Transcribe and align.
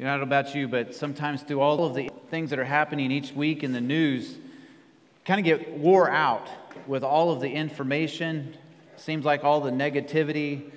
You 0.00 0.06
know, 0.06 0.14
I 0.14 0.16
don't 0.16 0.30
know 0.30 0.34
about 0.34 0.54
you, 0.54 0.66
but 0.66 0.94
sometimes 0.94 1.42
through 1.42 1.60
all 1.60 1.84
of 1.84 1.94
the 1.94 2.08
things 2.30 2.48
that 2.48 2.58
are 2.58 2.64
happening 2.64 3.10
each 3.10 3.32
week 3.32 3.62
in 3.62 3.72
the 3.72 3.82
news, 3.82 4.38
kind 5.26 5.38
of 5.38 5.44
get 5.44 5.76
wore 5.76 6.10
out 6.10 6.48
with 6.86 7.04
all 7.04 7.30
of 7.30 7.40
the 7.42 7.50
information. 7.50 8.56
Seems 8.96 9.26
like 9.26 9.44
all 9.44 9.60
the 9.60 9.70
negativity, 9.70 10.70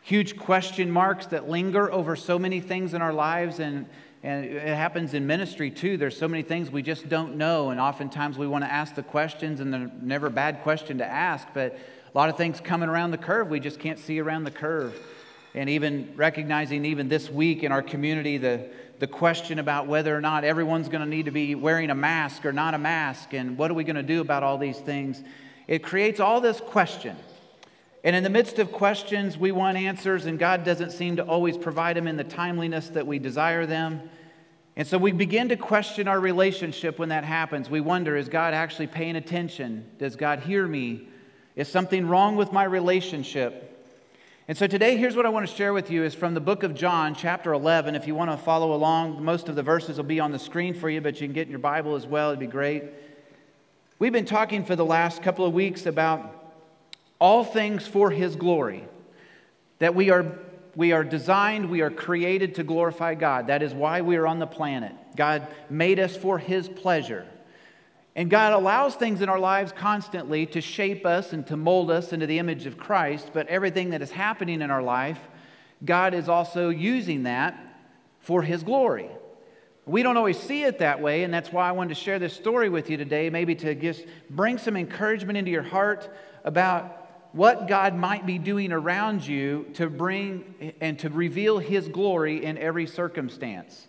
huge 0.00 0.38
question 0.38 0.90
marks 0.90 1.26
that 1.26 1.46
linger 1.46 1.92
over 1.92 2.16
so 2.16 2.38
many 2.38 2.58
things 2.60 2.94
in 2.94 3.02
our 3.02 3.12
lives. 3.12 3.60
And, 3.60 3.84
and 4.22 4.46
it 4.46 4.74
happens 4.74 5.12
in 5.12 5.26
ministry 5.26 5.70
too. 5.70 5.98
There's 5.98 6.16
so 6.16 6.26
many 6.26 6.42
things 6.42 6.70
we 6.70 6.80
just 6.80 7.06
don't 7.06 7.36
know. 7.36 7.68
And 7.68 7.78
oftentimes 7.78 8.38
we 8.38 8.46
want 8.46 8.64
to 8.64 8.72
ask 8.72 8.94
the 8.94 9.02
questions, 9.02 9.60
and 9.60 9.74
they're 9.74 9.90
never 10.00 10.28
a 10.28 10.30
bad 10.30 10.62
question 10.62 10.96
to 10.96 11.06
ask. 11.06 11.46
But 11.52 11.74
a 11.74 12.16
lot 12.16 12.30
of 12.30 12.38
things 12.38 12.60
coming 12.60 12.88
around 12.88 13.10
the 13.10 13.18
curve, 13.18 13.50
we 13.50 13.60
just 13.60 13.78
can't 13.78 13.98
see 13.98 14.18
around 14.20 14.44
the 14.44 14.50
curve. 14.50 14.98
And 15.54 15.68
even 15.70 16.12
recognizing, 16.16 16.84
even 16.84 17.08
this 17.08 17.30
week 17.30 17.62
in 17.62 17.72
our 17.72 17.82
community, 17.82 18.38
the, 18.38 18.68
the 18.98 19.06
question 19.06 19.58
about 19.58 19.86
whether 19.86 20.16
or 20.16 20.20
not 20.20 20.44
everyone's 20.44 20.88
going 20.88 21.02
to 21.02 21.08
need 21.08 21.24
to 21.24 21.30
be 21.30 21.54
wearing 21.54 21.90
a 21.90 21.94
mask 21.94 22.44
or 22.44 22.52
not 22.52 22.74
a 22.74 22.78
mask, 22.78 23.32
and 23.32 23.56
what 23.56 23.70
are 23.70 23.74
we 23.74 23.84
going 23.84 23.96
to 23.96 24.02
do 24.02 24.20
about 24.20 24.42
all 24.42 24.58
these 24.58 24.78
things, 24.78 25.22
it 25.66 25.82
creates 25.82 26.20
all 26.20 26.40
this 26.40 26.60
question. 26.60 27.16
And 28.04 28.14
in 28.14 28.22
the 28.22 28.30
midst 28.30 28.58
of 28.58 28.70
questions, 28.70 29.36
we 29.36 29.52
want 29.52 29.76
answers, 29.76 30.26
and 30.26 30.38
God 30.38 30.64
doesn't 30.64 30.92
seem 30.92 31.16
to 31.16 31.24
always 31.24 31.56
provide 31.56 31.96
them 31.96 32.06
in 32.06 32.16
the 32.16 32.24
timeliness 32.24 32.88
that 32.90 33.06
we 33.06 33.18
desire 33.18 33.66
them. 33.66 34.08
And 34.76 34.86
so 34.86 34.96
we 34.96 35.10
begin 35.10 35.48
to 35.48 35.56
question 35.56 36.06
our 36.06 36.20
relationship 36.20 36.98
when 36.98 37.08
that 37.08 37.24
happens. 37.24 37.68
We 37.68 37.80
wonder, 37.80 38.16
is 38.16 38.28
God 38.28 38.54
actually 38.54 38.86
paying 38.86 39.16
attention? 39.16 39.90
Does 39.98 40.14
God 40.14 40.38
hear 40.38 40.66
me? 40.66 41.08
Is 41.56 41.68
something 41.68 42.06
wrong 42.06 42.36
with 42.36 42.52
my 42.52 42.62
relationship? 42.62 43.77
And 44.48 44.56
so 44.56 44.66
today, 44.66 44.96
here's 44.96 45.14
what 45.14 45.26
I 45.26 45.28
want 45.28 45.46
to 45.46 45.54
share 45.54 45.74
with 45.74 45.90
you 45.90 46.04
is 46.04 46.14
from 46.14 46.32
the 46.32 46.40
book 46.40 46.62
of 46.62 46.72
John, 46.74 47.14
chapter 47.14 47.52
11. 47.52 47.94
If 47.94 48.06
you 48.06 48.14
want 48.14 48.30
to 48.30 48.38
follow 48.38 48.72
along, 48.72 49.22
most 49.22 49.50
of 49.50 49.56
the 49.56 49.62
verses 49.62 49.98
will 49.98 50.04
be 50.04 50.20
on 50.20 50.32
the 50.32 50.38
screen 50.38 50.72
for 50.72 50.88
you, 50.88 51.02
but 51.02 51.20
you 51.20 51.26
can 51.26 51.34
get 51.34 51.46
in 51.46 51.50
your 51.50 51.58
Bible 51.58 51.96
as 51.96 52.06
well. 52.06 52.30
It'd 52.30 52.40
be 52.40 52.46
great. 52.46 52.84
We've 53.98 54.10
been 54.10 54.24
talking 54.24 54.64
for 54.64 54.74
the 54.74 54.86
last 54.86 55.22
couple 55.22 55.44
of 55.44 55.52
weeks 55.52 55.84
about 55.84 56.54
all 57.20 57.44
things 57.44 57.86
for 57.86 58.10
his 58.10 58.36
glory. 58.36 58.88
That 59.80 59.94
we 59.94 60.08
are, 60.08 60.38
we 60.74 60.92
are 60.92 61.04
designed, 61.04 61.68
we 61.68 61.82
are 61.82 61.90
created 61.90 62.54
to 62.54 62.64
glorify 62.64 63.16
God. 63.16 63.48
That 63.48 63.62
is 63.62 63.74
why 63.74 64.00
we 64.00 64.16
are 64.16 64.26
on 64.26 64.38
the 64.38 64.46
planet. 64.46 64.94
God 65.14 65.46
made 65.68 65.98
us 65.98 66.16
for 66.16 66.38
his 66.38 66.70
pleasure. 66.70 67.26
And 68.18 68.28
God 68.28 68.52
allows 68.52 68.96
things 68.96 69.20
in 69.20 69.28
our 69.28 69.38
lives 69.38 69.70
constantly 69.70 70.44
to 70.46 70.60
shape 70.60 71.06
us 71.06 71.32
and 71.32 71.46
to 71.46 71.56
mold 71.56 71.88
us 71.88 72.12
into 72.12 72.26
the 72.26 72.40
image 72.40 72.66
of 72.66 72.76
Christ, 72.76 73.30
but 73.32 73.46
everything 73.46 73.90
that 73.90 74.02
is 74.02 74.10
happening 74.10 74.60
in 74.60 74.72
our 74.72 74.82
life, 74.82 75.20
God 75.84 76.14
is 76.14 76.28
also 76.28 76.68
using 76.68 77.22
that 77.22 77.56
for 78.18 78.42
his 78.42 78.64
glory. 78.64 79.08
We 79.86 80.02
don't 80.02 80.16
always 80.16 80.36
see 80.36 80.64
it 80.64 80.80
that 80.80 81.00
way, 81.00 81.22
and 81.22 81.32
that's 81.32 81.52
why 81.52 81.68
I 81.68 81.70
wanted 81.70 81.90
to 81.90 81.94
share 81.94 82.18
this 82.18 82.34
story 82.34 82.68
with 82.68 82.90
you 82.90 82.96
today, 82.96 83.30
maybe 83.30 83.54
to 83.54 83.76
just 83.76 84.04
bring 84.28 84.58
some 84.58 84.76
encouragement 84.76 85.38
into 85.38 85.52
your 85.52 85.62
heart 85.62 86.12
about 86.42 87.30
what 87.30 87.68
God 87.68 87.94
might 87.94 88.26
be 88.26 88.36
doing 88.36 88.72
around 88.72 89.24
you 89.24 89.66
to 89.74 89.88
bring 89.88 90.74
and 90.80 90.98
to 90.98 91.08
reveal 91.08 91.60
His 91.60 91.86
glory 91.86 92.44
in 92.44 92.58
every 92.58 92.88
circumstance. 92.88 93.86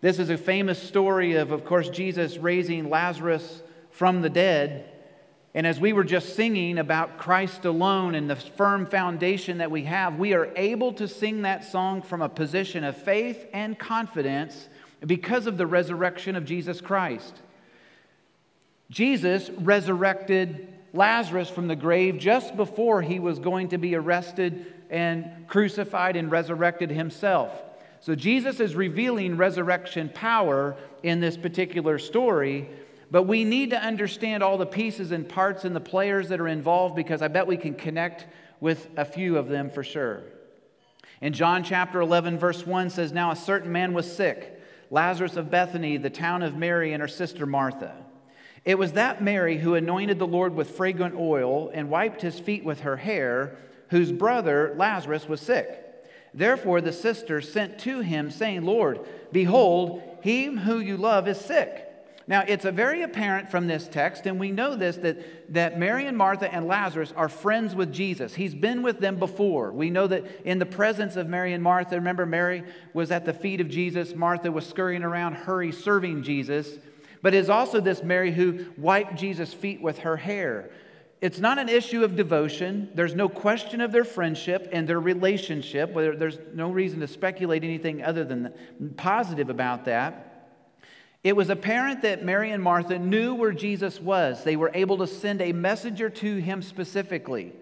This 0.00 0.18
is 0.18 0.30
a 0.30 0.36
famous 0.36 0.82
story 0.82 1.34
of, 1.34 1.52
of 1.52 1.64
course, 1.64 1.88
Jesus 1.88 2.36
raising 2.36 2.90
Lazarus 2.90 3.62
from 3.90 4.20
the 4.20 4.30
dead. 4.30 4.90
And 5.54 5.66
as 5.66 5.80
we 5.80 5.94
were 5.94 6.04
just 6.04 6.36
singing 6.36 6.76
about 6.76 7.16
Christ 7.16 7.64
alone 7.64 8.14
and 8.14 8.28
the 8.28 8.36
firm 8.36 8.84
foundation 8.84 9.58
that 9.58 9.70
we 9.70 9.84
have, 9.84 10.18
we 10.18 10.34
are 10.34 10.52
able 10.54 10.92
to 10.94 11.08
sing 11.08 11.42
that 11.42 11.64
song 11.64 12.02
from 12.02 12.20
a 12.20 12.28
position 12.28 12.84
of 12.84 12.94
faith 12.94 13.46
and 13.54 13.78
confidence 13.78 14.68
because 15.06 15.46
of 15.46 15.56
the 15.56 15.66
resurrection 15.66 16.36
of 16.36 16.44
Jesus 16.44 16.82
Christ. 16.82 17.40
Jesus 18.90 19.48
resurrected 19.50 20.68
Lazarus 20.92 21.48
from 21.48 21.68
the 21.68 21.76
grave 21.76 22.18
just 22.18 22.54
before 22.54 23.00
he 23.00 23.18
was 23.18 23.38
going 23.38 23.70
to 23.70 23.78
be 23.78 23.94
arrested 23.94 24.74
and 24.90 25.48
crucified 25.48 26.16
and 26.16 26.30
resurrected 26.30 26.90
himself. 26.90 27.50
So 28.06 28.14
Jesus 28.14 28.60
is 28.60 28.76
revealing 28.76 29.36
resurrection 29.36 30.08
power 30.14 30.76
in 31.02 31.18
this 31.18 31.36
particular 31.36 31.98
story, 31.98 32.68
but 33.10 33.24
we 33.24 33.42
need 33.42 33.70
to 33.70 33.82
understand 33.82 34.44
all 34.44 34.58
the 34.58 34.64
pieces 34.64 35.10
and 35.10 35.28
parts 35.28 35.64
and 35.64 35.74
the 35.74 35.80
players 35.80 36.28
that 36.28 36.40
are 36.40 36.46
involved 36.46 36.94
because 36.94 37.20
I 37.20 37.26
bet 37.26 37.48
we 37.48 37.56
can 37.56 37.74
connect 37.74 38.28
with 38.60 38.88
a 38.96 39.04
few 39.04 39.36
of 39.36 39.48
them 39.48 39.70
for 39.70 39.82
sure. 39.82 40.22
In 41.20 41.32
John 41.32 41.64
chapter 41.64 42.00
11, 42.00 42.38
verse 42.38 42.64
1 42.64 42.90
says, 42.90 43.10
Now 43.10 43.32
a 43.32 43.36
certain 43.36 43.72
man 43.72 43.92
was 43.92 44.16
sick, 44.16 44.62
Lazarus 44.88 45.34
of 45.34 45.50
Bethany, 45.50 45.96
the 45.96 46.08
town 46.08 46.44
of 46.44 46.54
Mary 46.54 46.92
and 46.92 47.00
her 47.00 47.08
sister 47.08 47.44
Martha. 47.44 47.92
It 48.64 48.78
was 48.78 48.92
that 48.92 49.20
Mary 49.20 49.58
who 49.58 49.74
anointed 49.74 50.20
the 50.20 50.28
Lord 50.28 50.54
with 50.54 50.76
fragrant 50.76 51.16
oil 51.16 51.70
and 51.74 51.90
wiped 51.90 52.22
his 52.22 52.38
feet 52.38 52.62
with 52.62 52.82
her 52.82 52.98
hair, 52.98 53.56
whose 53.90 54.12
brother 54.12 54.76
Lazarus 54.76 55.28
was 55.28 55.40
sick. 55.40 55.82
Therefore 56.36 56.82
the 56.82 56.92
sisters 56.92 57.50
sent 57.50 57.78
to 57.80 58.00
him, 58.00 58.30
saying, 58.30 58.62
Lord, 58.62 59.00
behold, 59.32 60.02
he 60.22 60.44
who 60.44 60.78
you 60.78 60.98
love 60.98 61.26
is 61.26 61.40
sick. 61.40 61.82
Now, 62.28 62.44
it's 62.46 62.64
a 62.64 62.72
very 62.72 63.02
apparent 63.02 63.50
from 63.50 63.68
this 63.68 63.86
text, 63.86 64.26
and 64.26 64.40
we 64.40 64.50
know 64.50 64.74
this 64.74 64.96
that, 64.96 65.54
that 65.54 65.78
Mary 65.78 66.06
and 66.06 66.18
Martha 66.18 66.52
and 66.52 66.66
Lazarus 66.66 67.12
are 67.16 67.28
friends 67.28 67.74
with 67.74 67.92
Jesus. 67.92 68.34
He's 68.34 68.54
been 68.54 68.82
with 68.82 68.98
them 68.98 69.16
before. 69.16 69.70
We 69.72 69.90
know 69.90 70.08
that 70.08 70.24
in 70.44 70.58
the 70.58 70.66
presence 70.66 71.14
of 71.14 71.28
Mary 71.28 71.52
and 71.52 71.62
Martha, 71.62 71.94
remember, 71.94 72.26
Mary 72.26 72.64
was 72.92 73.12
at 73.12 73.24
the 73.24 73.32
feet 73.32 73.60
of 73.60 73.68
Jesus, 73.68 74.14
Martha 74.14 74.50
was 74.50 74.66
scurrying 74.66 75.04
around, 75.04 75.34
hurry, 75.34 75.70
serving 75.70 76.24
Jesus. 76.24 76.78
But 77.22 77.32
is 77.32 77.48
also 77.48 77.80
this 77.80 78.02
Mary 78.02 78.32
who 78.32 78.66
wiped 78.76 79.14
Jesus' 79.14 79.54
feet 79.54 79.80
with 79.80 80.00
her 80.00 80.16
hair. 80.16 80.70
It's 81.20 81.38
not 81.38 81.58
an 81.58 81.68
issue 81.68 82.04
of 82.04 82.14
devotion. 82.14 82.90
There's 82.94 83.14
no 83.14 83.28
question 83.28 83.80
of 83.80 83.90
their 83.90 84.04
friendship 84.04 84.68
and 84.72 84.86
their 84.86 85.00
relationship. 85.00 85.94
There's 85.94 86.38
no 86.52 86.70
reason 86.70 87.00
to 87.00 87.08
speculate 87.08 87.64
anything 87.64 88.02
other 88.02 88.22
than 88.22 88.52
positive 88.96 89.48
about 89.48 89.86
that. 89.86 90.50
It 91.24 91.34
was 91.34 91.50
apparent 91.50 92.02
that 92.02 92.24
Mary 92.24 92.50
and 92.50 92.62
Martha 92.62 92.98
knew 92.98 93.34
where 93.34 93.52
Jesus 93.52 94.00
was. 94.00 94.44
They 94.44 94.56
were 94.56 94.70
able 94.74 94.98
to 94.98 95.06
send 95.06 95.40
a 95.40 95.52
messenger 95.52 96.10
to 96.10 96.36
him 96.36 96.62
specifically. 96.62 97.52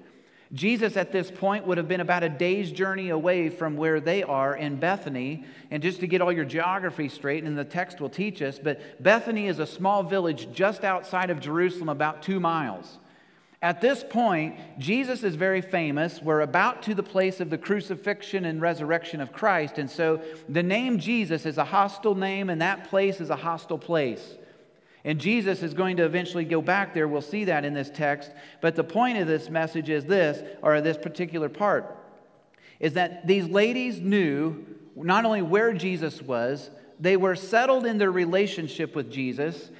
Jesus, 0.52 0.96
at 0.96 1.12
this 1.12 1.30
point, 1.30 1.66
would 1.66 1.78
have 1.78 1.88
been 1.88 2.00
about 2.00 2.22
a 2.22 2.28
day's 2.28 2.70
journey 2.70 3.08
away 3.08 3.48
from 3.48 3.76
where 3.76 4.00
they 4.00 4.22
are 4.22 4.54
in 4.54 4.76
Bethany. 4.76 5.44
And 5.70 5.82
just 5.82 6.00
to 6.00 6.06
get 6.06 6.20
all 6.20 6.30
your 6.30 6.44
geography 6.44 7.08
straight, 7.08 7.44
and 7.44 7.56
the 7.56 7.64
text 7.64 8.00
will 8.00 8.10
teach 8.10 8.42
us, 8.42 8.58
but 8.58 9.02
Bethany 9.02 9.46
is 9.46 9.60
a 9.60 9.66
small 9.66 10.02
village 10.02 10.52
just 10.52 10.84
outside 10.84 11.30
of 11.30 11.40
Jerusalem, 11.40 11.88
about 11.88 12.22
two 12.22 12.40
miles. 12.40 12.98
At 13.64 13.80
this 13.80 14.04
point, 14.04 14.56
Jesus 14.78 15.24
is 15.24 15.36
very 15.36 15.62
famous. 15.62 16.20
We're 16.20 16.42
about 16.42 16.82
to 16.82 16.94
the 16.94 17.02
place 17.02 17.40
of 17.40 17.48
the 17.48 17.56
crucifixion 17.56 18.44
and 18.44 18.60
resurrection 18.60 19.22
of 19.22 19.32
Christ. 19.32 19.78
And 19.78 19.90
so 19.90 20.20
the 20.50 20.62
name 20.62 20.98
Jesus 20.98 21.46
is 21.46 21.56
a 21.56 21.64
hostile 21.64 22.14
name, 22.14 22.50
and 22.50 22.60
that 22.60 22.90
place 22.90 23.22
is 23.22 23.30
a 23.30 23.36
hostile 23.36 23.78
place. 23.78 24.36
And 25.02 25.18
Jesus 25.18 25.62
is 25.62 25.72
going 25.72 25.96
to 25.96 26.04
eventually 26.04 26.44
go 26.44 26.60
back 26.60 26.92
there. 26.92 27.08
We'll 27.08 27.22
see 27.22 27.44
that 27.44 27.64
in 27.64 27.72
this 27.72 27.88
text. 27.88 28.32
But 28.60 28.76
the 28.76 28.84
point 28.84 29.16
of 29.16 29.26
this 29.26 29.48
message 29.48 29.88
is 29.88 30.04
this, 30.04 30.42
or 30.60 30.78
this 30.82 30.98
particular 30.98 31.48
part, 31.48 31.96
is 32.80 32.92
that 32.92 33.26
these 33.26 33.46
ladies 33.46 33.98
knew 33.98 34.62
not 34.94 35.24
only 35.24 35.40
where 35.40 35.72
Jesus 35.72 36.20
was, 36.20 36.68
they 37.00 37.16
were 37.16 37.34
settled 37.34 37.86
in 37.86 37.96
their 37.96 38.12
relationship 38.12 38.94
with 38.94 39.10
Jesus 39.10 39.70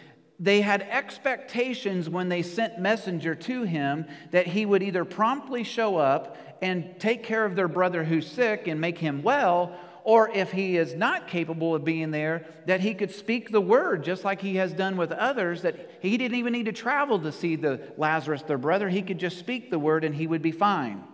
they 0.44 0.60
had 0.60 0.82
expectations 0.82 2.06
when 2.06 2.28
they 2.28 2.42
sent 2.42 2.78
messenger 2.78 3.34
to 3.34 3.62
him 3.62 4.04
that 4.30 4.46
he 4.46 4.66
would 4.66 4.82
either 4.82 5.02
promptly 5.02 5.64
show 5.64 5.96
up 5.96 6.36
and 6.60 7.00
take 7.00 7.22
care 7.22 7.46
of 7.46 7.56
their 7.56 7.66
brother 7.66 8.04
who's 8.04 8.30
sick 8.30 8.68
and 8.68 8.78
make 8.78 8.98
him 8.98 9.22
well, 9.22 9.74
or 10.02 10.28
if 10.28 10.52
he 10.52 10.76
is 10.76 10.94
not 10.94 11.28
capable 11.28 11.74
of 11.74 11.82
being 11.82 12.10
there, 12.10 12.44
that 12.66 12.80
he 12.80 12.92
could 12.92 13.10
speak 13.10 13.50
the 13.50 13.60
word 13.60 14.04
just 14.04 14.22
like 14.22 14.42
he 14.42 14.56
has 14.56 14.74
done 14.74 14.98
with 14.98 15.12
others, 15.12 15.62
that 15.62 15.98
he 16.02 16.18
didn't 16.18 16.36
even 16.36 16.52
need 16.52 16.66
to 16.66 16.72
travel 16.72 17.18
to 17.18 17.32
see 17.32 17.56
the 17.56 17.80
Lazarus, 17.96 18.42
their 18.42 18.58
brother. 18.58 18.90
He 18.90 19.00
could 19.00 19.18
just 19.18 19.38
speak 19.38 19.70
the 19.70 19.78
word 19.78 20.04
and 20.04 20.14
he 20.14 20.26
would 20.26 20.42
be 20.42 20.52
fine. 20.52 21.04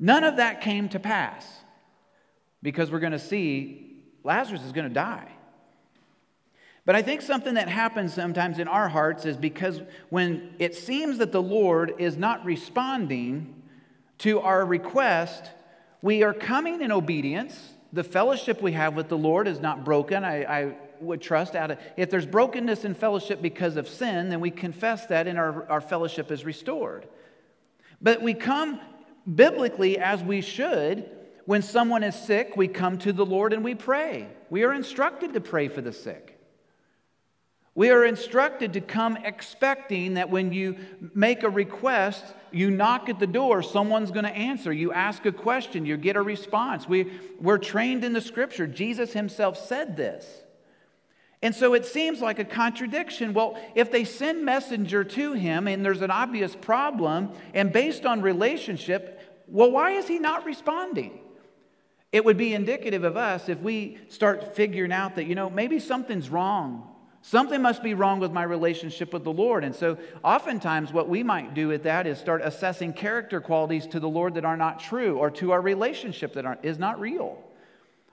None 0.00 0.24
of 0.24 0.38
that 0.38 0.62
came 0.62 0.88
to 0.88 0.98
pass 0.98 1.46
because 2.60 2.90
we're 2.90 2.98
going 2.98 3.12
to 3.12 3.20
see 3.20 4.02
Lazarus 4.24 4.62
is 4.62 4.72
going 4.72 4.88
to 4.88 4.94
die. 4.94 5.30
But 6.84 6.96
I 6.96 7.02
think 7.02 7.22
something 7.22 7.54
that 7.54 7.68
happens 7.68 8.12
sometimes 8.12 8.58
in 8.58 8.66
our 8.66 8.88
hearts 8.88 9.24
is 9.24 9.36
because 9.36 9.80
when 10.10 10.54
it 10.58 10.74
seems 10.74 11.18
that 11.18 11.30
the 11.30 11.42
Lord 11.42 11.94
is 11.98 12.16
not 12.16 12.44
responding 12.44 13.62
to 14.18 14.40
our 14.40 14.64
request, 14.64 15.50
we 16.00 16.24
are 16.24 16.34
coming 16.34 16.80
in 16.80 16.90
obedience. 16.90 17.70
The 17.92 18.02
fellowship 18.02 18.60
we 18.60 18.72
have 18.72 18.94
with 18.94 19.08
the 19.08 19.18
Lord 19.18 19.46
is 19.46 19.60
not 19.60 19.84
broken. 19.84 20.24
I, 20.24 20.42
I 20.42 20.76
would 21.00 21.20
trust 21.20 21.54
out 21.54 21.70
of 21.70 21.78
if 21.96 22.10
there's 22.10 22.26
brokenness 22.26 22.84
in 22.84 22.94
fellowship 22.94 23.42
because 23.42 23.76
of 23.76 23.88
sin, 23.88 24.28
then 24.28 24.40
we 24.40 24.50
confess 24.50 25.06
that 25.06 25.26
and 25.26 25.38
our, 25.38 25.68
our 25.70 25.80
fellowship 25.80 26.30
is 26.32 26.44
restored. 26.44 27.06
But 28.00 28.22
we 28.22 28.34
come 28.34 28.80
biblically 29.26 29.98
as 29.98 30.22
we 30.22 30.40
should 30.40 31.08
When 31.44 31.62
someone 31.62 32.04
is 32.04 32.14
sick, 32.14 32.56
we 32.56 32.68
come 32.68 32.98
to 32.98 33.12
the 33.12 33.26
Lord 33.26 33.52
and 33.52 33.64
we 33.64 33.74
pray. 33.74 34.28
We 34.48 34.62
are 34.62 34.72
instructed 34.72 35.32
to 35.34 35.40
pray 35.40 35.68
for 35.68 35.80
the 35.80 35.92
sick. 35.92 36.31
We 37.74 37.90
are 37.90 38.04
instructed 38.04 38.74
to 38.74 38.82
come 38.82 39.16
expecting 39.16 40.14
that 40.14 40.28
when 40.28 40.52
you 40.52 40.76
make 41.14 41.42
a 41.42 41.48
request, 41.48 42.22
you 42.50 42.70
knock 42.70 43.08
at 43.08 43.18
the 43.18 43.26
door, 43.26 43.62
someone's 43.62 44.10
going 44.10 44.26
to 44.26 44.30
answer. 44.30 44.72
You 44.72 44.92
ask 44.92 45.24
a 45.24 45.32
question, 45.32 45.86
you 45.86 45.96
get 45.96 46.16
a 46.16 46.22
response. 46.22 46.86
We, 46.86 47.12
we're 47.40 47.58
trained 47.58 48.04
in 48.04 48.12
the 48.12 48.20
scripture. 48.20 48.66
Jesus 48.66 49.14
himself 49.14 49.56
said 49.56 49.96
this. 49.96 50.42
And 51.40 51.54
so 51.54 51.72
it 51.72 51.86
seems 51.86 52.20
like 52.20 52.38
a 52.38 52.44
contradiction. 52.44 53.32
Well, 53.32 53.58
if 53.74 53.90
they 53.90 54.04
send 54.04 54.44
messenger 54.44 55.02
to 55.02 55.32
him 55.32 55.66
and 55.66 55.82
there's 55.82 56.02
an 56.02 56.10
obvious 56.10 56.54
problem, 56.54 57.30
and 57.54 57.72
based 57.72 58.04
on 58.04 58.20
relationship, 58.20 59.44
well, 59.48 59.70
why 59.70 59.92
is 59.92 60.06
he 60.06 60.18
not 60.18 60.44
responding? 60.44 61.18
It 62.12 62.26
would 62.26 62.36
be 62.36 62.52
indicative 62.52 63.02
of 63.02 63.16
us 63.16 63.48
if 63.48 63.60
we 63.60 63.98
start 64.08 64.54
figuring 64.54 64.92
out 64.92 65.16
that, 65.16 65.24
you 65.24 65.34
know, 65.34 65.48
maybe 65.48 65.80
something's 65.80 66.28
wrong 66.28 66.91
Something 67.24 67.62
must 67.62 67.84
be 67.84 67.94
wrong 67.94 68.18
with 68.18 68.32
my 68.32 68.42
relationship 68.42 69.12
with 69.12 69.22
the 69.22 69.32
Lord. 69.32 69.62
And 69.62 69.74
so, 69.74 69.96
oftentimes, 70.24 70.92
what 70.92 71.08
we 71.08 71.22
might 71.22 71.54
do 71.54 71.68
with 71.68 71.84
that 71.84 72.06
is 72.06 72.18
start 72.18 72.42
assessing 72.42 72.92
character 72.92 73.40
qualities 73.40 73.86
to 73.88 74.00
the 74.00 74.08
Lord 74.08 74.34
that 74.34 74.44
are 74.44 74.56
not 74.56 74.80
true 74.80 75.18
or 75.18 75.30
to 75.32 75.52
our 75.52 75.60
relationship 75.60 76.34
that 76.34 76.58
is 76.64 76.80
not 76.80 76.98
real. 76.98 77.38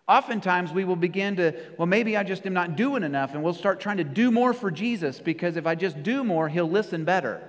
Oftentimes, 0.08 0.72
we 0.72 0.86
will 0.86 0.96
begin 0.96 1.36
to, 1.38 1.56
well, 1.78 1.88
maybe 1.88 2.16
I 2.16 2.24
just 2.24 2.46
am 2.46 2.54
not 2.54 2.76
doing 2.76 3.02
enough, 3.02 3.34
and 3.34 3.44
we'll 3.44 3.54
start 3.54 3.80
trying 3.80 3.98
to 3.98 4.04
do 4.04 4.30
more 4.30 4.54
for 4.54 4.70
Jesus 4.70 5.20
because 5.20 5.56
if 5.56 5.66
I 5.66 5.74
just 5.74 6.04
do 6.04 6.24
more, 6.24 6.48
he'll 6.48 6.70
listen 6.70 7.04
better. 7.04 7.42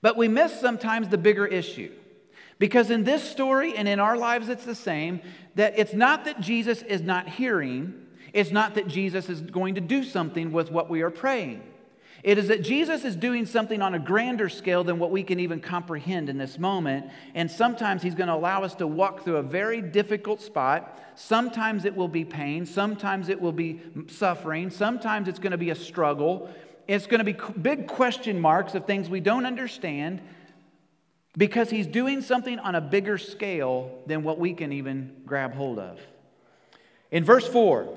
But 0.00 0.16
we 0.16 0.28
miss 0.28 0.58
sometimes 0.58 1.08
the 1.08 1.18
bigger 1.18 1.46
issue. 1.46 1.92
Because 2.58 2.90
in 2.90 3.04
this 3.04 3.22
story 3.22 3.76
and 3.76 3.86
in 3.86 4.00
our 4.00 4.16
lives, 4.16 4.48
it's 4.48 4.64
the 4.64 4.74
same 4.74 5.20
that 5.56 5.78
it's 5.78 5.94
not 5.94 6.24
that 6.24 6.40
Jesus 6.40 6.82
is 6.82 7.02
not 7.02 7.28
hearing, 7.28 7.99
it's 8.32 8.50
not 8.50 8.74
that 8.74 8.88
Jesus 8.88 9.28
is 9.28 9.40
going 9.40 9.74
to 9.76 9.80
do 9.80 10.04
something 10.04 10.52
with 10.52 10.70
what 10.70 10.88
we 10.88 11.02
are 11.02 11.10
praying. 11.10 11.62
It 12.22 12.36
is 12.36 12.48
that 12.48 12.62
Jesus 12.62 13.04
is 13.04 13.16
doing 13.16 13.46
something 13.46 13.80
on 13.80 13.94
a 13.94 13.98
grander 13.98 14.50
scale 14.50 14.84
than 14.84 14.98
what 14.98 15.10
we 15.10 15.22
can 15.22 15.40
even 15.40 15.60
comprehend 15.60 16.28
in 16.28 16.36
this 16.36 16.58
moment. 16.58 17.06
And 17.34 17.50
sometimes 17.50 18.02
He's 18.02 18.14
going 18.14 18.28
to 18.28 18.34
allow 18.34 18.62
us 18.62 18.74
to 18.76 18.86
walk 18.86 19.24
through 19.24 19.36
a 19.36 19.42
very 19.42 19.80
difficult 19.80 20.42
spot. 20.42 20.98
Sometimes 21.14 21.84
it 21.84 21.96
will 21.96 22.08
be 22.08 22.24
pain. 22.24 22.66
Sometimes 22.66 23.30
it 23.30 23.40
will 23.40 23.52
be 23.52 23.80
suffering. 24.08 24.70
Sometimes 24.70 25.28
it's 25.28 25.38
going 25.38 25.52
to 25.52 25.58
be 25.58 25.70
a 25.70 25.74
struggle. 25.74 26.50
It's 26.86 27.06
going 27.06 27.24
to 27.24 27.32
be 27.32 27.36
big 27.60 27.86
question 27.86 28.38
marks 28.38 28.74
of 28.74 28.84
things 28.84 29.08
we 29.08 29.20
don't 29.20 29.46
understand 29.46 30.20
because 31.38 31.70
He's 31.70 31.86
doing 31.86 32.20
something 32.20 32.58
on 32.58 32.74
a 32.74 32.80
bigger 32.82 33.16
scale 33.16 33.98
than 34.06 34.24
what 34.24 34.38
we 34.38 34.52
can 34.52 34.72
even 34.72 35.22
grab 35.24 35.54
hold 35.54 35.78
of. 35.78 35.98
In 37.10 37.24
verse 37.24 37.48
4, 37.48 37.88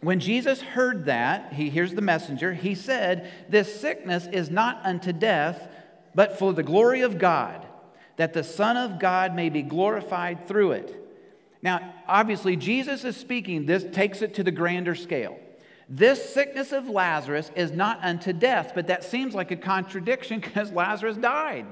when 0.00 0.20
Jesus 0.20 0.62
heard 0.62 1.04
that, 1.06 1.52
he 1.52 1.68
hears 1.68 1.94
the 1.94 2.00
messenger, 2.00 2.54
he 2.54 2.74
said, 2.74 3.30
This 3.48 3.80
sickness 3.80 4.26
is 4.26 4.50
not 4.50 4.80
unto 4.84 5.12
death, 5.12 5.68
but 6.14 6.38
for 6.38 6.52
the 6.52 6.62
glory 6.62 7.02
of 7.02 7.18
God, 7.18 7.66
that 8.16 8.32
the 8.32 8.44
Son 8.44 8.76
of 8.76 8.98
God 8.98 9.34
may 9.34 9.50
be 9.50 9.62
glorified 9.62 10.48
through 10.48 10.72
it. 10.72 10.96
Now, 11.62 11.94
obviously, 12.08 12.56
Jesus 12.56 13.04
is 13.04 13.16
speaking, 13.16 13.66
this 13.66 13.84
takes 13.92 14.22
it 14.22 14.34
to 14.34 14.42
the 14.42 14.50
grander 14.50 14.94
scale. 14.94 15.38
This 15.88 16.32
sickness 16.32 16.72
of 16.72 16.88
Lazarus 16.88 17.50
is 17.54 17.72
not 17.72 18.02
unto 18.02 18.32
death, 18.32 18.72
but 18.74 18.86
that 18.86 19.04
seems 19.04 19.34
like 19.34 19.50
a 19.50 19.56
contradiction 19.56 20.40
because 20.40 20.72
Lazarus 20.72 21.16
died. 21.16 21.66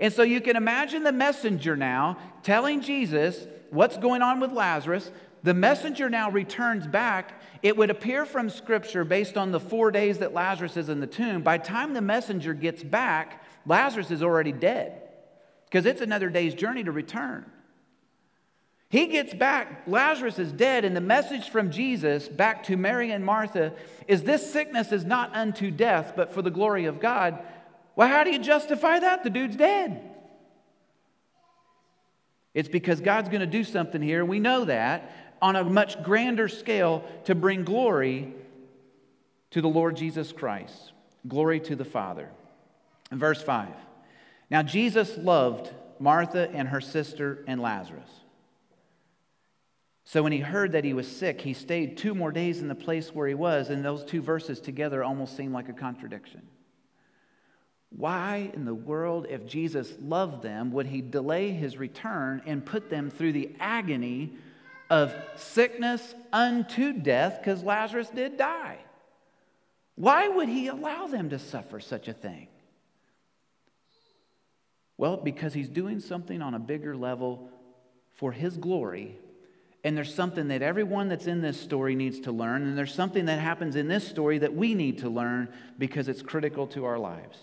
And 0.00 0.12
so 0.12 0.22
you 0.22 0.40
can 0.40 0.56
imagine 0.56 1.04
the 1.04 1.12
messenger 1.12 1.76
now 1.76 2.16
telling 2.42 2.80
Jesus 2.80 3.46
what's 3.68 3.98
going 3.98 4.22
on 4.22 4.40
with 4.40 4.50
Lazarus, 4.50 5.10
the 5.42 5.54
messenger 5.54 6.10
now 6.10 6.30
returns 6.30 6.86
back. 6.86 7.40
It 7.62 7.76
would 7.76 7.90
appear 7.90 8.24
from 8.24 8.50
Scripture, 8.50 9.04
based 9.04 9.36
on 9.36 9.52
the 9.52 9.60
four 9.60 9.90
days 9.90 10.18
that 10.18 10.34
Lazarus 10.34 10.76
is 10.76 10.88
in 10.88 11.00
the 11.00 11.06
tomb, 11.06 11.42
by 11.42 11.58
the 11.58 11.64
time 11.64 11.94
the 11.94 12.00
messenger 12.00 12.54
gets 12.54 12.82
back, 12.82 13.42
Lazarus 13.66 14.10
is 14.10 14.22
already 14.22 14.52
dead 14.52 15.02
because 15.66 15.86
it's 15.86 16.00
another 16.00 16.28
day's 16.28 16.54
journey 16.54 16.84
to 16.84 16.92
return. 16.92 17.44
He 18.88 19.06
gets 19.06 19.32
back, 19.32 19.82
Lazarus 19.86 20.40
is 20.40 20.50
dead, 20.50 20.84
and 20.84 20.96
the 20.96 21.00
message 21.00 21.48
from 21.48 21.70
Jesus 21.70 22.28
back 22.28 22.64
to 22.64 22.76
Mary 22.76 23.12
and 23.12 23.24
Martha 23.24 23.72
is 24.08 24.24
this 24.24 24.52
sickness 24.52 24.90
is 24.90 25.04
not 25.04 25.34
unto 25.36 25.70
death, 25.70 26.14
but 26.16 26.34
for 26.34 26.42
the 26.42 26.50
glory 26.50 26.86
of 26.86 26.98
God. 26.98 27.38
Well, 27.94 28.08
how 28.08 28.24
do 28.24 28.32
you 28.32 28.40
justify 28.40 28.98
that? 28.98 29.22
The 29.22 29.30
dude's 29.30 29.54
dead. 29.54 30.02
It's 32.52 32.68
because 32.68 33.00
God's 33.00 33.28
going 33.28 33.42
to 33.42 33.46
do 33.46 33.62
something 33.62 34.02
here. 34.02 34.24
We 34.24 34.40
know 34.40 34.64
that 34.64 35.29
on 35.42 35.56
a 35.56 35.64
much 35.64 36.02
grander 36.02 36.48
scale 36.48 37.04
to 37.24 37.34
bring 37.34 37.64
glory 37.64 38.32
to 39.50 39.60
the 39.60 39.68
Lord 39.68 39.96
Jesus 39.96 40.32
Christ. 40.32 40.92
Glory 41.26 41.60
to 41.60 41.76
the 41.76 41.84
Father. 41.84 42.28
Verse 43.10 43.42
5. 43.42 43.68
Now, 44.50 44.62
Jesus 44.62 45.16
loved 45.16 45.70
Martha 45.98 46.50
and 46.52 46.68
her 46.68 46.80
sister 46.80 47.44
and 47.46 47.60
Lazarus. 47.60 48.10
So, 50.04 50.22
when 50.22 50.32
he 50.32 50.40
heard 50.40 50.72
that 50.72 50.84
he 50.84 50.92
was 50.92 51.06
sick, 51.06 51.40
he 51.40 51.54
stayed 51.54 51.96
two 51.96 52.14
more 52.14 52.32
days 52.32 52.60
in 52.60 52.68
the 52.68 52.74
place 52.74 53.14
where 53.14 53.28
he 53.28 53.34
was, 53.34 53.70
and 53.70 53.84
those 53.84 54.04
two 54.04 54.20
verses 54.20 54.60
together 54.60 55.04
almost 55.04 55.36
seem 55.36 55.52
like 55.52 55.68
a 55.68 55.72
contradiction. 55.72 56.42
Why 57.90 58.50
in 58.54 58.64
the 58.64 58.74
world, 58.74 59.26
if 59.28 59.46
Jesus 59.46 59.92
loved 60.00 60.42
them, 60.42 60.72
would 60.72 60.86
he 60.86 61.00
delay 61.00 61.50
his 61.50 61.76
return 61.76 62.42
and 62.46 62.64
put 62.64 62.88
them 62.88 63.10
through 63.10 63.32
the 63.32 63.54
agony 63.58 64.32
of 64.90 65.14
sickness 65.36 66.14
unto 66.32 66.92
death 66.92 67.38
because 67.38 67.62
Lazarus 67.62 68.10
did 68.10 68.36
die. 68.36 68.78
Why 69.94 70.26
would 70.28 70.48
he 70.48 70.66
allow 70.66 71.06
them 71.06 71.30
to 71.30 71.38
suffer 71.38 71.78
such 71.78 72.08
a 72.08 72.12
thing? 72.12 72.48
Well, 74.96 75.16
because 75.16 75.54
he's 75.54 75.68
doing 75.68 76.00
something 76.00 76.42
on 76.42 76.54
a 76.54 76.58
bigger 76.58 76.96
level 76.96 77.48
for 78.16 78.32
his 78.32 78.56
glory. 78.56 79.16
And 79.84 79.96
there's 79.96 80.14
something 80.14 80.48
that 80.48 80.60
everyone 80.60 81.08
that's 81.08 81.26
in 81.26 81.40
this 81.40 81.58
story 81.58 81.94
needs 81.94 82.20
to 82.20 82.32
learn. 82.32 82.64
And 82.64 82.76
there's 82.76 82.92
something 82.92 83.26
that 83.26 83.38
happens 83.38 83.76
in 83.76 83.88
this 83.88 84.06
story 84.06 84.38
that 84.38 84.54
we 84.54 84.74
need 84.74 84.98
to 84.98 85.08
learn 85.08 85.48
because 85.78 86.08
it's 86.08 86.20
critical 86.20 86.66
to 86.68 86.84
our 86.84 86.98
lives. 86.98 87.38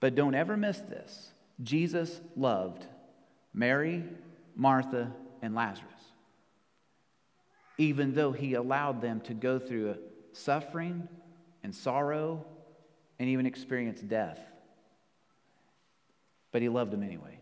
But 0.00 0.14
don't 0.14 0.34
ever 0.34 0.56
miss 0.56 0.78
this 0.78 1.30
Jesus 1.62 2.20
loved 2.36 2.86
Mary, 3.52 4.04
Martha, 4.54 5.12
and 5.42 5.54
Lazarus 5.54 5.97
even 7.78 8.12
though 8.12 8.32
he 8.32 8.54
allowed 8.54 9.00
them 9.00 9.20
to 9.22 9.34
go 9.34 9.58
through 9.58 9.96
suffering 10.32 11.08
and 11.62 11.74
sorrow 11.74 12.44
and 13.18 13.28
even 13.28 13.46
experience 13.46 14.00
death. 14.00 14.40
But 16.50 16.62
he 16.62 16.68
loved 16.68 16.90
them 16.90 17.02
anyway. 17.02 17.38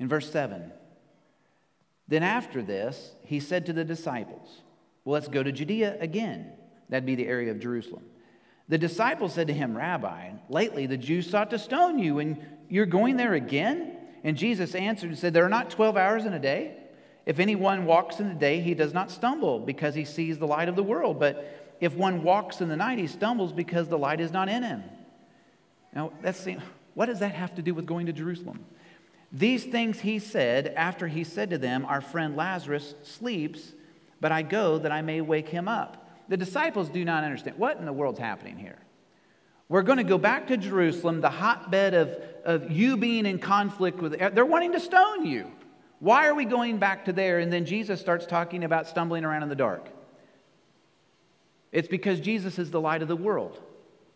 In 0.00 0.08
verse 0.08 0.30
7, 0.30 0.72
then 2.08 2.22
after 2.22 2.62
this, 2.62 3.12
he 3.22 3.40
said 3.40 3.66
to 3.66 3.72
the 3.72 3.84
disciples, 3.84 4.62
Well, 5.04 5.14
let's 5.14 5.28
go 5.28 5.42
to 5.42 5.52
Judea 5.52 5.96
again. 6.00 6.52
That'd 6.88 7.06
be 7.06 7.14
the 7.14 7.26
area 7.26 7.50
of 7.50 7.60
Jerusalem. 7.60 8.04
The 8.68 8.78
disciples 8.78 9.34
said 9.34 9.46
to 9.46 9.54
him, 9.54 9.76
Rabbi, 9.76 10.32
lately 10.48 10.86
the 10.86 10.96
Jews 10.96 11.28
sought 11.28 11.50
to 11.50 11.58
stone 11.58 11.98
you, 11.98 12.18
and 12.18 12.44
you're 12.68 12.86
going 12.86 13.16
there 13.16 13.34
again? 13.34 13.96
And 14.22 14.36
Jesus 14.36 14.74
answered 14.74 15.10
and 15.10 15.18
said, 15.18 15.34
There 15.34 15.44
are 15.44 15.50
not 15.50 15.70
12 15.70 15.96
hours 15.96 16.24
in 16.24 16.32
a 16.32 16.38
day. 16.38 16.76
If 17.26 17.38
anyone 17.38 17.86
walks 17.86 18.20
in 18.20 18.28
the 18.28 18.34
day, 18.34 18.60
he 18.60 18.74
does 18.74 18.92
not 18.92 19.10
stumble 19.10 19.58
because 19.58 19.94
he 19.94 20.04
sees 20.04 20.38
the 20.38 20.46
light 20.46 20.68
of 20.68 20.76
the 20.76 20.82
world. 20.82 21.18
But 21.18 21.76
if 21.80 21.94
one 21.94 22.22
walks 22.22 22.60
in 22.60 22.68
the 22.68 22.76
night, 22.76 22.98
he 22.98 23.06
stumbles 23.06 23.52
because 23.52 23.88
the 23.88 23.98
light 23.98 24.20
is 24.20 24.32
not 24.32 24.48
in 24.48 24.62
him. 24.62 24.82
Now, 25.94 26.12
that's, 26.22 26.46
what 26.94 27.06
does 27.06 27.20
that 27.20 27.34
have 27.34 27.54
to 27.54 27.62
do 27.62 27.72
with 27.72 27.86
going 27.86 28.06
to 28.06 28.12
Jerusalem? 28.12 28.64
These 29.32 29.64
things 29.64 30.00
he 30.00 30.18
said 30.18 30.68
after 30.76 31.08
he 31.08 31.24
said 31.24 31.50
to 31.50 31.58
them, 31.58 31.84
Our 31.86 32.00
friend 32.00 32.36
Lazarus 32.36 32.94
sleeps, 33.02 33.72
but 34.20 34.30
I 34.30 34.42
go 34.42 34.78
that 34.78 34.92
I 34.92 35.02
may 35.02 35.20
wake 35.20 35.48
him 35.48 35.66
up. 35.66 36.00
The 36.28 36.36
disciples 36.36 36.88
do 36.88 37.04
not 37.04 37.24
understand. 37.24 37.58
What 37.58 37.78
in 37.78 37.84
the 37.84 37.92
world's 37.92 38.18
happening 38.18 38.58
here? 38.58 38.78
We're 39.68 39.82
going 39.82 39.98
to 39.98 40.04
go 40.04 40.18
back 40.18 40.46
to 40.48 40.56
Jerusalem, 40.56 41.20
the 41.20 41.30
hotbed 41.30 41.94
of, 41.94 42.16
of 42.44 42.70
you 42.70 42.96
being 42.96 43.26
in 43.26 43.38
conflict 43.38 44.00
with, 44.00 44.18
they're 44.18 44.44
wanting 44.44 44.72
to 44.72 44.80
stone 44.80 45.26
you. 45.26 45.50
Why 46.00 46.26
are 46.26 46.34
we 46.34 46.44
going 46.44 46.78
back 46.78 47.06
to 47.06 47.12
there? 47.12 47.38
And 47.38 47.52
then 47.52 47.64
Jesus 47.64 48.00
starts 48.00 48.26
talking 48.26 48.64
about 48.64 48.88
stumbling 48.88 49.24
around 49.24 49.42
in 49.42 49.48
the 49.48 49.54
dark. 49.54 49.88
It's 51.72 51.88
because 51.88 52.20
Jesus 52.20 52.58
is 52.58 52.70
the 52.70 52.80
light 52.80 53.02
of 53.02 53.08
the 53.08 53.16
world. 53.16 53.60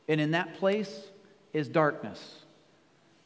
And 0.08 0.20
in 0.20 0.30
that 0.32 0.54
place 0.54 1.08
is 1.52 1.68
darkness. 1.68 2.36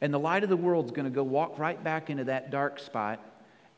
And 0.01 0.13
the 0.13 0.19
light 0.19 0.43
of 0.43 0.49
the 0.49 0.57
world 0.57 0.85
is 0.85 0.91
going 0.91 1.05
to 1.05 1.11
go 1.11 1.23
walk 1.23 1.57
right 1.59 1.81
back 1.81 2.09
into 2.09 2.25
that 2.25 2.51
dark 2.51 2.79
spot. 2.79 3.19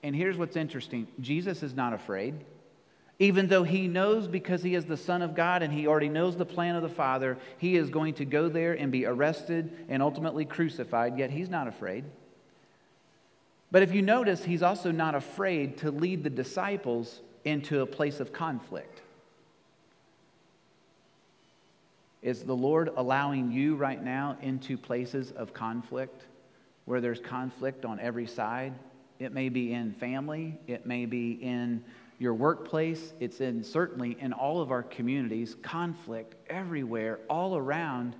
And 0.02 0.16
here's 0.16 0.38
what's 0.38 0.56
interesting 0.56 1.08
Jesus 1.20 1.62
is 1.62 1.74
not 1.74 1.94
afraid. 1.94 2.36
Even 3.18 3.48
though 3.48 3.64
he 3.64 3.88
knows 3.88 4.28
because 4.28 4.62
he 4.62 4.76
is 4.76 4.86
the 4.86 4.98
Son 4.98 5.22
of 5.22 5.36
God 5.36 5.64
and 5.64 5.72
he 5.72 5.88
already 5.88 6.10
knows 6.10 6.36
the 6.36 6.46
plan 6.46 6.76
of 6.76 6.82
the 6.82 6.90
Father, 6.90 7.38
he 7.58 7.78
is 7.78 7.90
going 7.90 8.16
to 8.16 8.26
go 8.26 8.50
there 8.50 8.74
and 8.74 8.92
be 8.92 9.06
arrested 9.06 9.72
and 9.88 10.04
ultimately 10.04 10.44
crucified, 10.44 11.18
yet 11.18 11.32
he's 11.32 11.50
not 11.50 11.68
afraid. 11.68 12.04
But 13.72 13.82
if 13.84 13.94
you 13.94 14.02
notice, 14.02 14.44
he's 14.44 14.64
also 14.64 14.92
not 14.92 15.16
afraid 15.16 15.78
to 15.80 15.92
lead 15.92 16.24
the 16.24 16.30
disciples 16.30 17.20
into 17.44 17.82
a 17.82 17.86
place 17.86 18.20
of 18.20 18.32
conflict. 18.32 19.02
Is 22.22 22.42
the 22.42 22.56
Lord 22.56 22.90
allowing 22.98 23.52
you 23.52 23.76
right 23.76 24.04
now 24.04 24.38
into 24.42 24.78
places 24.78 25.32
of 25.32 25.54
conflict 25.54 26.24
where 26.86 27.00
there's 27.00 27.20
conflict 27.20 27.86
on 27.86 28.00
every 28.00 28.26
side? 28.26 28.74
It 29.20 29.32
may 29.32 29.50
be 29.50 29.74
in 29.74 29.94
family, 29.94 30.58
it 30.68 30.86
may 30.86 31.06
be 31.06 31.34
in 31.34 31.84
your 32.18 32.34
workplace, 32.34 33.14
it's 33.20 33.42
in 33.42 33.64
certainly 33.64 34.18
in 34.20 34.34
all 34.34 34.62
of 34.62 34.72
our 34.72 34.84
communities, 34.84 35.56
conflict 35.62 36.36
everywhere, 36.50 37.20
all 37.30 37.56
around. 37.58 38.16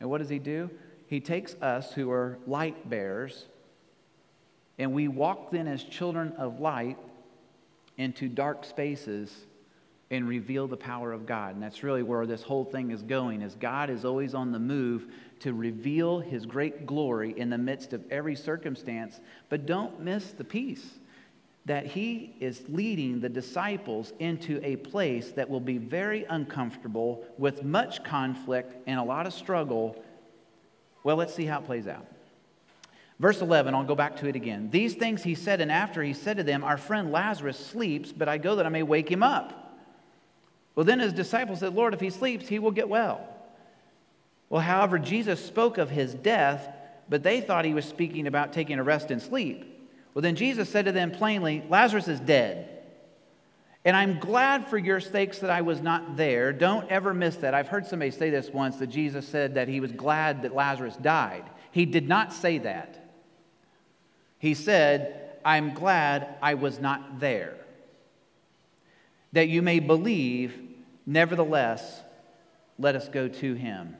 And 0.00 0.10
what 0.10 0.18
does 0.18 0.28
he 0.28 0.38
do? 0.38 0.68
He 1.06 1.20
takes 1.20 1.54
us 1.62 1.92
who 1.92 2.10
are 2.10 2.38
light 2.46 2.90
bearers, 2.90 3.46
and 4.78 4.92
we 4.92 5.08
walk 5.08 5.50
then 5.50 5.68
as 5.68 5.84
children 5.84 6.32
of 6.38 6.60
light 6.60 6.98
into 7.98 8.28
dark 8.28 8.64
spaces 8.64 9.46
and 10.10 10.28
reveal 10.28 10.68
the 10.68 10.76
power 10.76 11.12
of 11.12 11.24
God. 11.24 11.54
And 11.54 11.62
that's 11.62 11.82
really 11.82 12.02
where 12.02 12.26
this 12.26 12.42
whole 12.42 12.64
thing 12.64 12.90
is 12.90 13.02
going 13.02 13.40
is 13.40 13.54
God 13.54 13.88
is 13.88 14.04
always 14.04 14.34
on 14.34 14.52
the 14.52 14.58
move 14.58 15.06
to 15.40 15.54
reveal 15.54 16.20
his 16.20 16.44
great 16.44 16.86
glory 16.86 17.32
in 17.36 17.48
the 17.48 17.58
midst 17.58 17.92
of 17.92 18.04
every 18.10 18.36
circumstance, 18.36 19.20
but 19.48 19.66
don't 19.66 20.00
miss 20.00 20.32
the 20.32 20.44
piece 20.44 20.86
that 21.64 21.86
he 21.86 22.34
is 22.40 22.62
leading 22.68 23.20
the 23.20 23.28
disciples 23.28 24.12
into 24.18 24.60
a 24.64 24.76
place 24.76 25.30
that 25.32 25.48
will 25.48 25.60
be 25.60 25.78
very 25.78 26.24
uncomfortable 26.24 27.24
with 27.38 27.62
much 27.62 28.02
conflict 28.02 28.74
and 28.86 28.98
a 28.98 29.02
lot 29.02 29.26
of 29.26 29.32
struggle. 29.32 30.02
Well, 31.04 31.16
let's 31.16 31.34
see 31.34 31.44
how 31.44 31.60
it 31.60 31.64
plays 31.64 31.86
out. 31.86 32.06
Verse 33.22 33.40
11, 33.40 33.72
I'll 33.72 33.84
go 33.84 33.94
back 33.94 34.16
to 34.16 34.26
it 34.26 34.34
again. 34.34 34.68
These 34.72 34.94
things 34.94 35.22
he 35.22 35.36
said, 35.36 35.60
and 35.60 35.70
after 35.70 36.02
he 36.02 36.12
said 36.12 36.38
to 36.38 36.42
them, 36.42 36.64
Our 36.64 36.76
friend 36.76 37.12
Lazarus 37.12 37.56
sleeps, 37.56 38.10
but 38.10 38.28
I 38.28 38.36
go 38.36 38.56
that 38.56 38.66
I 38.66 38.68
may 38.68 38.82
wake 38.82 39.08
him 39.08 39.22
up. 39.22 39.78
Well, 40.74 40.82
then 40.84 40.98
his 40.98 41.12
disciples 41.12 41.60
said, 41.60 41.72
Lord, 41.72 41.94
if 41.94 42.00
he 42.00 42.10
sleeps, 42.10 42.48
he 42.48 42.58
will 42.58 42.72
get 42.72 42.88
well. 42.88 43.24
Well, 44.50 44.60
however, 44.60 44.98
Jesus 44.98 45.38
spoke 45.44 45.78
of 45.78 45.88
his 45.88 46.14
death, 46.14 46.68
but 47.08 47.22
they 47.22 47.40
thought 47.40 47.64
he 47.64 47.74
was 47.74 47.84
speaking 47.84 48.26
about 48.26 48.52
taking 48.52 48.80
a 48.80 48.82
rest 48.82 49.12
and 49.12 49.22
sleep. 49.22 49.66
Well, 50.14 50.22
then 50.22 50.34
Jesus 50.34 50.68
said 50.68 50.86
to 50.86 50.92
them 50.92 51.12
plainly, 51.12 51.62
Lazarus 51.68 52.08
is 52.08 52.18
dead. 52.18 52.68
And 53.84 53.96
I'm 53.96 54.18
glad 54.18 54.66
for 54.66 54.78
your 54.78 54.98
sakes 54.98 55.38
that 55.38 55.50
I 55.50 55.60
was 55.62 55.80
not 55.80 56.16
there. 56.16 56.52
Don't 56.52 56.90
ever 56.90 57.14
miss 57.14 57.36
that. 57.36 57.54
I've 57.54 57.68
heard 57.68 57.86
somebody 57.86 58.10
say 58.10 58.30
this 58.30 58.50
once 58.50 58.78
that 58.78 58.88
Jesus 58.88 59.28
said 59.28 59.54
that 59.54 59.68
he 59.68 59.78
was 59.78 59.92
glad 59.92 60.42
that 60.42 60.56
Lazarus 60.56 60.96
died. 60.96 61.44
He 61.70 61.86
did 61.86 62.08
not 62.08 62.32
say 62.32 62.58
that. 62.58 62.98
He 64.42 64.54
said, 64.54 65.38
I'm 65.44 65.72
glad 65.72 66.34
I 66.42 66.54
was 66.54 66.80
not 66.80 67.20
there 67.20 67.54
that 69.32 69.48
you 69.48 69.62
may 69.62 69.78
believe, 69.78 70.54
nevertheless, 71.06 72.02
let 72.78 72.94
us 72.94 73.08
go 73.08 73.28
to 73.28 73.54
him. 73.54 73.96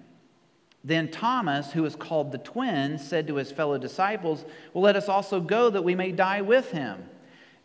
Then 0.84 1.10
Thomas, 1.10 1.72
who 1.72 1.84
is 1.84 1.94
called 1.96 2.32
the 2.32 2.38
twin, 2.38 2.98
said 2.98 3.26
to 3.28 3.36
his 3.36 3.52
fellow 3.52 3.78
disciples, 3.78 4.44
Well, 4.74 4.82
let 4.82 4.96
us 4.96 5.08
also 5.08 5.40
go 5.40 5.70
that 5.70 5.82
we 5.82 5.94
may 5.94 6.12
die 6.12 6.42
with 6.42 6.70
him. 6.70 7.04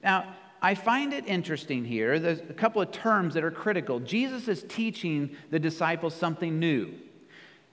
Now, 0.03 0.35
I 0.61 0.75
find 0.75 1.13
it 1.13 1.25
interesting 1.27 1.83
here. 1.83 2.19
There's 2.19 2.39
a 2.39 2.53
couple 2.53 2.81
of 2.81 2.91
terms 2.91 3.33
that 3.33 3.43
are 3.43 3.51
critical. 3.51 3.99
Jesus 3.99 4.47
is 4.47 4.63
teaching 4.63 5.35
the 5.49 5.59
disciples 5.59 6.15
something 6.15 6.59
new. 6.59 6.93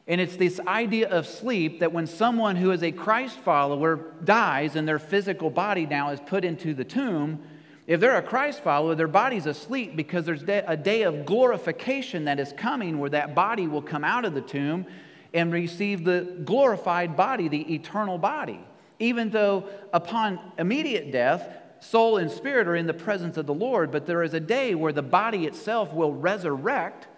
And 0.07 0.21
it's 0.21 0.37
this 0.37 0.61
idea 0.67 1.09
of 1.09 1.27
sleep 1.27 1.81
that 1.81 1.93
when 1.93 2.07
someone 2.07 2.57
who 2.57 2.73
is 2.73 2.83
a 2.83 2.93
Christ 2.93 3.39
follower 3.39 4.01
dies 4.23 4.77
and 4.77 4.87
their 4.87 4.99
physical 4.99 5.49
body 5.49 5.87
now 5.87 6.11
is 6.11 6.21
put 6.21 6.45
into 6.45 6.75
the 6.75 6.85
tomb, 6.85 7.41
if 7.87 8.01
they're 8.01 8.17
a 8.17 8.23
Christ 8.23 8.63
follower, 8.63 8.95
their 8.95 9.09
body's 9.09 9.47
asleep 9.47 9.97
because 9.97 10.25
there's 10.25 10.43
a 10.43 10.77
day 10.77 11.03
of 11.03 11.25
glorification 11.25 12.25
that 12.27 12.39
is 12.39 12.53
coming 12.57 12.99
where 12.99 13.11
that 13.11 13.35
body 13.35 13.67
will 13.67 13.83
come 13.83 14.05
out 14.05 14.25
of 14.25 14.35
the 14.35 14.41
tomb 14.41 14.87
and 15.33 15.53
receive 15.53 16.05
the 16.05 16.41
glorified 16.45 17.17
body, 17.17 17.49
the 17.49 17.75
eternal 17.75 18.19
body. 18.19 18.61
Even 18.99 19.31
though 19.31 19.69
upon 19.93 20.39
immediate 20.59 21.13
death, 21.13 21.47
soul 21.81 22.19
and 22.19 22.31
spirit 22.31 22.69
are 22.69 22.77
in 22.77 22.87
the 22.87 22.95
presence 22.95 23.37
of 23.37 23.47
the 23.47 23.55
Lord, 23.55 23.91
but 23.91 24.07
there 24.07 24.23
is 24.23 24.33
a 24.33 24.41
day 24.41 24.75
where 24.75 24.93
the 24.93 25.03
body 25.03 25.47
itself 25.47 25.93
will 25.93 26.13
resurrect 26.13 27.09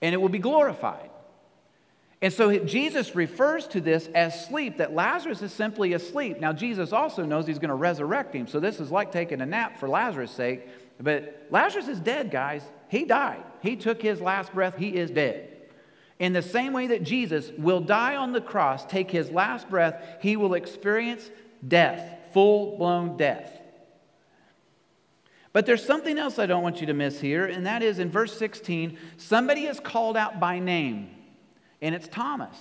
and 0.00 0.14
it 0.14 0.18
will 0.18 0.28
be 0.30 0.38
glorified. 0.38 1.10
And 2.26 2.32
so 2.32 2.58
Jesus 2.58 3.14
refers 3.14 3.68
to 3.68 3.80
this 3.80 4.08
as 4.12 4.48
sleep, 4.48 4.78
that 4.78 4.92
Lazarus 4.92 5.42
is 5.42 5.52
simply 5.52 5.92
asleep. 5.92 6.40
Now, 6.40 6.52
Jesus 6.52 6.92
also 6.92 7.24
knows 7.24 7.46
he's 7.46 7.60
going 7.60 7.68
to 7.68 7.76
resurrect 7.76 8.34
him. 8.34 8.48
So 8.48 8.58
this 8.58 8.80
is 8.80 8.90
like 8.90 9.12
taking 9.12 9.40
a 9.40 9.46
nap 9.46 9.78
for 9.78 9.88
Lazarus' 9.88 10.32
sake. 10.32 10.66
But 11.00 11.46
Lazarus 11.50 11.86
is 11.86 12.00
dead, 12.00 12.32
guys. 12.32 12.64
He 12.88 13.04
died. 13.04 13.44
He 13.62 13.76
took 13.76 14.02
his 14.02 14.20
last 14.20 14.52
breath. 14.52 14.76
He 14.76 14.96
is 14.96 15.12
dead. 15.12 15.56
In 16.18 16.32
the 16.32 16.42
same 16.42 16.72
way 16.72 16.88
that 16.88 17.04
Jesus 17.04 17.52
will 17.56 17.78
die 17.78 18.16
on 18.16 18.32
the 18.32 18.40
cross, 18.40 18.84
take 18.84 19.08
his 19.08 19.30
last 19.30 19.70
breath, 19.70 20.02
he 20.20 20.36
will 20.36 20.54
experience 20.54 21.30
death, 21.68 22.32
full 22.32 22.76
blown 22.76 23.16
death. 23.16 23.56
But 25.52 25.64
there's 25.64 25.86
something 25.86 26.18
else 26.18 26.40
I 26.40 26.46
don't 26.46 26.64
want 26.64 26.80
you 26.80 26.88
to 26.88 26.92
miss 26.92 27.20
here, 27.20 27.44
and 27.44 27.66
that 27.66 27.84
is 27.84 28.00
in 28.00 28.10
verse 28.10 28.36
16 28.36 28.98
somebody 29.16 29.66
is 29.66 29.78
called 29.78 30.16
out 30.16 30.40
by 30.40 30.58
name 30.58 31.15
and 31.86 31.94
it's 31.94 32.08
Thomas. 32.08 32.56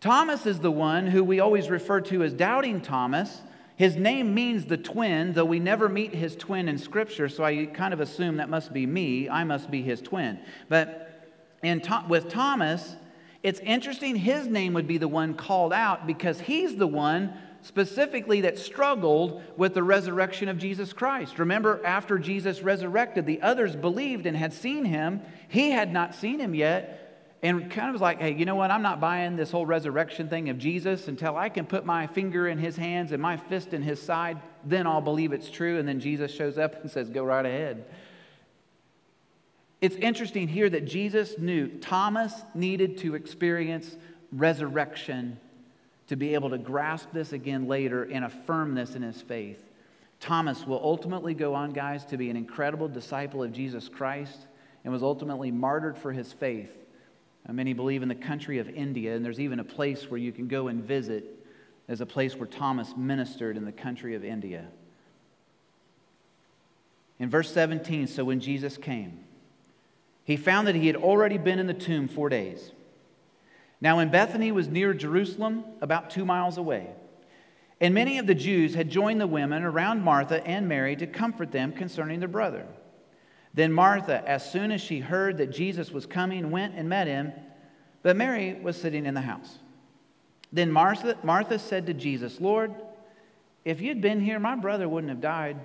Thomas 0.00 0.46
is 0.46 0.60
the 0.60 0.70
one 0.70 1.06
who 1.06 1.22
we 1.22 1.40
always 1.40 1.68
refer 1.68 2.00
to 2.00 2.22
as 2.22 2.32
Doubting 2.32 2.80
Thomas. 2.80 3.42
His 3.76 3.96
name 3.96 4.32
means 4.32 4.64
the 4.64 4.78
twin, 4.78 5.34
though 5.34 5.44
we 5.44 5.60
never 5.60 5.90
meet 5.90 6.14
his 6.14 6.34
twin 6.34 6.70
in 6.70 6.78
Scripture, 6.78 7.28
so 7.28 7.44
I 7.44 7.66
kind 7.66 7.92
of 7.92 8.00
assume 8.00 8.38
that 8.38 8.48
must 8.48 8.72
be 8.72 8.86
me. 8.86 9.28
I 9.28 9.44
must 9.44 9.70
be 9.70 9.82
his 9.82 10.00
twin. 10.00 10.40
But 10.70 11.28
in, 11.62 11.82
with 12.08 12.30
Thomas, 12.30 12.96
it's 13.42 13.60
interesting 13.60 14.16
his 14.16 14.46
name 14.46 14.72
would 14.72 14.88
be 14.88 14.96
the 14.96 15.06
one 15.06 15.34
called 15.34 15.74
out 15.74 16.06
because 16.06 16.40
he's 16.40 16.76
the 16.76 16.86
one 16.86 17.34
specifically 17.60 18.40
that 18.40 18.58
struggled 18.58 19.42
with 19.58 19.74
the 19.74 19.82
resurrection 19.82 20.48
of 20.48 20.56
Jesus 20.56 20.94
Christ. 20.94 21.38
Remember, 21.38 21.84
after 21.84 22.18
Jesus 22.18 22.62
resurrected, 22.62 23.26
the 23.26 23.42
others 23.42 23.76
believed 23.76 24.24
and 24.24 24.36
had 24.36 24.54
seen 24.54 24.86
him. 24.86 25.20
He 25.48 25.72
had 25.72 25.92
not 25.92 26.14
seen 26.14 26.40
him 26.40 26.54
yet, 26.54 27.01
and 27.42 27.70
kind 27.72 27.88
of 27.88 27.92
was 27.92 28.00
like, 28.00 28.20
hey, 28.20 28.34
you 28.34 28.44
know 28.44 28.54
what? 28.54 28.70
I'm 28.70 28.82
not 28.82 29.00
buying 29.00 29.34
this 29.34 29.50
whole 29.50 29.66
resurrection 29.66 30.28
thing 30.28 30.48
of 30.48 30.58
Jesus 30.58 31.08
until 31.08 31.36
I 31.36 31.48
can 31.48 31.66
put 31.66 31.84
my 31.84 32.06
finger 32.06 32.46
in 32.46 32.56
his 32.56 32.76
hands 32.76 33.10
and 33.10 33.20
my 33.20 33.36
fist 33.36 33.74
in 33.74 33.82
his 33.82 34.00
side. 34.00 34.40
Then 34.64 34.86
I'll 34.86 35.00
believe 35.00 35.32
it's 35.32 35.50
true. 35.50 35.78
And 35.80 35.88
then 35.88 35.98
Jesus 35.98 36.32
shows 36.32 36.56
up 36.56 36.80
and 36.82 36.90
says, 36.90 37.10
go 37.10 37.24
right 37.24 37.44
ahead. 37.44 37.84
It's 39.80 39.96
interesting 39.96 40.46
here 40.46 40.70
that 40.70 40.84
Jesus 40.84 41.36
knew 41.36 41.66
Thomas 41.66 42.32
needed 42.54 42.98
to 42.98 43.16
experience 43.16 43.96
resurrection 44.30 45.40
to 46.06 46.14
be 46.14 46.34
able 46.34 46.50
to 46.50 46.58
grasp 46.58 47.08
this 47.12 47.32
again 47.32 47.66
later 47.66 48.04
and 48.04 48.24
affirm 48.24 48.76
this 48.76 48.94
in 48.94 49.02
his 49.02 49.20
faith. 49.20 49.60
Thomas 50.20 50.64
will 50.64 50.80
ultimately 50.80 51.34
go 51.34 51.54
on, 51.54 51.72
guys, 51.72 52.04
to 52.06 52.16
be 52.16 52.30
an 52.30 52.36
incredible 52.36 52.86
disciple 52.86 53.42
of 53.42 53.52
Jesus 53.52 53.88
Christ 53.88 54.46
and 54.84 54.92
was 54.92 55.02
ultimately 55.02 55.50
martyred 55.50 55.98
for 55.98 56.12
his 56.12 56.32
faith. 56.32 56.70
Uh, 57.48 57.52
many 57.52 57.72
believe 57.72 58.02
in 58.02 58.08
the 58.08 58.14
country 58.14 58.58
of 58.58 58.68
India, 58.68 59.16
and 59.16 59.24
there's 59.24 59.40
even 59.40 59.58
a 59.58 59.64
place 59.64 60.10
where 60.10 60.18
you 60.18 60.32
can 60.32 60.48
go 60.48 60.68
and 60.68 60.84
visit 60.84 61.24
as 61.88 62.00
a 62.00 62.06
place 62.06 62.36
where 62.36 62.46
Thomas 62.46 62.94
ministered 62.96 63.56
in 63.56 63.64
the 63.64 63.72
country 63.72 64.14
of 64.14 64.24
India. 64.24 64.68
In 67.18 67.28
verse 67.28 67.52
17, 67.52 68.06
so 68.06 68.24
when 68.24 68.40
Jesus 68.40 68.76
came, 68.76 69.24
he 70.24 70.36
found 70.36 70.68
that 70.68 70.74
he 70.74 70.86
had 70.86 70.96
already 70.96 71.38
been 71.38 71.58
in 71.58 71.66
the 71.66 71.74
tomb 71.74 72.08
four 72.08 72.28
days. 72.28 72.70
Now, 73.80 73.96
when 73.96 74.10
Bethany 74.10 74.52
was 74.52 74.68
near 74.68 74.94
Jerusalem, 74.94 75.64
about 75.80 76.10
two 76.10 76.24
miles 76.24 76.56
away, 76.56 76.90
and 77.80 77.92
many 77.92 78.18
of 78.18 78.28
the 78.28 78.34
Jews 78.34 78.76
had 78.76 78.90
joined 78.90 79.20
the 79.20 79.26
women 79.26 79.64
around 79.64 80.02
Martha 80.02 80.46
and 80.46 80.68
Mary 80.68 80.94
to 80.96 81.06
comfort 81.06 81.50
them 81.50 81.72
concerning 81.72 82.20
their 82.20 82.28
brother. 82.28 82.66
Then 83.54 83.72
Martha, 83.72 84.26
as 84.26 84.50
soon 84.50 84.72
as 84.72 84.80
she 84.80 85.00
heard 85.00 85.38
that 85.38 85.50
Jesus 85.50 85.90
was 85.90 86.06
coming, 86.06 86.50
went 86.50 86.74
and 86.74 86.88
met 86.88 87.06
him, 87.06 87.32
but 88.02 88.16
Mary 88.16 88.54
was 88.54 88.80
sitting 88.80 89.06
in 89.06 89.14
the 89.14 89.20
house. 89.20 89.58
Then 90.52 90.70
Martha, 90.70 91.18
Martha 91.22 91.58
said 91.58 91.86
to 91.86 91.94
Jesus, 91.94 92.40
Lord, 92.40 92.74
if 93.64 93.80
you'd 93.80 94.00
been 94.00 94.20
here, 94.20 94.38
my 94.38 94.56
brother 94.56 94.88
wouldn't 94.88 95.10
have 95.10 95.20
died. 95.20 95.58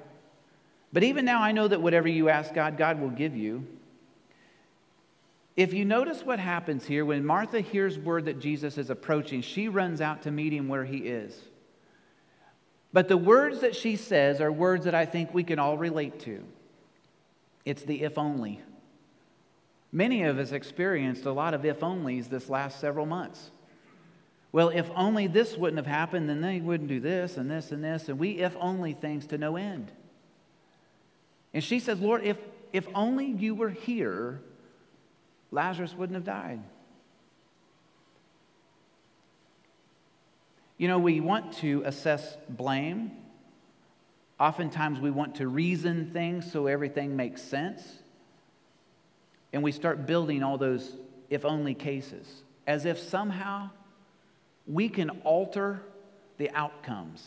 But 0.93 1.03
even 1.03 1.25
now 1.25 1.41
I 1.41 1.51
know 1.51 1.67
that 1.67 1.81
whatever 1.81 2.07
you 2.07 2.29
ask 2.29 2.53
God, 2.53 2.77
God 2.77 3.01
will 3.01 3.09
give 3.09 3.35
you. 3.35 3.65
If 5.55 5.73
you 5.73 5.85
notice 5.85 6.23
what 6.23 6.39
happens 6.39 6.85
here, 6.85 7.03
when 7.03 7.25
Martha 7.25 7.61
hears 7.61 7.97
word 7.97 8.25
that 8.25 8.39
Jesus 8.39 8.77
is 8.77 8.89
approaching, 8.89 9.41
she 9.41 9.67
runs 9.67 10.01
out 10.01 10.21
to 10.23 10.31
meet 10.31 10.53
him 10.53 10.67
where 10.67 10.85
he 10.85 10.97
is. 10.97 11.35
But 12.93 13.07
the 13.07 13.17
words 13.17 13.61
that 13.61 13.75
she 13.75 13.95
says 13.95 14.39
are 14.39 14.51
words 14.51 14.85
that 14.85 14.95
I 14.95 15.05
think 15.05 15.33
we 15.33 15.43
can 15.43 15.57
all 15.57 15.77
relate 15.77 16.19
to. 16.21 16.43
It's 17.67 17.83
the 17.83 18.03
if 18.03 18.17
only. 18.17 18.61
Many 19.91 20.23
of 20.23 20.39
us 20.39 20.53
experienced 20.53 21.25
a 21.25 21.33
lot 21.33 21.53
of 21.53 21.65
if 21.65 21.81
onlys 21.81 22.29
this 22.29 22.47
last 22.47 22.79
several 22.79 23.05
months. 23.05 23.51
Well, 24.53 24.69
if 24.69 24.89
only 24.95 25.27
this 25.27 25.57
wouldn't 25.57 25.75
have 25.75 25.85
happened, 25.85 26.29
then 26.29 26.39
they 26.39 26.61
wouldn't 26.61 26.87
do 26.87 27.01
this 27.01 27.35
and 27.35 27.51
this 27.51 27.73
and 27.73 27.83
this, 27.83 28.07
and 28.07 28.17
we 28.17 28.39
if 28.39 28.55
only 28.61 28.93
things 28.93 29.27
to 29.27 29.37
no 29.37 29.57
end. 29.57 29.91
And 31.53 31.61
she 31.61 31.81
says, 31.81 31.99
Lord, 31.99 32.23
if, 32.23 32.37
if 32.71 32.87
only 32.95 33.25
you 33.25 33.53
were 33.53 33.69
here, 33.69 34.39
Lazarus 35.51 35.93
wouldn't 35.93 36.15
have 36.15 36.23
died. 36.23 36.61
You 40.77 40.87
know, 40.87 40.99
we 40.99 41.19
want 41.19 41.51
to 41.57 41.83
assess 41.85 42.37
blame. 42.47 43.11
Oftentimes, 44.39 44.99
we 44.99 45.09
want 45.09 45.35
to 45.35 45.47
reason 45.47 46.11
things 46.11 46.51
so 46.51 46.67
everything 46.67 47.15
makes 47.15 47.41
sense. 47.41 47.81
And 49.51 49.63
we 49.63 49.71
start 49.71 50.05
building 50.05 50.43
all 50.43 50.57
those 50.57 50.95
if 51.29 51.43
only 51.45 51.73
cases 51.73 52.43
as 52.67 52.85
if 52.85 52.99
somehow 52.99 53.69
we 54.67 54.89
can 54.89 55.09
alter 55.23 55.81
the 56.37 56.51
outcomes. 56.51 57.25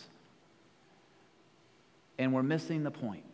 And 2.18 2.32
we're 2.32 2.42
missing 2.42 2.84
the 2.84 2.90
point 2.90 3.24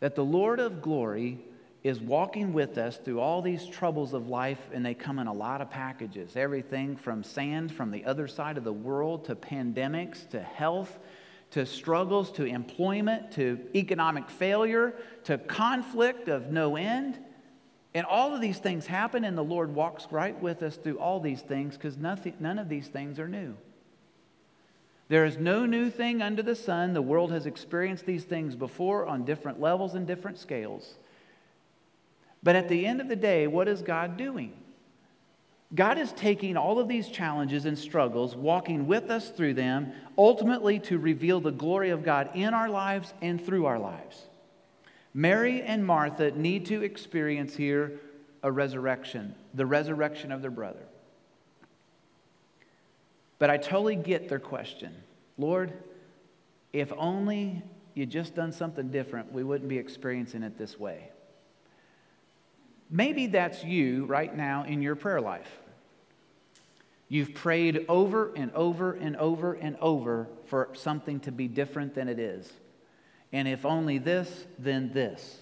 that 0.00 0.14
the 0.14 0.24
Lord 0.24 0.60
of 0.60 0.80
glory 0.80 1.40
is 1.82 2.00
walking 2.00 2.52
with 2.52 2.78
us 2.78 2.96
through 2.96 3.20
all 3.20 3.42
these 3.42 3.66
troubles 3.66 4.12
of 4.12 4.28
life, 4.28 4.58
and 4.72 4.84
they 4.84 4.94
come 4.94 5.18
in 5.18 5.26
a 5.26 5.32
lot 5.32 5.60
of 5.60 5.70
packages 5.70 6.36
everything 6.36 6.96
from 6.96 7.22
sand 7.22 7.72
from 7.72 7.90
the 7.90 8.04
other 8.04 8.28
side 8.28 8.56
of 8.56 8.64
the 8.64 8.72
world 8.72 9.24
to 9.24 9.34
pandemics 9.34 10.28
to 10.30 10.40
health 10.40 10.98
to 11.50 11.64
struggles 11.64 12.30
to 12.32 12.44
employment 12.44 13.32
to 13.32 13.58
economic 13.74 14.28
failure 14.28 14.94
to 15.24 15.38
conflict 15.38 16.28
of 16.28 16.50
no 16.50 16.76
end. 16.76 17.18
And 17.94 18.04
all 18.06 18.34
of 18.34 18.40
these 18.40 18.58
things 18.58 18.86
happen, 18.86 19.24
and 19.24 19.36
the 19.36 19.42
Lord 19.42 19.74
walks 19.74 20.06
right 20.10 20.38
with 20.40 20.62
us 20.62 20.76
through 20.76 20.98
all 20.98 21.20
these 21.20 21.40
things 21.40 21.74
because 21.76 21.96
none 21.96 22.58
of 22.58 22.68
these 22.68 22.88
things 22.88 23.18
are 23.18 23.28
new. 23.28 23.56
There 25.08 25.24
is 25.24 25.38
no 25.38 25.64
new 25.64 25.88
thing 25.88 26.20
under 26.20 26.42
the 26.42 26.54
sun. 26.54 26.92
The 26.92 27.00
world 27.00 27.32
has 27.32 27.46
experienced 27.46 28.04
these 28.04 28.24
things 28.24 28.54
before 28.54 29.06
on 29.06 29.24
different 29.24 29.58
levels 29.58 29.94
and 29.94 30.06
different 30.06 30.38
scales. 30.38 30.96
But 32.42 32.56
at 32.56 32.68
the 32.68 32.86
end 32.86 33.00
of 33.00 33.08
the 33.08 33.16
day, 33.16 33.46
what 33.46 33.68
is 33.68 33.80
God 33.80 34.18
doing? 34.18 34.52
God 35.74 35.98
is 35.98 36.12
taking 36.12 36.56
all 36.56 36.78
of 36.78 36.88
these 36.88 37.08
challenges 37.08 37.66
and 37.66 37.78
struggles, 37.78 38.34
walking 38.34 38.86
with 38.86 39.10
us 39.10 39.28
through 39.30 39.54
them, 39.54 39.92
ultimately 40.16 40.78
to 40.80 40.98
reveal 40.98 41.40
the 41.40 41.52
glory 41.52 41.90
of 41.90 42.02
God 42.02 42.30
in 42.34 42.54
our 42.54 42.70
lives 42.70 43.12
and 43.20 43.44
through 43.44 43.66
our 43.66 43.78
lives. 43.78 44.24
Mary 45.12 45.60
and 45.62 45.84
Martha 45.84 46.30
need 46.30 46.66
to 46.66 46.82
experience 46.82 47.54
here 47.54 48.00
a 48.42 48.50
resurrection, 48.50 49.34
the 49.52 49.66
resurrection 49.66 50.32
of 50.32 50.40
their 50.40 50.50
brother. 50.50 50.82
But 53.38 53.50
I 53.50 53.56
totally 53.58 53.96
get 53.96 54.28
their 54.28 54.38
question. 54.38 54.94
Lord, 55.36 55.72
if 56.72 56.92
only 56.96 57.62
you'd 57.94 58.10
just 58.10 58.34
done 58.34 58.52
something 58.52 58.90
different, 58.90 59.32
we 59.32 59.44
wouldn't 59.44 59.68
be 59.68 59.78
experiencing 59.78 60.42
it 60.42 60.56
this 60.56 60.78
way. 60.78 61.10
Maybe 62.90 63.26
that's 63.26 63.62
you 63.64 64.06
right 64.06 64.34
now 64.34 64.64
in 64.64 64.80
your 64.82 64.96
prayer 64.96 65.20
life. 65.20 65.50
You've 67.08 67.34
prayed 67.34 67.86
over 67.88 68.32
and 68.34 68.52
over 68.52 68.92
and 68.92 69.16
over 69.16 69.54
and 69.54 69.76
over 69.80 70.28
for 70.46 70.68
something 70.74 71.20
to 71.20 71.32
be 71.32 71.48
different 71.48 71.94
than 71.94 72.08
it 72.08 72.18
is. 72.18 72.50
And 73.32 73.46
if 73.48 73.64
only 73.64 73.98
this, 73.98 74.46
then 74.58 74.92
this. 74.92 75.38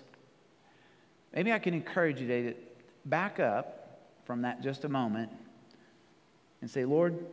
Maybe 1.34 1.52
I 1.52 1.58
can 1.58 1.74
encourage 1.74 2.20
you 2.20 2.28
to 2.28 2.54
back 3.04 3.38
up 3.40 4.00
from 4.24 4.42
that 4.42 4.62
just 4.62 4.84
a 4.84 4.88
moment 4.88 5.30
and 6.60 6.70
say, 6.70 6.84
Lord, 6.84 7.24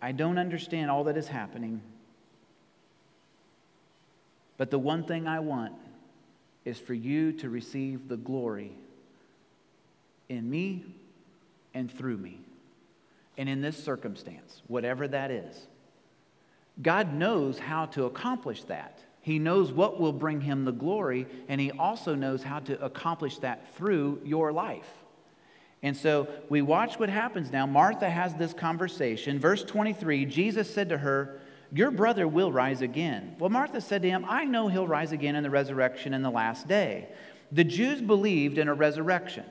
I 0.00 0.12
don't 0.12 0.38
understand 0.38 0.90
all 0.90 1.04
that 1.04 1.16
is 1.16 1.28
happening. 1.28 1.80
But 4.56 4.70
the 4.70 4.78
one 4.78 5.04
thing 5.04 5.28
I 5.28 5.40
want 5.40 5.74
is 6.64 6.78
for 6.78 6.94
you 6.94 7.32
to 7.32 7.48
receive 7.48 8.08
the 8.08 8.16
glory 8.16 8.72
in 10.32 10.50
me 10.50 10.84
and 11.74 11.90
through 11.90 12.16
me. 12.16 12.40
And 13.38 13.48
in 13.48 13.60
this 13.60 13.82
circumstance, 13.82 14.62
whatever 14.66 15.08
that 15.08 15.30
is, 15.30 15.66
God 16.80 17.14
knows 17.14 17.58
how 17.58 17.86
to 17.86 18.04
accomplish 18.04 18.64
that. 18.64 19.00
He 19.20 19.38
knows 19.38 19.72
what 19.72 20.00
will 20.00 20.12
bring 20.12 20.40
him 20.40 20.64
the 20.64 20.72
glory, 20.72 21.26
and 21.48 21.60
he 21.60 21.70
also 21.70 22.14
knows 22.14 22.42
how 22.42 22.58
to 22.60 22.82
accomplish 22.84 23.38
that 23.38 23.74
through 23.76 24.20
your 24.24 24.52
life. 24.52 24.88
And 25.82 25.96
so 25.96 26.28
we 26.48 26.62
watch 26.62 26.98
what 26.98 27.08
happens 27.08 27.50
now. 27.50 27.66
Martha 27.66 28.08
has 28.08 28.34
this 28.34 28.52
conversation. 28.52 29.38
Verse 29.38 29.64
23 29.64 30.26
Jesus 30.26 30.72
said 30.72 30.88
to 30.88 30.98
her, 30.98 31.40
Your 31.72 31.90
brother 31.90 32.26
will 32.26 32.52
rise 32.52 32.82
again. 32.82 33.36
Well, 33.38 33.50
Martha 33.50 33.80
said 33.80 34.02
to 34.02 34.10
him, 34.10 34.24
I 34.28 34.44
know 34.44 34.68
he'll 34.68 34.86
rise 34.86 35.12
again 35.12 35.36
in 35.36 35.42
the 35.42 35.50
resurrection 35.50 36.14
in 36.14 36.22
the 36.22 36.30
last 36.30 36.68
day. 36.68 37.08
The 37.50 37.64
Jews 37.64 38.00
believed 38.00 38.58
in 38.58 38.68
a 38.68 38.74
resurrection. 38.74 39.44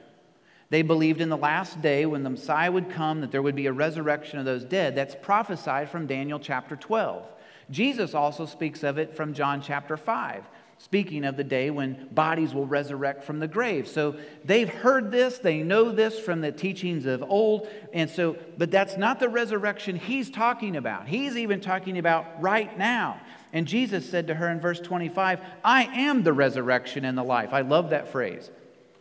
They 0.71 0.83
believed 0.83 1.19
in 1.19 1.27
the 1.27 1.37
last 1.37 1.81
day 1.81 2.05
when 2.05 2.23
the 2.23 2.29
Messiah 2.29 2.71
would 2.71 2.89
come 2.89 3.19
that 3.21 3.29
there 3.29 3.41
would 3.41 3.57
be 3.57 3.67
a 3.67 3.73
resurrection 3.73 4.39
of 4.39 4.45
those 4.45 4.63
dead. 4.63 4.95
That's 4.95 5.13
prophesied 5.21 5.89
from 5.89 6.07
Daniel 6.07 6.39
chapter 6.39 6.77
12. 6.77 7.27
Jesus 7.69 8.15
also 8.15 8.45
speaks 8.45 8.81
of 8.81 8.97
it 8.97 9.13
from 9.13 9.33
John 9.33 9.61
chapter 9.61 9.97
5, 9.97 10.45
speaking 10.77 11.25
of 11.25 11.35
the 11.35 11.43
day 11.43 11.71
when 11.71 12.07
bodies 12.11 12.53
will 12.53 12.65
resurrect 12.65 13.25
from 13.25 13.39
the 13.39 13.49
grave. 13.49 13.85
So 13.85 14.15
they've 14.45 14.69
heard 14.69 15.11
this, 15.11 15.39
they 15.39 15.61
know 15.61 15.91
this 15.91 16.17
from 16.17 16.39
the 16.39 16.53
teachings 16.53 17.05
of 17.05 17.21
old, 17.21 17.67
and 17.91 18.09
so, 18.09 18.37
but 18.57 18.71
that's 18.71 18.95
not 18.95 19.19
the 19.19 19.27
resurrection 19.27 19.97
he's 19.97 20.29
talking 20.29 20.77
about. 20.77 21.05
He's 21.05 21.35
even 21.35 21.59
talking 21.59 21.97
about 21.97 22.41
right 22.41 22.77
now. 22.77 23.19
And 23.51 23.67
Jesus 23.67 24.09
said 24.09 24.27
to 24.27 24.35
her 24.35 24.47
in 24.47 24.61
verse 24.61 24.79
25, 24.79 25.41
I 25.65 25.83
am 25.83 26.23
the 26.23 26.31
resurrection 26.31 27.03
and 27.03 27.17
the 27.17 27.23
life. 27.23 27.51
I 27.51 27.59
love 27.59 27.89
that 27.89 28.07
phrase. 28.07 28.49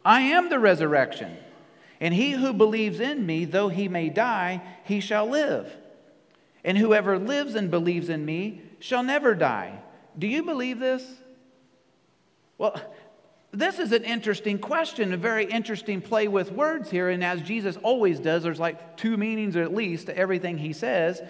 I 0.04 0.22
am 0.22 0.48
the 0.48 0.58
resurrection. 0.58 1.36
And 2.00 2.14
he 2.14 2.32
who 2.32 2.52
believes 2.52 2.98
in 2.98 3.26
me, 3.26 3.44
though 3.44 3.68
he 3.68 3.88
may 3.88 4.08
die, 4.08 4.62
he 4.84 5.00
shall 5.00 5.28
live. 5.28 5.70
And 6.64 6.76
whoever 6.78 7.18
lives 7.18 7.54
and 7.54 7.70
believes 7.70 8.08
in 8.08 8.24
me 8.24 8.62
shall 8.78 9.02
never 9.02 9.34
die. 9.34 9.78
Do 10.18 10.26
you 10.26 10.42
believe 10.42 10.78
this? 10.78 11.04
Well, 12.56 12.80
this 13.52 13.78
is 13.78 13.92
an 13.92 14.04
interesting 14.04 14.58
question, 14.58 15.12
a 15.12 15.16
very 15.16 15.44
interesting 15.44 16.00
play 16.00 16.28
with 16.28 16.52
words 16.52 16.90
here. 16.90 17.10
And 17.10 17.22
as 17.22 17.42
Jesus 17.42 17.76
always 17.82 18.20
does, 18.20 18.42
there's 18.42 18.60
like 18.60 18.96
two 18.96 19.16
meanings 19.16 19.56
at 19.56 19.74
least 19.74 20.06
to 20.06 20.16
everything 20.16 20.58
he 20.58 20.72
says. 20.72 21.20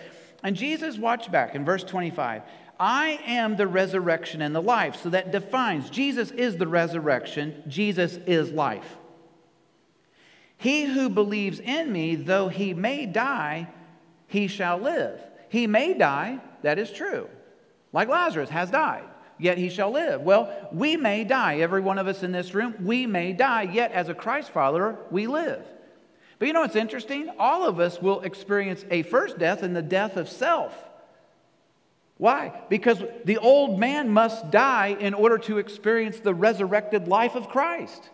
And 0.43 0.55
Jesus, 0.57 0.99
watch 0.99 1.31
back 1.31 1.55
in 1.55 1.65
verse 1.65 1.85
25. 1.85 2.43
I 2.79 3.21
am 3.27 3.57
the 3.57 3.67
resurrection 3.67 4.41
and 4.41 4.55
the 4.55 4.63
life. 4.63 5.03
So 5.03 5.11
that 5.11 5.33
defines 5.33 5.91
Jesus 5.91 6.31
is 6.31 6.57
the 6.57 6.67
resurrection, 6.67 7.63
Jesus 7.69 8.17
is 8.27 8.51
life. 8.51 8.97
He 10.61 10.85
who 10.85 11.09
believes 11.09 11.59
in 11.59 11.91
me, 11.91 12.17
though 12.17 12.49
he 12.49 12.75
may 12.75 13.07
die, 13.07 13.67
he 14.27 14.47
shall 14.47 14.77
live. 14.77 15.19
He 15.49 15.67
may 15.67 15.95
die, 15.95 16.39
that 16.61 16.79
is 16.79 16.93
true. 16.93 17.31
Like 17.95 18.09
Lazarus 18.09 18.51
has 18.51 18.71
died, 18.71 19.05
yet 19.39 19.57
he 19.57 19.71
shall 19.71 19.91
live. 19.91 20.21
Well, 20.21 20.69
we 20.71 20.99
may 20.99 21.25
die. 21.25 21.61
Every 21.61 21.81
one 21.81 21.97
of 21.97 22.07
us 22.07 22.23
in 22.23 22.31
this 22.31 22.53
room, 22.53 22.75
we 22.83 23.07
may 23.07 23.33
die, 23.33 23.63
yet 23.73 23.93
as 23.93 24.11
a 24.11 24.15
Christ 24.15 24.51
follower, 24.51 24.99
we 25.11 25.27
live. 25.27 25.65
But 26.39 26.47
you 26.47 26.53
know 26.53 26.61
what's 26.61 26.77
interesting? 26.77 27.31
All 27.39 27.67
of 27.67 27.81
us 27.81 28.03
will 28.03 28.21
experience 28.21 28.85
a 28.91 29.03
first 29.05 29.39
death 29.39 29.63
and 29.63 29.75
the 29.75 29.81
death 29.81 30.19
of 30.19 30.29
self. 30.29 30.75
Why? 32.19 32.53
Because 32.69 33.03
the 33.25 33.39
old 33.39 33.81
man 33.81 34.11
must 34.11 34.51
die 34.51 34.89
in 35.01 35.15
order 35.15 35.39
to 35.39 35.57
experience 35.57 36.21
the 36.21 36.35
resurrected 36.35 37.09
life 37.09 37.35
of 37.35 37.49
Christ. 37.49 38.11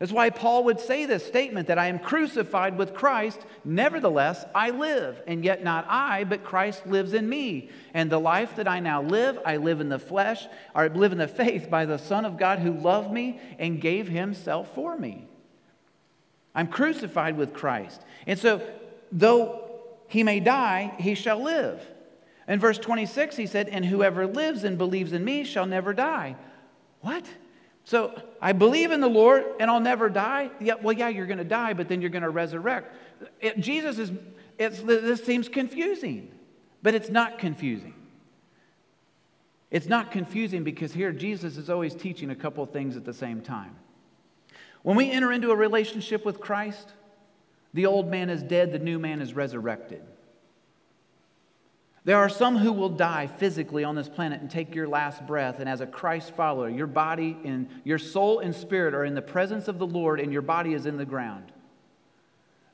That's 0.00 0.12
why 0.12 0.30
Paul 0.30 0.64
would 0.64 0.80
say 0.80 1.04
this 1.04 1.26
statement 1.26 1.68
that 1.68 1.78
I 1.78 1.88
am 1.88 1.98
crucified 1.98 2.78
with 2.78 2.94
Christ, 2.94 3.38
nevertheless 3.66 4.46
I 4.54 4.70
live, 4.70 5.22
and 5.26 5.44
yet 5.44 5.62
not 5.62 5.84
I, 5.90 6.24
but 6.24 6.42
Christ 6.42 6.86
lives 6.86 7.12
in 7.12 7.28
me. 7.28 7.68
And 7.92 8.10
the 8.10 8.18
life 8.18 8.56
that 8.56 8.66
I 8.66 8.80
now 8.80 9.02
live, 9.02 9.38
I 9.44 9.58
live 9.58 9.78
in 9.78 9.90
the 9.90 9.98
flesh, 9.98 10.46
or 10.74 10.88
live 10.88 11.12
in 11.12 11.18
the 11.18 11.28
faith 11.28 11.68
by 11.68 11.84
the 11.84 11.98
Son 11.98 12.24
of 12.24 12.38
God 12.38 12.60
who 12.60 12.72
loved 12.72 13.12
me 13.12 13.40
and 13.58 13.78
gave 13.78 14.08
himself 14.08 14.74
for 14.74 14.96
me. 14.96 15.28
I'm 16.54 16.68
crucified 16.68 17.36
with 17.36 17.52
Christ. 17.52 18.00
And 18.26 18.38
so, 18.38 18.66
though 19.12 19.68
he 20.08 20.22
may 20.22 20.40
die, 20.40 20.94
he 20.98 21.14
shall 21.14 21.42
live. 21.42 21.86
In 22.48 22.58
verse 22.58 22.78
26, 22.78 23.36
he 23.36 23.46
said, 23.46 23.68
And 23.68 23.84
whoever 23.84 24.26
lives 24.26 24.64
and 24.64 24.78
believes 24.78 25.12
in 25.12 25.26
me 25.26 25.44
shall 25.44 25.66
never 25.66 25.92
die. 25.92 26.36
What? 27.02 27.26
So 27.90 28.14
I 28.40 28.52
believe 28.52 28.92
in 28.92 29.00
the 29.00 29.08
Lord 29.08 29.44
and 29.58 29.68
I'll 29.68 29.80
never 29.80 30.08
die. 30.08 30.52
Yeah, 30.60 30.74
well, 30.80 30.92
yeah, 30.92 31.08
you're 31.08 31.26
going 31.26 31.38
to 31.38 31.44
die, 31.44 31.72
but 31.72 31.88
then 31.88 32.00
you're 32.00 32.08
going 32.08 32.22
to 32.22 32.30
resurrect. 32.30 32.94
It, 33.40 33.58
Jesus 33.58 33.98
is, 33.98 34.12
this 34.84 35.24
seems 35.24 35.48
confusing, 35.48 36.30
but 36.84 36.94
it's 36.94 37.08
not 37.08 37.40
confusing. 37.40 37.94
It's 39.72 39.88
not 39.88 40.12
confusing 40.12 40.62
because 40.62 40.92
here 40.92 41.10
Jesus 41.10 41.56
is 41.56 41.68
always 41.68 41.92
teaching 41.92 42.30
a 42.30 42.36
couple 42.36 42.62
of 42.62 42.70
things 42.70 42.96
at 42.96 43.04
the 43.04 43.12
same 43.12 43.40
time. 43.40 43.74
When 44.84 44.96
we 44.96 45.10
enter 45.10 45.32
into 45.32 45.50
a 45.50 45.56
relationship 45.56 46.24
with 46.24 46.38
Christ, 46.38 46.92
the 47.74 47.86
old 47.86 48.08
man 48.08 48.30
is 48.30 48.40
dead, 48.44 48.70
the 48.70 48.78
new 48.78 49.00
man 49.00 49.20
is 49.20 49.34
resurrected. 49.34 50.02
There 52.04 52.16
are 52.16 52.30
some 52.30 52.56
who 52.56 52.72
will 52.72 52.88
die 52.88 53.26
physically 53.26 53.84
on 53.84 53.94
this 53.94 54.08
planet 54.08 54.40
and 54.40 54.50
take 54.50 54.74
your 54.74 54.88
last 54.88 55.26
breath. 55.26 55.60
And 55.60 55.68
as 55.68 55.82
a 55.82 55.86
Christ 55.86 56.34
follower, 56.34 56.68
your 56.68 56.86
body 56.86 57.36
and 57.44 57.68
your 57.84 57.98
soul 57.98 58.38
and 58.38 58.54
spirit 58.54 58.94
are 58.94 59.04
in 59.04 59.14
the 59.14 59.22
presence 59.22 59.68
of 59.68 59.78
the 59.78 59.86
Lord, 59.86 60.18
and 60.18 60.32
your 60.32 60.42
body 60.42 60.72
is 60.72 60.86
in 60.86 60.96
the 60.96 61.04
ground. 61.04 61.52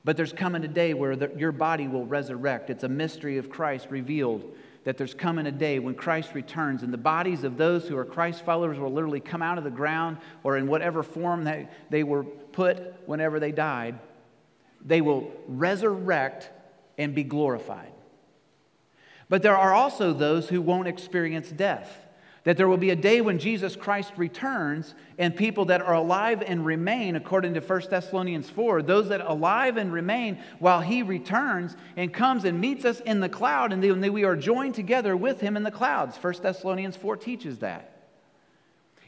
But 0.04 0.16
there's 0.16 0.32
coming 0.32 0.64
a 0.64 0.68
day 0.68 0.94
where 0.94 1.16
the, 1.16 1.32
your 1.36 1.50
body 1.50 1.88
will 1.88 2.06
resurrect. 2.06 2.70
It's 2.70 2.84
a 2.84 2.88
mystery 2.88 3.38
of 3.38 3.50
Christ 3.50 3.88
revealed 3.90 4.54
that 4.84 4.96
there's 4.96 5.14
coming 5.14 5.48
a 5.48 5.52
day 5.52 5.80
when 5.80 5.96
Christ 5.96 6.32
returns, 6.32 6.84
and 6.84 6.92
the 6.92 6.98
bodies 6.98 7.42
of 7.42 7.56
those 7.56 7.88
who 7.88 7.98
are 7.98 8.04
Christ 8.04 8.44
followers 8.44 8.78
will 8.78 8.92
literally 8.92 9.18
come 9.18 9.42
out 9.42 9.58
of 9.58 9.64
the 9.64 9.70
ground 9.70 10.18
or 10.44 10.56
in 10.56 10.68
whatever 10.68 11.02
form 11.02 11.42
that 11.44 11.90
they 11.90 12.04
were 12.04 12.22
put 12.22 12.94
whenever 13.08 13.40
they 13.40 13.50
died. 13.50 13.98
They 14.84 15.00
will 15.00 15.32
resurrect 15.48 16.50
and 16.96 17.16
be 17.16 17.24
glorified. 17.24 17.90
But 19.28 19.42
there 19.42 19.56
are 19.56 19.74
also 19.74 20.12
those 20.12 20.48
who 20.48 20.62
won't 20.62 20.88
experience 20.88 21.50
death. 21.50 22.02
That 22.44 22.56
there 22.56 22.68
will 22.68 22.76
be 22.76 22.90
a 22.90 22.96
day 22.96 23.20
when 23.20 23.40
Jesus 23.40 23.74
Christ 23.74 24.12
returns 24.16 24.94
and 25.18 25.34
people 25.34 25.64
that 25.64 25.82
are 25.82 25.94
alive 25.94 26.44
and 26.46 26.64
remain, 26.64 27.16
according 27.16 27.54
to 27.54 27.60
1 27.60 27.82
Thessalonians 27.90 28.48
4, 28.48 28.82
those 28.82 29.08
that 29.08 29.20
alive 29.20 29.76
and 29.76 29.92
remain 29.92 30.38
while 30.60 30.80
he 30.80 31.02
returns 31.02 31.76
and 31.96 32.14
comes 32.14 32.44
and 32.44 32.60
meets 32.60 32.84
us 32.84 33.00
in 33.00 33.18
the 33.18 33.28
cloud, 33.28 33.72
and 33.72 33.82
then 33.82 34.12
we 34.12 34.22
are 34.22 34.36
joined 34.36 34.76
together 34.76 35.16
with 35.16 35.40
him 35.40 35.56
in 35.56 35.64
the 35.64 35.72
clouds. 35.72 36.16
1 36.18 36.34
Thessalonians 36.40 36.96
4 36.96 37.16
teaches 37.16 37.58
that. 37.58 38.04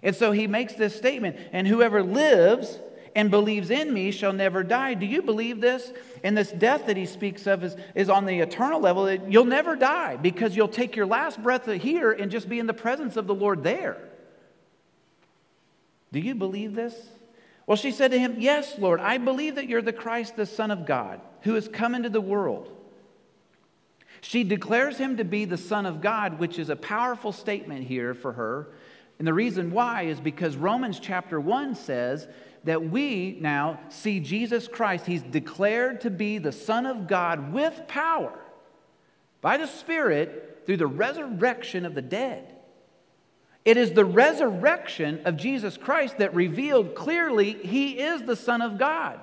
And 0.03 0.17
so 0.17 0.33
he 0.33 0.49
makes 0.49 0.73
this 0.73 0.97
statement, 0.97 1.37
and 1.53 1.65
whoever 1.69 2.03
lives 2.03 2.81
and 3.19 3.33
believes 3.33 3.71
in 3.71 3.93
me 3.93 4.13
shall 4.13 4.33
never 4.33 4.63
die. 4.63 4.95
Do 4.95 5.05
you 5.05 5.23
believe 5.23 5.61
this? 5.61 5.93
And 6.23 6.39
this 6.39 6.53
death 6.53 6.87
that 6.87 6.97
he 6.97 7.05
speaks 7.05 7.49
of 7.49 7.65
is, 7.65 7.75
is 7.97 8.09
on 8.09 8.27
the 8.27 8.39
eternal 8.39 8.79
level. 8.79 9.13
You'll 9.13 9.45
never 9.45 9.75
die 9.75 10.15
because 10.15 10.55
you'll 10.55 10.69
take 10.69 10.95
your 10.95 11.05
last 11.05 11.43
breath 11.43 11.67
here 11.67 12.13
and 12.13 12.31
just 12.31 12.49
be 12.49 12.61
in 12.61 12.69
the 12.69 12.75
presence 12.75 13.17
of 13.17 13.27
the 13.27 13.35
Lord 13.35 13.65
there. 13.65 13.97
Do 16.13 16.21
you 16.21 16.37
believe 16.37 16.77
this? 16.77 16.95
Well, 17.67 17.77
she 17.77 17.91
said 17.91 18.13
to 18.13 18.21
him, 18.21 18.37
Yes, 18.39 18.79
Lord, 18.79 19.01
I 19.01 19.19
believe 19.19 19.57
that 19.57 19.69
you're 19.69 19.83
the 19.83 19.93
Christ, 19.93 20.37
the 20.37 20.47
Son 20.47 20.71
of 20.71 20.87
God, 20.87 21.21
who 21.43 21.55
has 21.55 21.67
come 21.67 21.97
into 21.97 22.11
the 22.11 22.21
world. 22.21 22.73
She 24.21 24.45
declares 24.45 24.97
him 24.97 25.17
to 25.17 25.25
be 25.25 25.45
the 25.45 25.57
Son 25.57 25.87
of 25.87 26.01
God, 26.01 26.39
which 26.39 26.57
is 26.57 26.71
a 26.71 26.77
powerful 26.77 27.33
statement 27.33 27.89
here 27.89 28.15
for 28.15 28.35
her. 28.35 28.69
And 29.19 29.27
the 29.27 29.35
reason 29.35 29.73
why 29.73 30.03
is 30.03 30.21
because 30.21 30.57
Romans 30.57 31.01
chapter 31.01 31.41
1 31.41 31.75
says 31.75 32.29
that 32.69 32.91
we 32.91 33.39
now 33.41 33.81
see 33.89 34.21
Jesus 34.21 34.69
Christ. 34.69 35.07
He's 35.07 35.23
declared 35.23 36.03
to 36.03 36.11
be 36.11 36.37
the 36.37 36.53
Son 36.53 36.85
of 36.85 37.07
God 37.07 37.51
with 37.51 37.89
power 37.89 38.39
by 39.41 39.57
the 39.57 39.67
Spirit 39.67 40.65
through 40.67 40.77
the 40.77 40.87
resurrection 40.87 41.87
of 41.87 41.95
the 41.95 42.03
dead. 42.03 42.55
It 43.65 43.79
is 43.79 43.93
the 43.93 44.05
resurrection 44.05 45.23
of 45.25 45.39
Jesus 45.39 45.79
Christ 45.79 46.19
that 46.19 46.35
revealed 46.35 46.95
clearly 46.95 47.55
he 47.55 48.01
is 48.01 48.25
the 48.25 48.37
Son 48.37 48.61
of 48.61 48.77
God. 48.77 49.19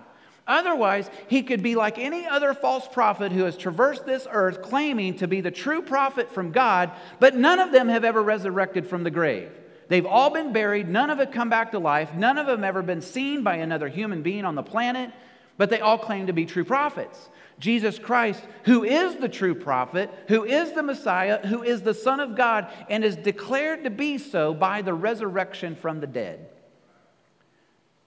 Otherwise, 0.47 1.07
he 1.27 1.43
could 1.43 1.61
be 1.61 1.75
like 1.75 1.99
any 1.99 2.25
other 2.25 2.55
false 2.55 2.87
prophet 2.87 3.31
who 3.31 3.43
has 3.43 3.57
traversed 3.57 4.07
this 4.07 4.27
earth 4.31 4.63
claiming 4.63 5.17
to 5.17 5.27
be 5.27 5.41
the 5.41 5.51
true 5.51 5.83
prophet 5.83 6.31
from 6.31 6.51
God, 6.51 6.91
but 7.19 7.35
none 7.35 7.59
of 7.59 7.71
them 7.71 7.89
have 7.89 8.03
ever 8.03 8.23
resurrected 8.23 8.87
from 8.87 9.03
the 9.03 9.11
grave. 9.11 9.51
They've 9.87 10.05
all 10.05 10.29
been 10.31 10.53
buried. 10.53 10.89
None 10.89 11.09
of 11.09 11.17
them 11.17 11.31
come 11.31 11.49
back 11.49 11.71
to 11.71 11.79
life. 11.79 12.13
None 12.13 12.37
of 12.37 12.47
them 12.47 12.63
ever 12.63 12.81
been 12.81 13.01
seen 13.01 13.43
by 13.43 13.55
another 13.57 13.87
human 13.87 14.21
being 14.21 14.45
on 14.45 14.55
the 14.55 14.63
planet, 14.63 15.11
but 15.57 15.69
they 15.69 15.79
all 15.79 15.97
claim 15.97 16.27
to 16.27 16.33
be 16.33 16.45
true 16.45 16.65
prophets. 16.65 17.29
Jesus 17.59 17.97
Christ, 17.97 18.43
who 18.63 18.83
is 18.83 19.15
the 19.15 19.29
true 19.29 19.55
prophet, 19.55 20.11
who 20.27 20.43
is 20.43 20.73
the 20.73 20.83
Messiah, 20.83 21.45
who 21.45 21.63
is 21.63 21.81
the 21.81 21.93
Son 21.93 22.19
of 22.19 22.35
God, 22.35 22.69
and 22.89 23.03
is 23.05 23.15
declared 23.15 23.85
to 23.85 23.89
be 23.89 24.17
so 24.17 24.53
by 24.53 24.81
the 24.81 24.93
resurrection 24.93 25.75
from 25.75 26.01
the 26.01 26.07
dead. 26.07 26.49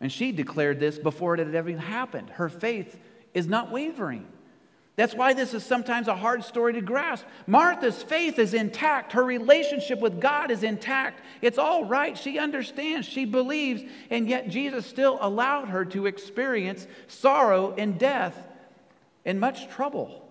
And 0.00 0.12
she 0.12 0.32
declared 0.32 0.78
this 0.78 0.98
before 0.98 1.34
it 1.34 1.38
had 1.38 1.54
ever 1.54 1.76
happened. 1.76 2.30
Her 2.30 2.48
faith 2.48 2.98
is 3.34 3.46
not 3.46 3.70
wavering. 3.70 4.26
That's 4.98 5.14
why 5.14 5.32
this 5.32 5.54
is 5.54 5.64
sometimes 5.64 6.08
a 6.08 6.16
hard 6.16 6.42
story 6.42 6.72
to 6.72 6.80
grasp. 6.80 7.24
Martha's 7.46 8.02
faith 8.02 8.36
is 8.36 8.52
intact. 8.52 9.12
Her 9.12 9.22
relationship 9.22 10.00
with 10.00 10.20
God 10.20 10.50
is 10.50 10.64
intact. 10.64 11.20
It's 11.40 11.56
all 11.56 11.84
right. 11.84 12.18
She 12.18 12.36
understands. 12.36 13.06
She 13.06 13.24
believes. 13.24 13.84
And 14.10 14.28
yet 14.28 14.48
Jesus 14.48 14.86
still 14.86 15.16
allowed 15.20 15.68
her 15.68 15.84
to 15.84 16.06
experience 16.06 16.88
sorrow 17.06 17.76
and 17.78 17.96
death 17.96 18.36
and 19.24 19.38
much 19.38 19.68
trouble. 19.68 20.28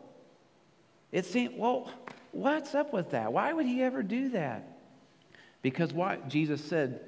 It 1.13 1.25
seemed, 1.25 1.57
well, 1.57 1.89
what's 2.33 2.75
up 2.75 2.91
with 2.91 3.11
that? 3.11 3.31
Why 3.31 3.53
would 3.53 3.65
he 3.65 3.81
ever 3.81 4.03
do 4.03 4.31
that? 4.31 4.67
Because 5.61 5.93
what 5.93 6.27
Jesus 6.27 6.61
said, 6.61 6.99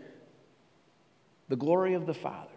the 1.50 1.58
glory 1.58 1.94
of 1.94 2.06
the 2.06 2.14
Father 2.14 2.48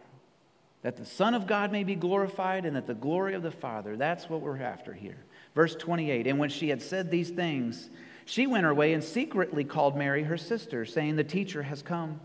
that 0.83 0.97
the 0.97 1.05
Son 1.05 1.35
of 1.35 1.47
God 1.47 1.73
may 1.73 1.85
be 1.85 1.95
glorified 1.95 2.65
and 2.65 2.77
that 2.77 2.87
the 2.87 2.95
glory 2.95 3.35
of 3.35 3.43
the 3.43 3.51
Father, 3.51 3.97
that's 3.97 4.29
what 4.29 4.41
we're 4.41 4.61
after 4.61 4.93
here. 4.93 5.19
Verse 5.55 5.75
28 5.77 6.27
And 6.27 6.39
when 6.39 6.51
she 6.51 6.69
had 6.69 6.83
said 6.83 7.11
these 7.11 7.31
things, 7.31 7.89
she 8.25 8.47
went 8.47 8.65
her 8.65 8.75
way 8.75 8.93
and 8.93 9.03
secretly 9.03 9.65
called 9.65 9.97
Mary, 9.97 10.25
her 10.25 10.37
sister, 10.37 10.85
saying, 10.85 11.17
The 11.17 11.25
teacher 11.25 11.63
has 11.63 11.83
come 11.83 12.21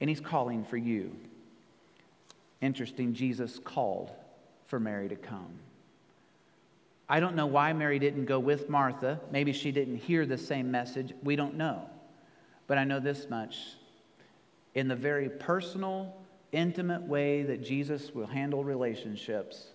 and 0.00 0.08
he's 0.08 0.20
calling 0.20 0.64
for 0.64 0.76
you. 0.76 1.14
Interesting, 2.60 3.14
Jesus 3.14 3.58
called 3.58 4.10
for 4.66 4.80
Mary 4.80 5.08
to 5.08 5.16
come. 5.16 5.58
I 7.08 7.20
don't 7.20 7.36
know 7.36 7.46
why 7.46 7.72
Mary 7.72 7.98
didn't 7.98 8.26
go 8.26 8.38
with 8.38 8.68
Martha. 8.68 9.20
Maybe 9.30 9.52
she 9.52 9.72
didn't 9.72 9.96
hear 9.96 10.26
the 10.26 10.36
same 10.36 10.70
message. 10.70 11.14
We 11.22 11.36
don't 11.36 11.54
know. 11.54 11.88
But 12.66 12.78
I 12.78 12.84
know 12.84 13.00
this 13.00 13.30
much. 13.30 13.56
In 14.74 14.88
the 14.88 14.96
very 14.96 15.30
personal, 15.30 16.14
intimate 16.52 17.02
way 17.02 17.42
that 17.42 17.62
Jesus 17.62 18.14
will 18.14 18.26
handle 18.26 18.64
relationships 18.64 19.68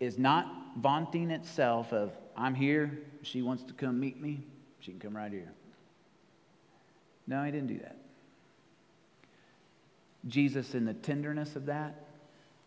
is 0.00 0.18
not 0.18 0.46
vaunting 0.78 1.30
itself 1.30 1.92
of, 1.92 2.12
I'm 2.36 2.54
here, 2.54 2.98
she 3.22 3.42
wants 3.42 3.62
to 3.64 3.72
come 3.72 4.00
meet 4.00 4.20
me, 4.20 4.42
she 4.80 4.90
can 4.90 5.00
come 5.00 5.16
right 5.16 5.30
here. 5.30 5.52
No, 7.26 7.44
he 7.44 7.52
didn't 7.52 7.68
do 7.68 7.78
that. 7.78 7.96
Jesus, 10.26 10.74
in 10.74 10.84
the 10.84 10.94
tenderness 10.94 11.56
of 11.56 11.66
that, 11.66 12.06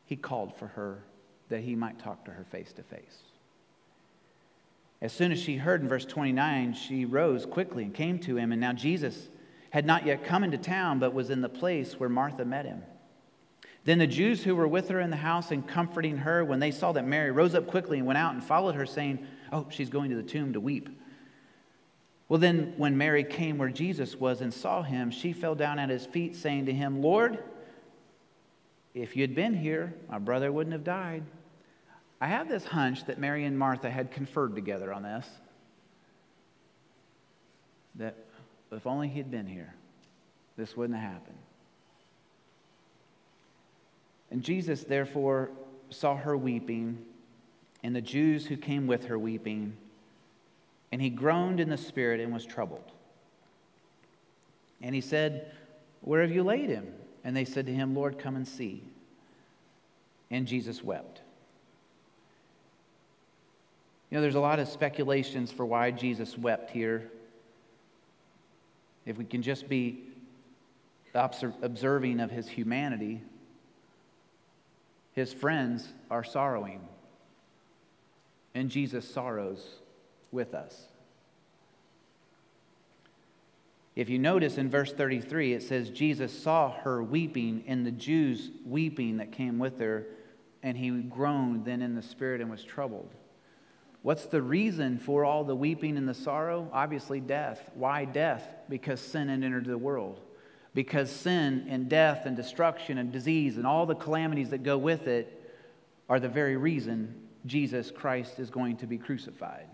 he 0.05 0.15
called 0.15 0.55
for 0.55 0.67
her 0.67 1.03
that 1.49 1.61
he 1.61 1.75
might 1.75 1.99
talk 1.99 2.25
to 2.25 2.31
her 2.31 2.45
face 2.51 2.71
to 2.73 2.83
face. 2.83 3.23
As 5.01 5.13
soon 5.13 5.31
as 5.31 5.39
she 5.39 5.57
heard 5.57 5.81
in 5.81 5.89
verse 5.89 6.05
29, 6.05 6.73
she 6.73 7.05
rose 7.05 7.45
quickly 7.45 7.83
and 7.83 7.93
came 7.93 8.17
to 8.19 8.37
him. 8.37 8.51
And 8.51 8.61
now 8.61 8.73
Jesus 8.73 9.27
had 9.75 9.85
not 9.85 10.05
yet 10.05 10.23
come 10.23 10.41
into 10.45 10.57
town, 10.57 10.99
but 10.99 11.13
was 11.13 11.29
in 11.29 11.41
the 11.41 11.49
place 11.49 11.99
where 11.99 12.07
Martha 12.07 12.45
met 12.45 12.63
him. 12.63 12.81
Then 13.83 13.99
the 13.99 14.07
Jews 14.07 14.41
who 14.41 14.55
were 14.55 14.69
with 14.69 14.87
her 14.87 15.01
in 15.01 15.09
the 15.09 15.17
house 15.17 15.51
and 15.51 15.67
comforting 15.67 16.15
her, 16.19 16.45
when 16.45 16.61
they 16.61 16.71
saw 16.71 16.93
that 16.93 17.05
Mary 17.05 17.29
rose 17.29 17.53
up 17.53 17.67
quickly 17.67 17.97
and 17.97 18.07
went 18.07 18.17
out 18.17 18.33
and 18.33 18.41
followed 18.41 18.75
her, 18.75 18.85
saying, 18.85 19.27
Oh, 19.51 19.67
she's 19.69 19.89
going 19.89 20.11
to 20.11 20.15
the 20.15 20.23
tomb 20.23 20.53
to 20.53 20.61
weep. 20.61 20.87
Well, 22.29 22.39
then, 22.39 22.75
when 22.77 22.97
Mary 22.97 23.25
came 23.25 23.57
where 23.57 23.67
Jesus 23.67 24.15
was 24.15 24.39
and 24.39 24.53
saw 24.53 24.81
him, 24.81 25.11
she 25.11 25.33
fell 25.33 25.55
down 25.55 25.77
at 25.77 25.89
his 25.89 26.05
feet, 26.05 26.37
saying 26.37 26.67
to 26.67 26.73
him, 26.73 27.01
Lord, 27.01 27.43
if 28.93 29.17
you 29.17 29.23
had 29.23 29.35
been 29.35 29.55
here, 29.55 29.93
my 30.09 30.19
brother 30.19 30.53
wouldn't 30.53 30.71
have 30.71 30.85
died. 30.85 31.25
I 32.21 32.27
have 32.27 32.47
this 32.47 32.63
hunch 32.63 33.03
that 33.07 33.19
Mary 33.19 33.43
and 33.43 33.59
Martha 33.59 33.91
had 33.91 34.11
conferred 34.11 34.55
together 34.55 34.93
on 34.93 35.03
this. 35.03 35.27
That 37.95 38.24
if 38.77 38.87
only 38.87 39.07
he 39.07 39.17
had 39.17 39.31
been 39.31 39.47
here, 39.47 39.73
this 40.57 40.75
wouldn't 40.75 40.99
have 40.99 41.13
happened. 41.13 41.37
And 44.31 44.43
Jesus, 44.43 44.83
therefore, 44.83 45.51
saw 45.89 46.15
her 46.15 46.35
weeping, 46.35 46.97
and 47.83 47.95
the 47.95 48.01
Jews 48.01 48.45
who 48.45 48.57
came 48.57 48.87
with 48.87 49.05
her 49.05 49.19
weeping, 49.19 49.75
and 50.91 51.01
he 51.01 51.09
groaned 51.09 51.59
in 51.59 51.69
the 51.69 51.77
spirit 51.77 52.19
and 52.19 52.33
was 52.33 52.45
troubled. 52.45 52.91
And 54.81 54.93
he 54.93 55.01
said, 55.01 55.51
Where 56.01 56.21
have 56.21 56.31
you 56.31 56.43
laid 56.43 56.69
him? 56.69 56.87
And 57.23 57.35
they 57.35 57.45
said 57.45 57.65
to 57.67 57.73
him, 57.73 57.95
Lord, 57.95 58.19
come 58.19 58.35
and 58.35 58.47
see. 58.47 58.83
And 60.29 60.47
Jesus 60.47 60.83
wept. 60.83 61.21
You 64.09 64.17
know, 64.17 64.21
there's 64.21 64.35
a 64.35 64.39
lot 64.39 64.59
of 64.59 64.67
speculations 64.67 65.51
for 65.51 65.65
why 65.65 65.91
Jesus 65.91 66.37
wept 66.37 66.71
here 66.71 67.09
if 69.05 69.17
we 69.17 69.25
can 69.25 69.41
just 69.41 69.69
be 69.69 70.03
observing 71.13 72.19
of 72.19 72.31
his 72.31 72.47
humanity, 72.47 73.21
his 75.13 75.31
friends 75.31 75.87
are 76.11 76.23
sorrowing. 76.23 76.81
And 78.53 78.69
Jesus 78.69 79.07
sorrows 79.07 79.65
with 80.31 80.53
us. 80.53 80.87
If 83.95 84.09
you 84.09 84.19
notice 84.19 84.57
in 84.57 84.69
verse 84.69 84.91
33, 84.91 85.53
it 85.53 85.63
says, 85.63 85.89
Jesus 85.89 86.37
saw 86.37 86.71
her 86.81 87.01
weeping 87.01 87.63
and 87.65 87.85
the 87.85 87.91
Jews 87.91 88.49
weeping 88.65 89.17
that 89.17 89.31
came 89.31 89.57
with 89.57 89.79
her, 89.79 90.05
and 90.63 90.77
he 90.77 90.89
groaned 90.89 91.63
then 91.63 91.81
in 91.81 91.95
the 91.95 92.01
spirit 92.01 92.41
and 92.41 92.51
was 92.51 92.63
troubled. 92.63 93.09
What's 94.05 94.27
the 94.27 94.39
reason 94.39 94.99
for 94.99 95.25
all 95.25 95.43
the 95.43 95.55
weeping 95.55 95.97
and 95.97 96.07
the 96.07 96.13
sorrow? 96.13 96.69
Obviously, 96.71 97.19
death. 97.19 97.71
Why 97.73 98.05
death? 98.05 98.47
Because 98.69 99.01
sin 99.01 99.29
had 99.29 99.43
entered 99.43 99.65
the 99.65 99.79
world. 99.79 100.19
Because 100.75 101.09
sin 101.09 101.65
and 101.67 101.89
death 101.89 102.27
and 102.27 102.37
destruction 102.37 102.99
and 102.99 103.11
disease 103.11 103.57
and 103.57 103.65
all 103.65 103.87
the 103.87 103.95
calamities 103.95 104.51
that 104.51 104.61
go 104.61 104.77
with 104.77 105.07
it 105.07 105.41
are 106.07 106.19
the 106.19 106.29
very 106.29 106.55
reason 106.55 107.15
Jesus 107.47 107.89
Christ 107.89 108.37
is 108.37 108.51
going 108.51 108.77
to 108.77 108.85
be 108.85 108.99
crucified 108.99 109.65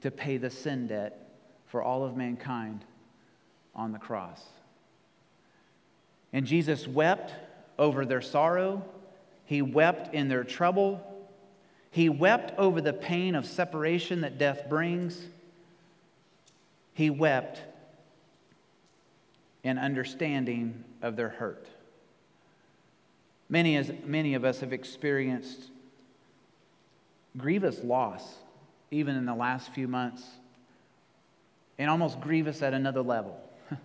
to 0.00 0.10
pay 0.10 0.36
the 0.36 0.50
sin 0.50 0.88
debt 0.88 1.30
for 1.66 1.80
all 1.80 2.04
of 2.04 2.16
mankind 2.16 2.84
on 3.72 3.92
the 3.92 4.00
cross. 4.00 4.42
And 6.32 6.44
Jesus 6.44 6.88
wept 6.88 7.32
over 7.78 8.04
their 8.04 8.20
sorrow, 8.20 8.84
he 9.44 9.62
wept 9.62 10.12
in 10.12 10.26
their 10.26 10.42
trouble. 10.42 11.17
He 11.90 12.08
wept 12.08 12.58
over 12.58 12.80
the 12.80 12.92
pain 12.92 13.34
of 13.34 13.46
separation 13.46 14.20
that 14.20 14.38
death 14.38 14.68
brings. 14.68 15.20
He 16.94 17.10
wept 17.10 17.62
in 19.62 19.78
understanding 19.78 20.84
of 21.02 21.16
their 21.16 21.30
hurt. 21.30 21.66
Many, 23.48 23.76
as, 23.76 23.90
many 24.04 24.34
of 24.34 24.44
us 24.44 24.60
have 24.60 24.72
experienced 24.72 25.70
grievous 27.36 27.82
loss, 27.82 28.22
even 28.90 29.16
in 29.16 29.24
the 29.24 29.34
last 29.34 29.72
few 29.72 29.88
months, 29.88 30.24
and 31.78 31.88
almost 31.88 32.20
grievous 32.20 32.62
at 32.62 32.74
another 32.74 33.00
level. 33.00 33.40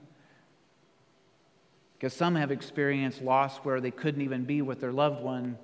because 1.93 2.13
some 2.13 2.35
have 2.35 2.51
experienced 2.51 3.21
loss 3.21 3.57
where 3.57 3.79
they 3.79 3.91
couldn't 3.91 4.21
even 4.21 4.43
be 4.43 4.61
with 4.61 4.81
their 4.81 4.91
loved 4.91 5.23
one 5.23 5.57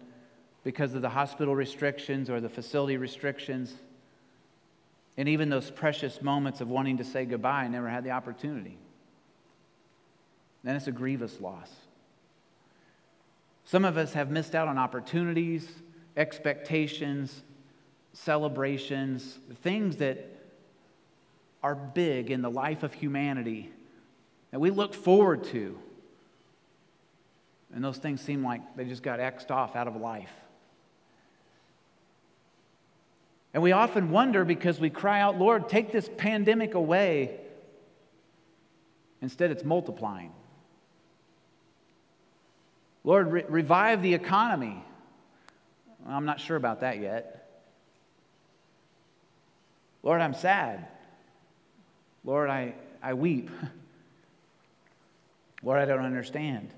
because 0.63 0.93
of 0.93 1.01
the 1.01 1.09
hospital 1.09 1.55
restrictions 1.55 2.29
or 2.29 2.41
the 2.41 2.49
facility 2.49 2.97
restrictions. 2.97 3.73
And 5.17 5.29
even 5.29 5.49
those 5.49 5.71
precious 5.71 6.21
moments 6.21 6.61
of 6.61 6.69
wanting 6.69 6.97
to 6.97 7.03
say 7.03 7.25
goodbye, 7.25 7.63
I 7.63 7.67
never 7.67 7.89
had 7.89 8.03
the 8.03 8.11
opportunity. 8.11 8.77
Then 10.63 10.75
it's 10.75 10.87
a 10.87 10.91
grievous 10.91 11.39
loss. 11.39 11.71
Some 13.65 13.85
of 13.85 13.97
us 13.97 14.13
have 14.13 14.31
missed 14.31 14.55
out 14.55 14.67
on 14.67 14.77
opportunities, 14.77 15.67
expectations, 16.17 17.43
celebrations, 18.13 19.39
things 19.61 19.97
that 19.97 20.25
are 21.61 21.75
big 21.75 22.31
in 22.31 22.41
the 22.41 22.49
life 22.49 22.83
of 22.83 22.93
humanity 22.93 23.71
that 24.51 24.59
we 24.59 24.71
look 24.71 24.93
forward 24.93 25.43
to. 25.45 25.77
And 27.73 27.83
those 27.83 27.97
things 27.97 28.21
seem 28.21 28.43
like 28.43 28.75
they 28.75 28.85
just 28.85 29.03
got 29.03 29.19
X'd 29.19 29.51
off 29.51 29.75
out 29.75 29.87
of 29.87 29.95
life. 29.95 30.31
And 33.53 33.63
we 33.63 33.71
often 33.71 34.11
wonder 34.11 34.45
because 34.45 34.79
we 34.79 34.89
cry 34.89 35.21
out, 35.21 35.39
Lord, 35.39 35.69
take 35.69 35.91
this 35.91 36.09
pandemic 36.17 36.75
away. 36.75 37.39
Instead, 39.21 39.51
it's 39.51 39.63
multiplying. 39.63 40.31
Lord, 43.03 43.31
re- 43.31 43.45
revive 43.47 44.03
the 44.03 44.13
economy. 44.13 44.83
I'm 46.07 46.25
not 46.25 46.39
sure 46.39 46.57
about 46.57 46.81
that 46.81 46.99
yet. 46.99 47.49
Lord, 50.03 50.21
I'm 50.21 50.33
sad. 50.33 50.87
Lord, 52.23 52.49
I, 52.49 52.75
I 53.01 53.15
weep. 53.15 53.49
Lord, 55.63 55.79
I 55.79 55.85
don't 55.85 56.05
understand. 56.05 56.69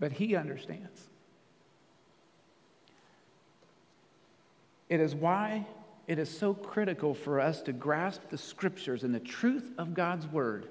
But 0.00 0.12
He 0.12 0.34
understands. 0.34 1.09
It 4.90 5.00
is 5.00 5.14
why 5.14 5.66
it 6.06 6.18
is 6.18 6.28
so 6.28 6.52
critical 6.52 7.14
for 7.14 7.40
us 7.40 7.62
to 7.62 7.72
grasp 7.72 8.22
the 8.28 8.36
scriptures 8.36 9.04
and 9.04 9.14
the 9.14 9.20
truth 9.20 9.72
of 9.78 9.94
God's 9.94 10.26
word 10.26 10.68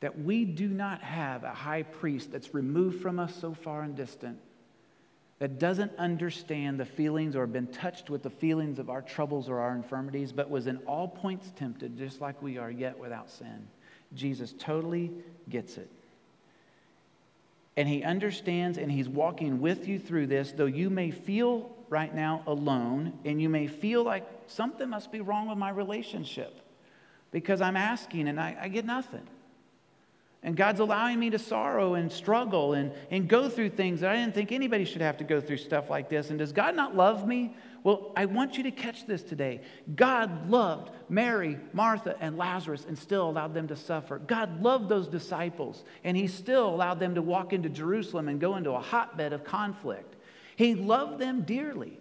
that 0.00 0.18
we 0.18 0.44
do 0.44 0.66
not 0.68 1.02
have 1.02 1.44
a 1.44 1.50
high 1.50 1.84
priest 1.84 2.32
that's 2.32 2.52
removed 2.52 3.00
from 3.00 3.18
us 3.18 3.34
so 3.34 3.54
far 3.54 3.82
and 3.82 3.94
distant 3.94 4.38
that 5.38 5.58
doesn't 5.58 5.92
understand 5.96 6.80
the 6.80 6.84
feelings 6.84 7.36
or 7.36 7.46
been 7.46 7.66
touched 7.68 8.10
with 8.10 8.22
the 8.22 8.30
feelings 8.30 8.78
of 8.78 8.90
our 8.90 9.00
troubles 9.00 9.48
or 9.48 9.60
our 9.60 9.74
infirmities, 9.74 10.32
but 10.32 10.50
was 10.50 10.66
in 10.66 10.76
all 10.78 11.08
points 11.08 11.50
tempted, 11.56 11.96
just 11.96 12.20
like 12.20 12.42
we 12.42 12.58
are, 12.58 12.70
yet 12.70 12.98
without 12.98 13.30
sin. 13.30 13.68
Jesus 14.14 14.54
totally 14.58 15.12
gets 15.48 15.78
it. 15.78 15.88
And 17.76 17.88
he 17.88 18.02
understands 18.02 18.76
and 18.76 18.90
he's 18.90 19.08
walking 19.08 19.60
with 19.60 19.86
you 19.86 19.98
through 19.98 20.26
this, 20.26 20.52
though 20.52 20.66
you 20.66 20.90
may 20.90 21.10
feel 21.10 21.74
right 21.90 22.14
now 22.14 22.42
alone 22.46 23.18
and 23.24 23.42
you 23.42 23.48
may 23.48 23.66
feel 23.66 24.02
like 24.02 24.26
something 24.46 24.88
must 24.88 25.12
be 25.12 25.20
wrong 25.20 25.48
with 25.48 25.58
my 25.58 25.70
relationship 25.70 26.60
because 27.32 27.60
I'm 27.60 27.76
asking 27.76 28.28
and 28.28 28.40
I, 28.40 28.56
I 28.60 28.68
get 28.68 28.84
nothing. 28.84 29.26
And 30.42 30.56
God's 30.56 30.80
allowing 30.80 31.18
me 31.20 31.28
to 31.30 31.38
sorrow 31.38 31.94
and 31.94 32.10
struggle 32.10 32.72
and, 32.72 32.92
and 33.10 33.28
go 33.28 33.50
through 33.50 33.70
things 33.70 34.00
that 34.00 34.10
I 34.10 34.16
didn't 34.16 34.34
think 34.34 34.52
anybody 34.52 34.86
should 34.86 35.02
have 35.02 35.18
to 35.18 35.24
go 35.24 35.38
through 35.38 35.58
stuff 35.58 35.90
like 35.90 36.08
this. 36.08 36.30
And 36.30 36.38
does 36.38 36.52
God 36.52 36.74
not 36.74 36.96
love 36.96 37.26
me? 37.28 37.54
Well, 37.82 38.12
I 38.16 38.24
want 38.24 38.56
you 38.56 38.62
to 38.62 38.70
catch 38.70 39.06
this 39.06 39.22
today. 39.22 39.60
God 39.94 40.48
loved 40.48 40.92
Mary, 41.10 41.58
Martha, 41.74 42.16
and 42.20 42.38
Lazarus 42.38 42.86
and 42.88 42.98
still 42.98 43.28
allowed 43.28 43.52
them 43.52 43.68
to 43.68 43.76
suffer. 43.76 44.18
God 44.18 44.62
loved 44.62 44.88
those 44.88 45.08
disciples 45.08 45.84
and 46.04 46.16
he 46.16 46.26
still 46.26 46.68
allowed 46.70 47.00
them 47.00 47.16
to 47.16 47.22
walk 47.22 47.52
into 47.52 47.68
Jerusalem 47.68 48.28
and 48.28 48.40
go 48.40 48.56
into 48.56 48.70
a 48.70 48.80
hotbed 48.80 49.34
of 49.34 49.44
conflict. 49.44 50.16
He 50.60 50.74
loved 50.74 51.18
them 51.18 51.40
dearly. 51.40 51.98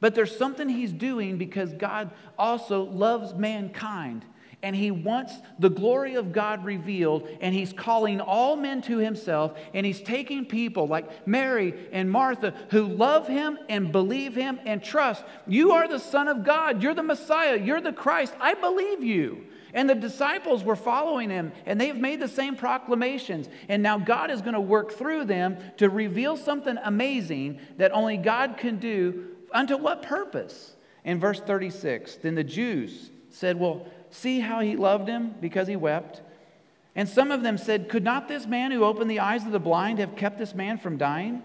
But 0.00 0.14
there's 0.14 0.34
something 0.34 0.66
he's 0.66 0.94
doing 0.94 1.36
because 1.36 1.74
God 1.74 2.10
also 2.38 2.84
loves 2.84 3.34
mankind 3.34 4.24
and 4.62 4.74
he 4.74 4.90
wants 4.90 5.34
the 5.58 5.68
glory 5.68 6.14
of 6.14 6.32
God 6.32 6.64
revealed, 6.64 7.28
and 7.42 7.54
he's 7.54 7.74
calling 7.74 8.22
all 8.22 8.56
men 8.56 8.80
to 8.82 8.96
himself, 8.96 9.56
and 9.74 9.84
he's 9.84 10.00
taking 10.00 10.46
people 10.46 10.88
like 10.88 11.26
Mary 11.26 11.74
and 11.92 12.10
Martha 12.10 12.54
who 12.70 12.86
love 12.86 13.28
him 13.28 13.58
and 13.68 13.92
believe 13.92 14.34
him 14.34 14.58
and 14.64 14.82
trust. 14.82 15.22
You 15.46 15.72
are 15.72 15.86
the 15.86 15.98
Son 15.98 16.26
of 16.26 16.42
God, 16.42 16.82
you're 16.82 16.94
the 16.94 17.02
Messiah, 17.02 17.58
you're 17.58 17.82
the 17.82 17.92
Christ. 17.92 18.34
I 18.40 18.54
believe 18.54 19.04
you. 19.04 19.44
And 19.76 19.88
the 19.88 19.94
disciples 19.94 20.64
were 20.64 20.74
following 20.74 21.30
him, 21.30 21.52
and 21.66 21.80
they've 21.80 21.96
made 21.96 22.18
the 22.18 22.26
same 22.26 22.56
proclamations. 22.56 23.48
And 23.68 23.80
now 23.80 23.98
God 23.98 24.32
is 24.32 24.42
going 24.42 24.54
to 24.54 24.60
work 24.60 24.92
through 24.92 25.26
them 25.26 25.58
to 25.76 25.88
reveal 25.88 26.36
something 26.36 26.76
amazing 26.82 27.60
that 27.76 27.92
only 27.92 28.16
God 28.16 28.56
can 28.56 28.78
do. 28.78 29.28
Unto 29.52 29.76
what 29.76 30.02
purpose? 30.02 30.74
In 31.04 31.20
verse 31.20 31.38
36, 31.38 32.16
then 32.16 32.34
the 32.34 32.42
Jews 32.42 33.12
said, 33.30 33.60
Well, 33.60 33.86
See 34.10 34.40
how 34.40 34.60
he 34.60 34.76
loved 34.76 35.08
him 35.08 35.34
because 35.40 35.68
he 35.68 35.76
wept? 35.76 36.22
And 36.94 37.08
some 37.08 37.30
of 37.30 37.42
them 37.42 37.58
said, 37.58 37.88
Could 37.88 38.04
not 38.04 38.28
this 38.28 38.46
man 38.46 38.70
who 38.70 38.84
opened 38.84 39.10
the 39.10 39.20
eyes 39.20 39.44
of 39.44 39.52
the 39.52 39.58
blind 39.58 39.98
have 39.98 40.16
kept 40.16 40.38
this 40.38 40.54
man 40.54 40.78
from 40.78 40.96
dying? 40.96 41.42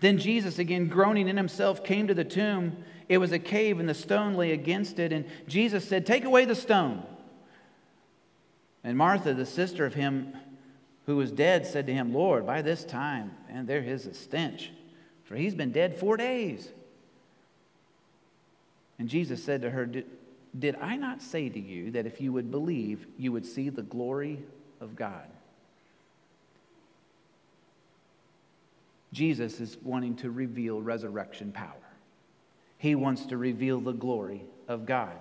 Then 0.00 0.18
Jesus, 0.18 0.58
again 0.58 0.88
groaning 0.88 1.28
in 1.28 1.36
himself, 1.36 1.84
came 1.84 2.08
to 2.08 2.14
the 2.14 2.24
tomb. 2.24 2.76
It 3.08 3.18
was 3.18 3.32
a 3.32 3.38
cave, 3.38 3.78
and 3.78 3.88
the 3.88 3.94
stone 3.94 4.34
lay 4.34 4.52
against 4.52 4.98
it. 4.98 5.12
And 5.12 5.24
Jesus 5.46 5.88
said, 5.88 6.04
Take 6.04 6.24
away 6.24 6.44
the 6.44 6.54
stone. 6.54 7.04
And 8.84 8.98
Martha, 8.98 9.34
the 9.34 9.46
sister 9.46 9.86
of 9.86 9.94
him 9.94 10.34
who 11.06 11.16
was 11.16 11.32
dead, 11.32 11.66
said 11.66 11.86
to 11.86 11.92
him, 11.92 12.12
Lord, 12.12 12.46
by 12.46 12.62
this 12.62 12.84
time, 12.84 13.32
and 13.48 13.66
there 13.66 13.82
is 13.82 14.06
a 14.06 14.14
stench, 14.14 14.70
for 15.24 15.36
he's 15.36 15.54
been 15.54 15.72
dead 15.72 15.98
four 15.98 16.16
days. 16.16 16.68
And 18.98 19.08
Jesus 19.08 19.42
said 19.42 19.62
to 19.62 19.70
her, 19.70 19.88
did 20.56 20.76
I 20.80 20.96
not 20.96 21.22
say 21.22 21.48
to 21.48 21.58
you 21.58 21.90
that 21.92 22.06
if 22.06 22.20
you 22.20 22.32
would 22.32 22.50
believe, 22.50 23.06
you 23.18 23.32
would 23.32 23.46
see 23.46 23.68
the 23.68 23.82
glory 23.82 24.38
of 24.80 24.94
God? 24.94 25.26
Jesus 29.12 29.60
is 29.60 29.76
wanting 29.82 30.16
to 30.16 30.30
reveal 30.30 30.80
resurrection 30.80 31.52
power. 31.52 31.68
He 32.78 32.94
wants 32.94 33.26
to 33.26 33.36
reveal 33.36 33.80
the 33.80 33.92
glory 33.92 34.42
of 34.68 34.86
God. 34.86 35.16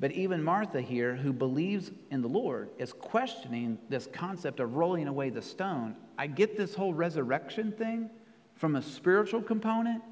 But 0.00 0.12
even 0.12 0.42
Martha 0.42 0.80
here, 0.80 1.14
who 1.14 1.30
believes 1.30 1.90
in 2.10 2.22
the 2.22 2.28
Lord, 2.28 2.70
is 2.78 2.92
questioning 2.92 3.78
this 3.90 4.08
concept 4.10 4.58
of 4.58 4.74
rolling 4.74 5.06
away 5.06 5.28
the 5.28 5.42
stone. 5.42 5.94
I 6.16 6.26
get 6.26 6.56
this 6.56 6.74
whole 6.74 6.94
resurrection 6.94 7.72
thing 7.72 8.08
from 8.56 8.76
a 8.76 8.82
spiritual 8.82 9.42
component, 9.42 10.02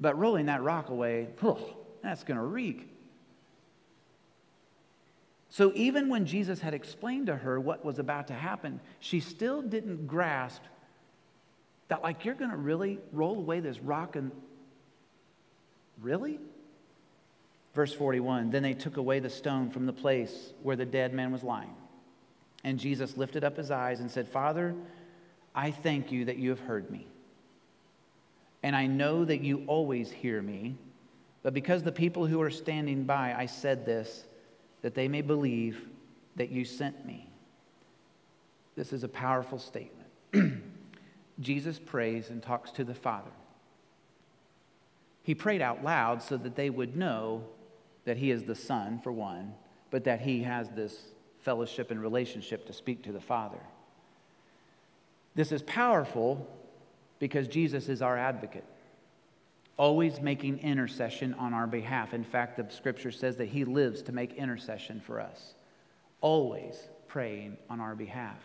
but 0.00 0.18
rolling 0.18 0.46
that 0.46 0.62
rock 0.62 0.88
away, 0.88 1.28
that's 2.02 2.24
going 2.24 2.38
to 2.38 2.42
reek. 2.42 2.88
So 5.50 5.72
even 5.74 6.08
when 6.08 6.24
Jesus 6.24 6.60
had 6.60 6.72
explained 6.72 7.26
to 7.26 7.36
her 7.36 7.60
what 7.60 7.84
was 7.84 7.98
about 7.98 8.28
to 8.28 8.34
happen, 8.34 8.80
she 8.98 9.20
still 9.20 9.60
didn't 9.60 10.06
grasp 10.06 10.62
that, 11.88 12.02
like, 12.02 12.24
you're 12.24 12.34
going 12.34 12.50
to 12.50 12.56
really 12.56 12.98
roll 13.12 13.36
away 13.36 13.60
this 13.60 13.78
rock 13.78 14.16
and. 14.16 14.32
Really? 16.00 16.40
Verse 17.74 17.92
41 17.92 18.50
Then 18.50 18.62
they 18.62 18.74
took 18.74 18.96
away 18.96 19.18
the 19.18 19.30
stone 19.30 19.70
from 19.70 19.86
the 19.86 19.92
place 19.92 20.52
where 20.62 20.76
the 20.76 20.86
dead 20.86 21.12
man 21.12 21.32
was 21.32 21.42
lying. 21.42 21.74
And 22.64 22.78
Jesus 22.78 23.16
lifted 23.16 23.44
up 23.44 23.56
his 23.56 23.70
eyes 23.70 24.00
and 24.00 24.10
said, 24.10 24.28
Father, 24.28 24.74
I 25.54 25.70
thank 25.70 26.12
you 26.12 26.26
that 26.26 26.36
you 26.36 26.50
have 26.50 26.60
heard 26.60 26.90
me. 26.90 27.06
And 28.62 28.76
I 28.76 28.86
know 28.86 29.24
that 29.24 29.40
you 29.40 29.64
always 29.66 30.10
hear 30.10 30.40
me. 30.40 30.76
But 31.42 31.54
because 31.54 31.82
the 31.82 31.90
people 31.90 32.26
who 32.26 32.40
are 32.40 32.50
standing 32.50 33.02
by, 33.04 33.34
I 33.36 33.46
said 33.46 33.84
this, 33.84 34.24
that 34.82 34.94
they 34.94 35.08
may 35.08 35.22
believe 35.22 35.88
that 36.36 36.50
you 36.50 36.64
sent 36.64 37.04
me. 37.04 37.28
This 38.76 38.92
is 38.92 39.02
a 39.02 39.08
powerful 39.08 39.58
statement. 39.58 40.08
Jesus 41.40 41.78
prays 41.78 42.30
and 42.30 42.42
talks 42.42 42.70
to 42.72 42.84
the 42.84 42.94
Father. 42.94 43.30
He 45.24 45.34
prayed 45.34 45.60
out 45.60 45.84
loud 45.84 46.22
so 46.22 46.36
that 46.36 46.56
they 46.56 46.70
would 46.70 46.96
know 46.96 47.44
that 48.04 48.16
he 48.16 48.30
is 48.30 48.44
the 48.44 48.54
Son, 48.54 49.00
for 49.02 49.12
one, 49.12 49.54
but 49.90 50.04
that 50.04 50.20
he 50.20 50.42
has 50.42 50.68
this 50.70 50.96
fellowship 51.40 51.90
and 51.90 52.00
relationship 52.00 52.66
to 52.66 52.72
speak 52.72 53.02
to 53.02 53.12
the 53.12 53.20
Father. 53.20 53.60
This 55.34 55.52
is 55.52 55.62
powerful 55.62 56.46
because 57.18 57.48
Jesus 57.48 57.88
is 57.88 58.02
our 58.02 58.18
advocate, 58.18 58.64
always 59.76 60.20
making 60.20 60.58
intercession 60.58 61.34
on 61.34 61.54
our 61.54 61.66
behalf. 61.66 62.14
In 62.14 62.24
fact, 62.24 62.56
the 62.56 62.74
scripture 62.74 63.12
says 63.12 63.36
that 63.36 63.48
he 63.48 63.64
lives 63.64 64.02
to 64.02 64.12
make 64.12 64.34
intercession 64.34 65.00
for 65.00 65.20
us, 65.20 65.54
always 66.20 66.88
praying 67.08 67.56
on 67.70 67.80
our 67.80 67.94
behalf. 67.94 68.40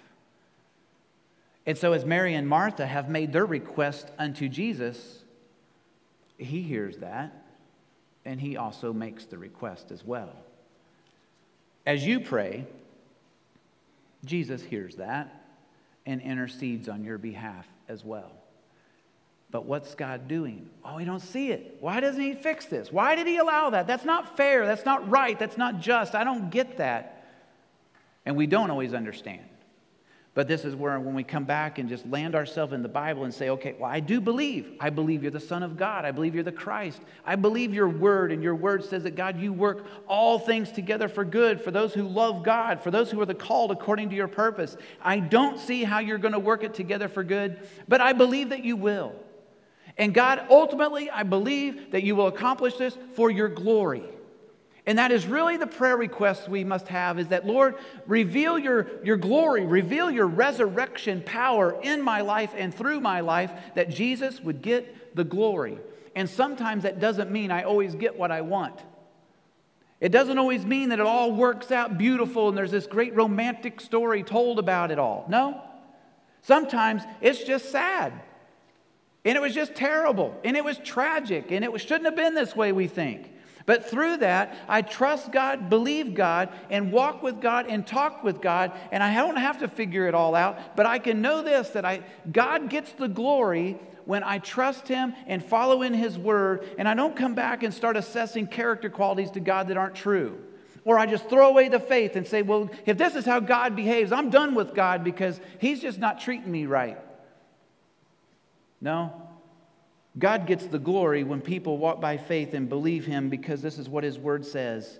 And 1.66 1.78
so, 1.78 1.92
as 1.94 2.06
Mary 2.06 2.34
and 2.34 2.48
Martha 2.48 2.86
have 2.86 3.10
made 3.10 3.34
their 3.34 3.46
request 3.46 4.10
unto 4.18 4.48
Jesus, 4.48 5.24
he 6.38 6.62
hears 6.62 6.98
that 6.98 7.47
and 8.28 8.42
he 8.42 8.58
also 8.58 8.92
makes 8.92 9.26
the 9.26 9.38
request 9.38 9.90
as 9.90 10.04
well. 10.04 10.34
As 11.86 12.06
you 12.06 12.20
pray, 12.20 12.66
Jesus 14.26 14.62
hears 14.62 14.98
that 14.98 15.46
and 16.06 16.22
intercedes 16.22 16.90
on 16.90 17.06
your 17.06 17.18
behalf 17.18 17.66
as 17.88 18.04
well. 18.04 18.32
But 19.50 19.66
what's 19.66 19.96
God 19.96 20.28
doing? 20.28 20.70
Oh, 20.84 20.98
we 20.98 21.06
don't 21.06 21.22
see 21.22 21.52
it. 21.52 21.78
Why 21.80 22.02
doesn't 22.02 22.22
He 22.22 22.34
fix 22.34 22.66
this? 22.66 22.92
Why 22.92 23.16
did 23.16 23.28
He 23.28 23.38
allow 23.38 23.70
that? 23.70 23.88
That's 23.88 24.04
not 24.04 24.36
fair. 24.36 24.66
That's 24.66 24.84
not 24.84 25.10
right. 25.10 25.40
That's 25.40 25.58
not 25.58 25.80
just. 25.80 26.14
I 26.14 26.26
don't 26.26 26.50
get 26.50 26.78
that. 26.78 27.26
And 28.26 28.36
we 28.36 28.46
don't 28.46 28.70
always 28.70 28.94
understand. 28.94 29.46
But 30.38 30.48
this 30.48 30.66
is 30.66 30.76
where, 30.76 31.00
when 31.00 31.16
we 31.16 31.24
come 31.24 31.46
back 31.46 31.80
and 31.80 31.90
just 31.90 32.06
land 32.06 32.36
ourselves 32.36 32.72
in 32.72 32.84
the 32.84 32.88
Bible 32.88 33.24
and 33.24 33.34
say, 33.34 33.50
okay, 33.50 33.76
well, 33.80 33.90
I 33.90 34.00
do 34.00 34.22
believe. 34.22 34.72
I 34.80 34.92
believe 34.92 35.24
you're 35.24 35.32
the 35.32 35.40
Son 35.40 35.64
of 35.64 35.78
God. 35.78 36.06
I 36.06 36.12
believe 36.12 36.36
you're 36.36 36.44
the 36.44 36.52
Christ. 36.52 37.02
I 37.26 37.36
believe 37.36 37.74
your 37.74 37.90
word, 37.90 38.32
and 38.32 38.44
your 38.44 38.54
word 38.54 38.84
says 38.86 39.02
that, 39.02 39.16
God, 39.16 39.40
you 39.40 39.52
work 39.52 39.88
all 40.08 40.38
things 40.38 40.72
together 40.72 41.08
for 41.08 41.26
good 41.26 41.60
for 41.60 41.72
those 41.72 41.92
who 41.92 42.04
love 42.08 42.44
God, 42.44 42.82
for 42.82 42.92
those 42.92 43.10
who 43.10 43.20
are 43.20 43.26
the 43.26 43.34
called 43.34 43.72
according 43.72 44.12
to 44.12 44.16
your 44.16 44.28
purpose. 44.28 44.78
I 45.02 45.18
don't 45.18 45.58
see 45.60 45.84
how 45.84 45.98
you're 45.98 46.20
going 46.20 46.34
to 46.34 46.40
work 46.40 46.64
it 46.64 46.76
together 46.76 47.08
for 47.08 47.24
good, 47.24 47.60
but 47.88 48.00
I 48.00 48.14
believe 48.14 48.50
that 48.50 48.64
you 48.64 48.76
will. 48.76 49.16
And 49.98 50.14
God, 50.14 50.46
ultimately, 50.52 51.10
I 51.10 51.24
believe 51.24 51.94
that 51.94 52.04
you 52.04 52.16
will 52.16 52.28
accomplish 52.28 52.76
this 52.76 52.96
for 53.16 53.32
your 53.32 53.50
glory. 53.50 54.04
And 54.88 54.98
that 55.00 55.12
is 55.12 55.28
really 55.28 55.58
the 55.58 55.68
prayer 55.68 55.98
request 55.98 56.48
we 56.48 56.64
must 56.64 56.88
have 56.88 57.20
is 57.20 57.28
that, 57.28 57.46
Lord, 57.46 57.76
reveal 58.08 58.58
your, 58.58 58.88
your 59.04 59.18
glory, 59.18 59.66
reveal 59.66 60.10
your 60.10 60.28
resurrection 60.28 61.22
power 61.26 61.78
in 61.84 62.02
my 62.02 62.22
life 62.22 62.54
and 62.56 62.74
through 62.74 63.02
my 63.02 63.20
life, 63.20 63.52
that 63.76 63.90
Jesus 63.90 64.40
would 64.40 64.62
get 64.62 65.14
the 65.14 65.26
glory. 65.26 65.78
And 66.16 66.30
sometimes 66.30 66.84
that 66.84 67.02
doesn't 67.02 67.30
mean 67.30 67.52
I 67.52 67.64
always 67.64 67.96
get 67.96 68.18
what 68.18 68.32
I 68.32 68.40
want. 68.40 68.80
It 70.00 70.14
doesn't 70.14 70.38
always 70.38 70.66
mean 70.66 70.90
that 70.90 71.00
it 71.00 71.06
all 71.06 71.34
works 71.34 71.70
out 71.70 71.98
beautiful 71.98 72.48
and 72.48 72.58
there's 72.58 72.72
this 72.72 72.88
great 72.88 73.14
romantic 73.14 73.82
story 73.82 74.24
told 74.24 74.58
about 74.58 74.90
it 74.90 75.00
all. 75.00 75.26
No. 75.28 75.62
Sometimes 76.44 77.04
it's 77.20 77.44
just 77.44 77.72
sad. 77.72 78.14
And 79.26 79.36
it 79.36 79.42
was 79.42 79.54
just 79.54 79.76
terrible. 79.76 80.34
And 80.46 80.56
it 80.56 80.64
was 80.64 80.78
tragic. 80.78 81.52
And 81.52 81.66
it 81.66 81.78
shouldn't 81.82 82.06
have 82.06 82.16
been 82.16 82.36
this 82.36 82.56
way, 82.56 82.72
we 82.72 82.88
think. 82.88 83.34
But 83.68 83.90
through 83.90 84.18
that, 84.18 84.58
I 84.70 84.82
trust 84.82 85.34
God, 85.34 85.70
believe 85.70 86.16
God, 86.16 86.50
and 86.70 86.90
walk 86.90 87.22
with 87.22 87.42
God 87.42 87.68
and 87.68 87.86
talk 87.86 88.24
with 88.24 88.42
God. 88.42 88.72
And 88.94 89.04
I 89.04 89.14
don't 89.14 89.36
have 89.36 89.60
to 89.60 89.68
figure 89.68 90.08
it 90.08 90.16
all 90.16 90.36
out, 90.36 90.78
but 90.78 90.86
I 90.86 91.00
can 91.00 91.22
know 91.22 91.44
this 91.44 91.70
that 91.72 91.84
I, 91.84 92.02
God 92.32 92.70
gets 92.70 92.94
the 92.94 93.10
glory 93.10 93.78
when 94.06 94.24
I 94.24 94.40
trust 94.40 94.88
Him 94.88 95.14
and 95.28 95.44
follow 95.44 95.82
in 95.82 95.94
His 95.94 96.18
word, 96.18 96.66
and 96.78 96.88
I 96.88 96.94
don't 96.94 97.14
come 97.14 97.36
back 97.36 97.62
and 97.62 97.74
start 97.74 97.98
assessing 97.98 98.48
character 98.48 98.90
qualities 98.90 99.32
to 99.32 99.42
God 99.42 99.68
that 99.68 99.76
aren't 99.76 99.96
true. 99.96 100.42
Or 100.86 100.98
I 100.98 101.06
just 101.06 101.30
throw 101.30 101.50
away 101.50 101.68
the 101.68 101.82
faith 101.82 102.16
and 102.16 102.26
say, 102.26 102.44
well, 102.44 102.70
if 102.86 102.98
this 102.98 103.16
is 103.16 103.26
how 103.26 103.42
God 103.42 103.76
behaves, 103.76 104.14
I'm 104.14 104.30
done 104.30 104.56
with 104.56 104.74
God 104.74 105.04
because 105.04 105.42
He's 105.60 105.82
just 105.82 106.00
not 106.00 106.22
treating 106.22 106.50
me 106.50 106.68
right. 106.68 106.98
No, 108.80 109.27
God 110.18 110.48
gets 110.48 110.66
the 110.66 110.80
glory 110.80 111.24
when 111.24 111.42
people 111.42 111.78
walk 111.78 112.02
by 112.02 112.18
faith 112.18 112.54
and 112.54 112.70
believe 112.70 113.06
Him 113.06 113.30
because 113.30 113.62
this 113.62 113.78
is 113.78 113.88
what 113.88 114.04
His 114.04 114.18
Word 114.18 114.46
says. 114.46 115.00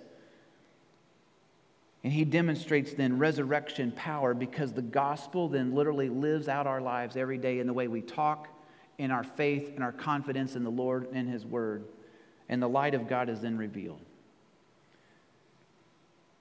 And 2.04 2.12
He 2.12 2.24
demonstrates 2.24 2.94
then 2.94 3.18
resurrection 3.18 3.92
power 3.92 4.34
because 4.34 4.72
the 4.72 4.82
gospel 4.82 5.48
then 5.48 5.74
literally 5.74 6.08
lives 6.08 6.48
out 6.48 6.66
our 6.66 6.80
lives 6.80 7.16
every 7.16 7.38
day 7.38 7.58
in 7.58 7.66
the 7.66 7.72
way 7.72 7.88
we 7.88 8.00
talk, 8.00 8.48
in 8.98 9.10
our 9.10 9.24
faith, 9.24 9.72
and 9.74 9.82
our 9.82 9.92
confidence 9.92 10.54
in 10.54 10.62
the 10.62 10.70
Lord 10.70 11.08
and 11.12 11.28
His 11.28 11.44
Word. 11.44 11.84
And 12.48 12.62
the 12.62 12.68
light 12.68 12.94
of 12.94 13.08
God 13.08 13.28
is 13.28 13.40
then 13.40 13.58
revealed. 13.58 14.00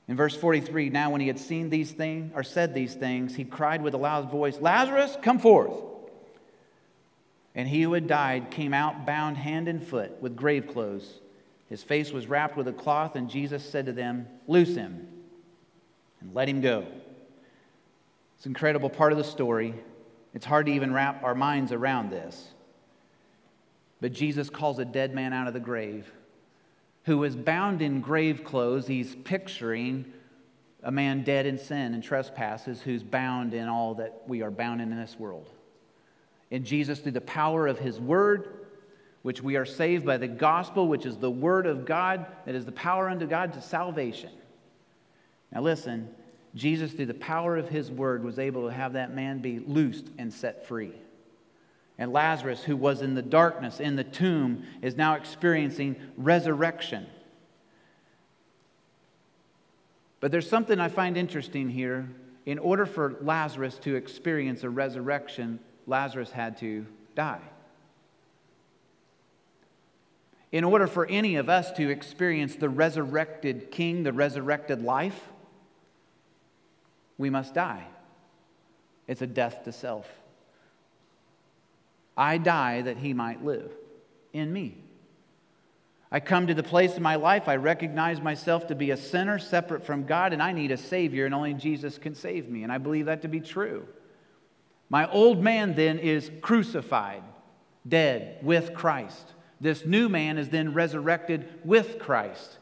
In 0.07 0.15
verse 0.15 0.35
43, 0.35 0.89
now 0.89 1.09
when 1.09 1.19
he 1.19 1.27
had 1.27 1.39
seen 1.39 1.69
these 1.69 1.91
things 1.91 2.31
or 2.33 2.43
said 2.43 2.73
these 2.73 2.95
things, 2.95 3.35
he 3.35 3.43
cried 3.43 3.81
with 3.81 3.93
a 3.93 3.97
loud 3.97 4.31
voice, 4.31 4.57
Lazarus, 4.61 5.17
come 5.21 5.37
forth. 5.37 5.73
And 7.57 7.67
he 7.67 7.81
who 7.81 7.93
had 7.93 8.05
died 8.05 8.51
came 8.51 8.71
out 8.71 9.07
bound 9.07 9.35
hand 9.35 9.67
and 9.67 9.83
foot 9.83 10.21
with 10.21 10.35
grave 10.35 10.67
clothes. 10.67 11.19
His 11.69 11.81
face 11.81 12.11
was 12.11 12.27
wrapped 12.27 12.55
with 12.55 12.67
a 12.67 12.71
cloth, 12.71 13.15
and 13.15 13.27
Jesus 13.27 13.67
said 13.67 13.87
to 13.87 13.91
them, 13.91 14.27
Loose 14.45 14.75
him 14.75 15.07
and 16.21 16.35
let 16.35 16.47
him 16.47 16.61
go. 16.61 16.85
It's 18.35 18.45
an 18.45 18.51
incredible 18.51 18.91
part 18.91 19.11
of 19.11 19.17
the 19.17 19.23
story. 19.23 19.73
It's 20.35 20.45
hard 20.45 20.67
to 20.67 20.71
even 20.71 20.93
wrap 20.93 21.23
our 21.23 21.33
minds 21.33 21.71
around 21.71 22.11
this. 22.11 22.49
But 23.99 24.13
Jesus 24.13 24.51
calls 24.51 24.77
a 24.77 24.85
dead 24.85 25.15
man 25.15 25.33
out 25.33 25.47
of 25.47 25.55
the 25.55 25.59
grave 25.59 26.11
who 27.05 27.17
was 27.17 27.35
bound 27.35 27.81
in 27.81 28.01
grave 28.01 28.43
clothes. 28.43 28.85
He's 28.85 29.15
picturing 29.15 30.05
a 30.83 30.91
man 30.91 31.23
dead 31.23 31.47
in 31.47 31.57
sin 31.57 31.95
and 31.95 32.03
trespasses 32.03 32.81
who's 32.81 33.01
bound 33.01 33.55
in 33.55 33.67
all 33.67 33.95
that 33.95 34.21
we 34.27 34.43
are 34.43 34.51
bound 34.51 34.79
in 34.79 34.91
in 34.91 34.97
this 34.99 35.17
world 35.17 35.49
in 36.51 36.63
Jesus 36.63 36.99
through 36.99 37.11
the 37.13 37.21
power 37.21 37.67
of 37.67 37.79
his 37.79 37.99
word, 37.99 38.67
which 39.21 39.41
we 39.41 39.55
are 39.57 39.65
saved 39.65 40.05
by 40.05 40.17
the 40.17 40.27
gospel, 40.27 40.87
which 40.87 41.05
is 41.05 41.17
the 41.17 41.31
word 41.31 41.65
of 41.65 41.85
God, 41.85 42.25
that 42.45 42.55
is 42.55 42.65
the 42.65 42.71
power 42.71 43.09
unto 43.09 43.25
God 43.25 43.53
to 43.53 43.61
salvation. 43.61 44.31
Now, 45.51 45.61
listen, 45.61 46.09
Jesus, 46.55 46.91
through 46.91 47.07
the 47.07 47.13
power 47.13 47.57
of 47.57 47.69
his 47.69 47.91
word, 47.91 48.23
was 48.23 48.39
able 48.39 48.67
to 48.67 48.73
have 48.73 48.93
that 48.93 49.13
man 49.13 49.39
be 49.39 49.59
loosed 49.59 50.07
and 50.17 50.33
set 50.33 50.65
free. 50.65 50.93
And 51.97 52.13
Lazarus, 52.13 52.63
who 52.63 52.77
was 52.77 53.01
in 53.01 53.15
the 53.15 53.21
darkness, 53.21 53.79
in 53.79 53.95
the 53.95 54.03
tomb, 54.03 54.63
is 54.81 54.95
now 54.95 55.15
experiencing 55.15 55.95
resurrection. 56.15 57.07
But 60.19 60.31
there's 60.31 60.49
something 60.49 60.79
I 60.79 60.89
find 60.89 61.17
interesting 61.17 61.69
here. 61.69 62.09
In 62.45 62.59
order 62.59 62.85
for 62.85 63.17
Lazarus 63.21 63.77
to 63.79 63.95
experience 63.95 64.63
a 64.63 64.69
resurrection, 64.69 65.59
Lazarus 65.87 66.31
had 66.31 66.57
to 66.57 66.85
die. 67.15 67.41
In 70.51 70.63
order 70.63 70.87
for 70.87 71.05
any 71.05 71.37
of 71.37 71.49
us 71.49 71.71
to 71.73 71.89
experience 71.89 72.55
the 72.55 72.69
resurrected 72.69 73.71
king, 73.71 74.03
the 74.03 74.13
resurrected 74.13 74.81
life, 74.83 75.19
we 77.17 77.29
must 77.29 77.53
die. 77.53 77.85
It's 79.07 79.21
a 79.21 79.27
death 79.27 79.63
to 79.63 79.71
self. 79.71 80.07
I 82.15 82.37
die 82.37 82.81
that 82.81 82.97
he 82.97 83.13
might 83.13 83.43
live 83.43 83.71
in 84.33 84.51
me. 84.51 84.77
I 86.11 86.21
come 86.21 86.47
to 86.47 86.53
the 86.53 86.63
place 86.63 86.95
in 86.95 87.03
my 87.03 87.15
life, 87.15 87.49
I 87.49 87.57
recognize 87.57 88.21
myself 88.21 88.67
to 88.67 88.75
be 88.75 88.91
a 88.91 88.97
sinner 88.97 89.39
separate 89.39 89.85
from 89.85 90.05
God, 90.05 90.31
and 90.31 90.41
I 90.41 90.53
need 90.53 90.71
a 90.71 90.77
Savior, 90.77 91.25
and 91.25 91.35
only 91.35 91.53
Jesus 91.53 91.97
can 91.97 92.15
save 92.15 92.49
me. 92.49 92.63
And 92.63 92.71
I 92.71 92.77
believe 92.77 93.07
that 93.07 93.23
to 93.23 93.27
be 93.27 93.41
true. 93.41 93.85
My 94.89 95.09
old 95.09 95.43
man 95.43 95.75
then 95.75 95.99
is 95.99 96.31
crucified, 96.41 97.23
dead 97.87 98.39
with 98.41 98.73
Christ. 98.73 99.33
This 99.59 99.85
new 99.85 100.07
man 100.07 100.37
is 100.37 100.49
then 100.49 100.73
resurrected 100.73 101.47
with 101.63 101.99
Christ 101.99 102.57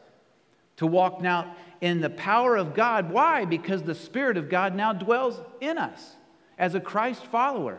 to 0.76 0.86
walk 0.86 1.20
now 1.20 1.54
in 1.80 2.00
the 2.00 2.10
power 2.10 2.56
of 2.56 2.74
God. 2.74 3.10
Why? 3.10 3.44
Because 3.44 3.82
the 3.82 3.94
Spirit 3.94 4.36
of 4.36 4.48
God 4.48 4.74
now 4.74 4.92
dwells 4.92 5.40
in 5.60 5.78
us 5.78 6.16
as 6.58 6.74
a 6.74 6.80
Christ 6.80 7.24
follower. 7.26 7.78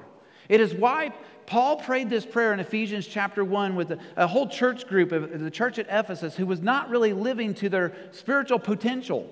It 0.49 0.61
is 0.61 0.73
why 0.73 1.13
Paul 1.45 1.77
prayed 1.77 2.09
this 2.09 2.25
prayer 2.25 2.53
in 2.53 2.59
Ephesians 2.59 3.07
chapter 3.07 3.43
1 3.43 3.75
with 3.75 3.91
a, 3.91 3.99
a 4.15 4.27
whole 4.27 4.47
church 4.47 4.87
group 4.87 5.11
of 5.11 5.39
the 5.39 5.51
church 5.51 5.79
at 5.79 5.87
Ephesus 5.89 6.35
who 6.35 6.45
was 6.45 6.61
not 6.61 6.89
really 6.89 7.13
living 7.13 7.53
to 7.55 7.69
their 7.69 7.93
spiritual 8.11 8.59
potential 8.59 9.29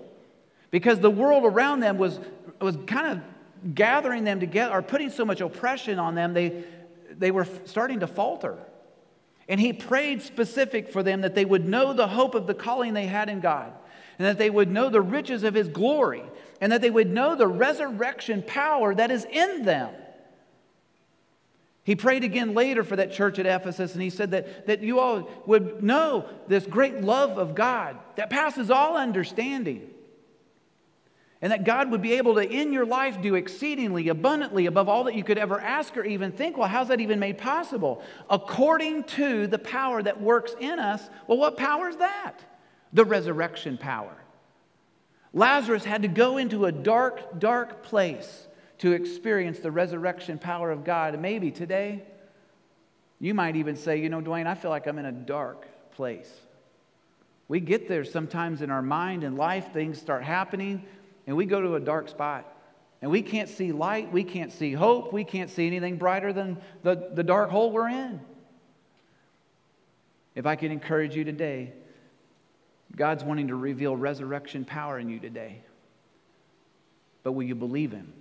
because 0.71 0.99
the 0.99 1.11
world 1.11 1.45
around 1.45 1.81
them 1.81 1.97
was, 1.97 2.19
was 2.59 2.77
kind 2.87 3.17
of 3.17 3.23
gathering 3.73 4.23
them 4.23 4.39
together 4.39 4.73
or 4.73 4.81
putting 4.81 5.09
so 5.09 5.25
much 5.25 5.41
oppression 5.41 5.99
on 5.99 6.15
them, 6.15 6.33
they, 6.33 6.63
they 7.17 7.31
were 7.31 7.47
starting 7.65 8.01
to 8.01 8.07
falter. 8.07 8.57
And 9.47 9.59
he 9.59 9.73
prayed 9.73 10.21
specific 10.21 10.89
for 10.89 11.03
them 11.03 11.21
that 11.21 11.35
they 11.35 11.45
would 11.45 11.67
know 11.67 11.93
the 11.93 12.07
hope 12.07 12.35
of 12.35 12.47
the 12.47 12.53
calling 12.53 12.93
they 12.93 13.05
had 13.05 13.29
in 13.29 13.39
God, 13.39 13.71
and 14.17 14.27
that 14.27 14.37
they 14.37 14.49
would 14.49 14.71
know 14.71 14.89
the 14.89 15.01
riches 15.01 15.43
of 15.43 15.53
his 15.53 15.67
glory, 15.67 16.23
and 16.61 16.71
that 16.71 16.81
they 16.81 16.89
would 16.89 17.11
know 17.11 17.35
the 17.35 17.47
resurrection 17.47 18.41
power 18.41 18.95
that 18.95 19.11
is 19.11 19.25
in 19.25 19.63
them. 19.63 19.93
He 21.83 21.95
prayed 21.95 22.23
again 22.23 22.55
later 22.55 22.83
for 22.83 22.95
that 22.95 23.13
church 23.13 23.37
at 23.37 23.45
Ephesus, 23.45 23.93
and 23.93 24.01
he 24.01 24.09
said 24.09 24.31
that, 24.31 24.65
that 24.65 24.81
you 24.81 24.99
all 24.99 25.29
would 25.45 25.83
know 25.83 26.27
this 26.47 26.65
great 26.65 27.01
love 27.01 27.37
of 27.37 27.53
God 27.53 27.99
that 28.15 28.31
passes 28.31 28.71
all 28.71 28.97
understanding. 28.97 29.91
And 31.45 31.51
that 31.51 31.63
God 31.63 31.91
would 31.91 32.01
be 32.01 32.13
able 32.13 32.33
to, 32.33 32.41
in 32.41 32.73
your 32.73 32.87
life, 32.87 33.21
do 33.21 33.35
exceedingly 33.35 34.07
abundantly 34.07 34.65
above 34.65 34.89
all 34.89 35.03
that 35.03 35.13
you 35.13 35.23
could 35.23 35.37
ever 35.37 35.61
ask 35.61 35.95
or 35.95 36.03
even 36.03 36.31
think. 36.31 36.57
Well, 36.57 36.67
how's 36.67 36.87
that 36.87 37.01
even 37.01 37.19
made 37.19 37.37
possible? 37.37 38.01
According 38.31 39.03
to 39.03 39.45
the 39.45 39.59
power 39.59 40.01
that 40.01 40.19
works 40.19 40.55
in 40.59 40.79
us. 40.79 41.07
Well, 41.27 41.37
what 41.37 41.55
power 41.55 41.87
is 41.87 41.97
that? 41.97 42.39
The 42.93 43.05
resurrection 43.05 43.77
power. 43.77 44.15
Lazarus 45.33 45.85
had 45.85 46.01
to 46.01 46.07
go 46.07 46.37
into 46.37 46.65
a 46.65 46.71
dark, 46.71 47.39
dark 47.39 47.83
place 47.83 48.47
to 48.79 48.93
experience 48.93 49.59
the 49.59 49.69
resurrection 49.69 50.39
power 50.39 50.71
of 50.71 50.83
God. 50.83 51.13
And 51.13 51.21
maybe 51.21 51.51
today, 51.51 52.01
you 53.19 53.35
might 53.35 53.55
even 53.55 53.75
say, 53.75 54.01
you 54.01 54.09
know, 54.09 54.19
Dwayne, 54.19 54.47
I 54.47 54.55
feel 54.55 54.71
like 54.71 54.87
I'm 54.87 54.97
in 54.97 55.05
a 55.05 55.11
dark 55.11 55.67
place. 55.91 56.33
We 57.47 57.59
get 57.59 57.87
there 57.87 58.03
sometimes 58.03 58.63
in 58.63 58.71
our 58.71 58.81
mind 58.81 59.23
and 59.23 59.37
life, 59.37 59.73
things 59.73 60.01
start 60.01 60.23
happening, 60.23 60.83
and 61.27 61.35
we 61.35 61.45
go 61.45 61.61
to 61.61 61.75
a 61.75 61.79
dark 61.79 62.09
spot. 62.09 62.51
And 63.01 63.11
we 63.11 63.21
can't 63.21 63.49
see 63.49 63.71
light, 63.71 64.11
we 64.11 64.23
can't 64.23 64.51
see 64.51 64.73
hope, 64.73 65.13
we 65.13 65.23
can't 65.23 65.49
see 65.49 65.67
anything 65.67 65.97
brighter 65.97 66.33
than 66.33 66.57
the, 66.81 67.09
the 67.13 67.23
dark 67.23 67.49
hole 67.49 67.71
we're 67.71 67.89
in. 67.89 68.19
If 70.33 70.45
I 70.45 70.55
could 70.55 70.71
encourage 70.71 71.15
you 71.15 71.23
today, 71.23 71.73
God's 72.95 73.23
wanting 73.23 73.49
to 73.49 73.55
reveal 73.55 73.95
resurrection 73.95 74.65
power 74.65 74.97
in 74.97 75.09
you 75.09 75.19
today. 75.19 75.61
But 77.23 77.33
will 77.33 77.43
you 77.43 77.55
believe 77.55 77.91
Him? 77.91 78.13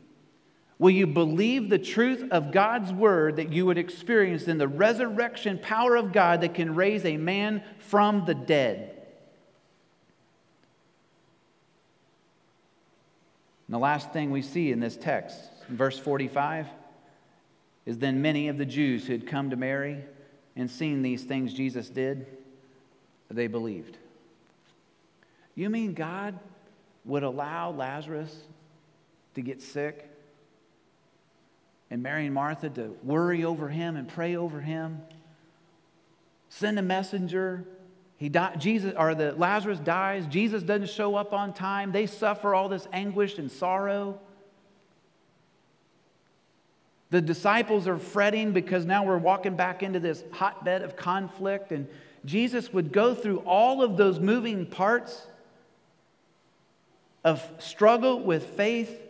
Will 0.78 0.90
you 0.90 1.06
believe 1.06 1.70
the 1.70 1.78
truth 1.78 2.26
of 2.30 2.50
God's 2.50 2.92
word 2.92 3.36
that 3.36 3.52
you 3.52 3.66
would 3.66 3.78
experience 3.78 4.48
in 4.48 4.58
the 4.58 4.68
resurrection 4.68 5.58
power 5.58 5.96
of 5.96 6.12
God 6.12 6.40
that 6.40 6.54
can 6.54 6.74
raise 6.74 7.04
a 7.04 7.16
man 7.16 7.62
from 7.78 8.24
the 8.26 8.34
dead? 8.34 8.93
And 13.66 13.74
the 13.74 13.78
last 13.78 14.12
thing 14.12 14.30
we 14.30 14.42
see 14.42 14.72
in 14.72 14.80
this 14.80 14.96
text, 14.96 15.38
in 15.68 15.76
verse 15.76 15.98
45, 15.98 16.66
is 17.86 17.98
then 17.98 18.22
many 18.22 18.48
of 18.48 18.58
the 18.58 18.66
Jews 18.66 19.06
who 19.06 19.12
had 19.12 19.26
come 19.26 19.50
to 19.50 19.56
Mary 19.56 20.04
and 20.56 20.70
seen 20.70 21.02
these 21.02 21.24
things 21.24 21.52
Jesus 21.52 21.88
did, 21.88 22.26
they 23.30 23.46
believed. 23.46 23.96
You 25.54 25.70
mean 25.70 25.94
God 25.94 26.38
would 27.04 27.22
allow 27.22 27.70
Lazarus 27.70 28.34
to 29.34 29.42
get 29.42 29.60
sick? 29.60 30.10
and 31.94 32.02
Mary 32.02 32.26
and 32.26 32.34
Martha 32.34 32.68
to 32.70 32.96
worry 33.04 33.44
over 33.44 33.68
him 33.68 33.94
and 33.94 34.08
pray 34.08 34.34
over 34.34 34.60
him. 34.60 35.00
Send 36.48 36.76
a 36.76 36.82
messenger. 36.82 37.64
He 38.16 38.28
died, 38.28 38.60
Jesus 38.60 38.94
or 38.96 39.14
the 39.14 39.32
Lazarus 39.32 39.78
dies. 39.80 40.26
Jesus 40.26 40.62
doesn't 40.62 40.90
show 40.90 41.16
up 41.16 41.32
on 41.32 41.52
time. 41.52 41.92
They 41.92 42.06
suffer 42.06 42.54
all 42.54 42.68
this 42.68 42.86
anguish 42.92 43.38
and 43.38 43.50
sorrow. 43.50 44.20
The 47.10 47.20
disciples 47.20 47.86
are 47.86 47.98
fretting 47.98 48.52
because 48.52 48.86
now 48.86 49.04
we're 49.04 49.18
walking 49.18 49.56
back 49.56 49.82
into 49.82 50.00
this 50.00 50.24
hotbed 50.32 50.82
of 50.82 50.96
conflict. 50.96 51.70
And 51.72 51.88
Jesus 52.24 52.72
would 52.72 52.92
go 52.92 53.14
through 53.14 53.38
all 53.40 53.82
of 53.82 53.96
those 53.96 54.18
moving 54.18 54.66
parts 54.66 55.26
of 57.24 57.42
struggle 57.58 58.20
with 58.20 58.44
faith 58.44 59.00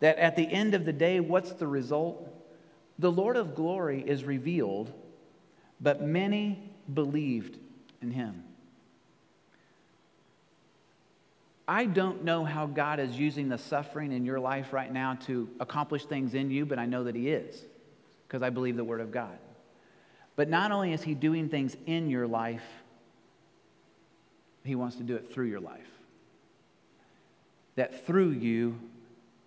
that 0.00 0.18
at 0.18 0.36
the 0.36 0.50
end 0.50 0.74
of 0.74 0.84
the 0.84 0.92
day, 0.92 1.20
what's 1.20 1.52
the 1.52 1.66
result? 1.66 2.28
The 2.98 3.10
Lord 3.10 3.36
of 3.36 3.54
glory 3.54 4.02
is 4.06 4.24
revealed, 4.24 4.92
but 5.80 6.02
many 6.02 6.70
believed 6.92 7.58
in 8.02 8.10
him. 8.10 8.44
I 11.68 11.84
don't 11.84 12.24
know 12.24 12.44
how 12.44 12.64
God 12.64 12.98
is 12.98 13.18
using 13.18 13.50
the 13.50 13.58
suffering 13.58 14.10
in 14.10 14.24
your 14.24 14.40
life 14.40 14.72
right 14.72 14.90
now 14.90 15.18
to 15.26 15.50
accomplish 15.60 16.06
things 16.06 16.32
in 16.32 16.50
you, 16.50 16.64
but 16.64 16.78
I 16.78 16.86
know 16.86 17.04
that 17.04 17.14
He 17.14 17.28
is 17.28 17.62
because 18.26 18.42
I 18.42 18.48
believe 18.48 18.76
the 18.76 18.84
Word 18.84 19.02
of 19.02 19.12
God. 19.12 19.36
But 20.34 20.48
not 20.48 20.72
only 20.72 20.94
is 20.94 21.02
He 21.02 21.14
doing 21.14 21.50
things 21.50 21.76
in 21.84 22.08
your 22.08 22.26
life, 22.26 22.64
He 24.64 24.74
wants 24.74 24.96
to 24.96 25.02
do 25.02 25.14
it 25.14 25.30
through 25.30 25.46
your 25.46 25.60
life. 25.60 25.90
That 27.76 28.06
through 28.06 28.30
you, 28.30 28.80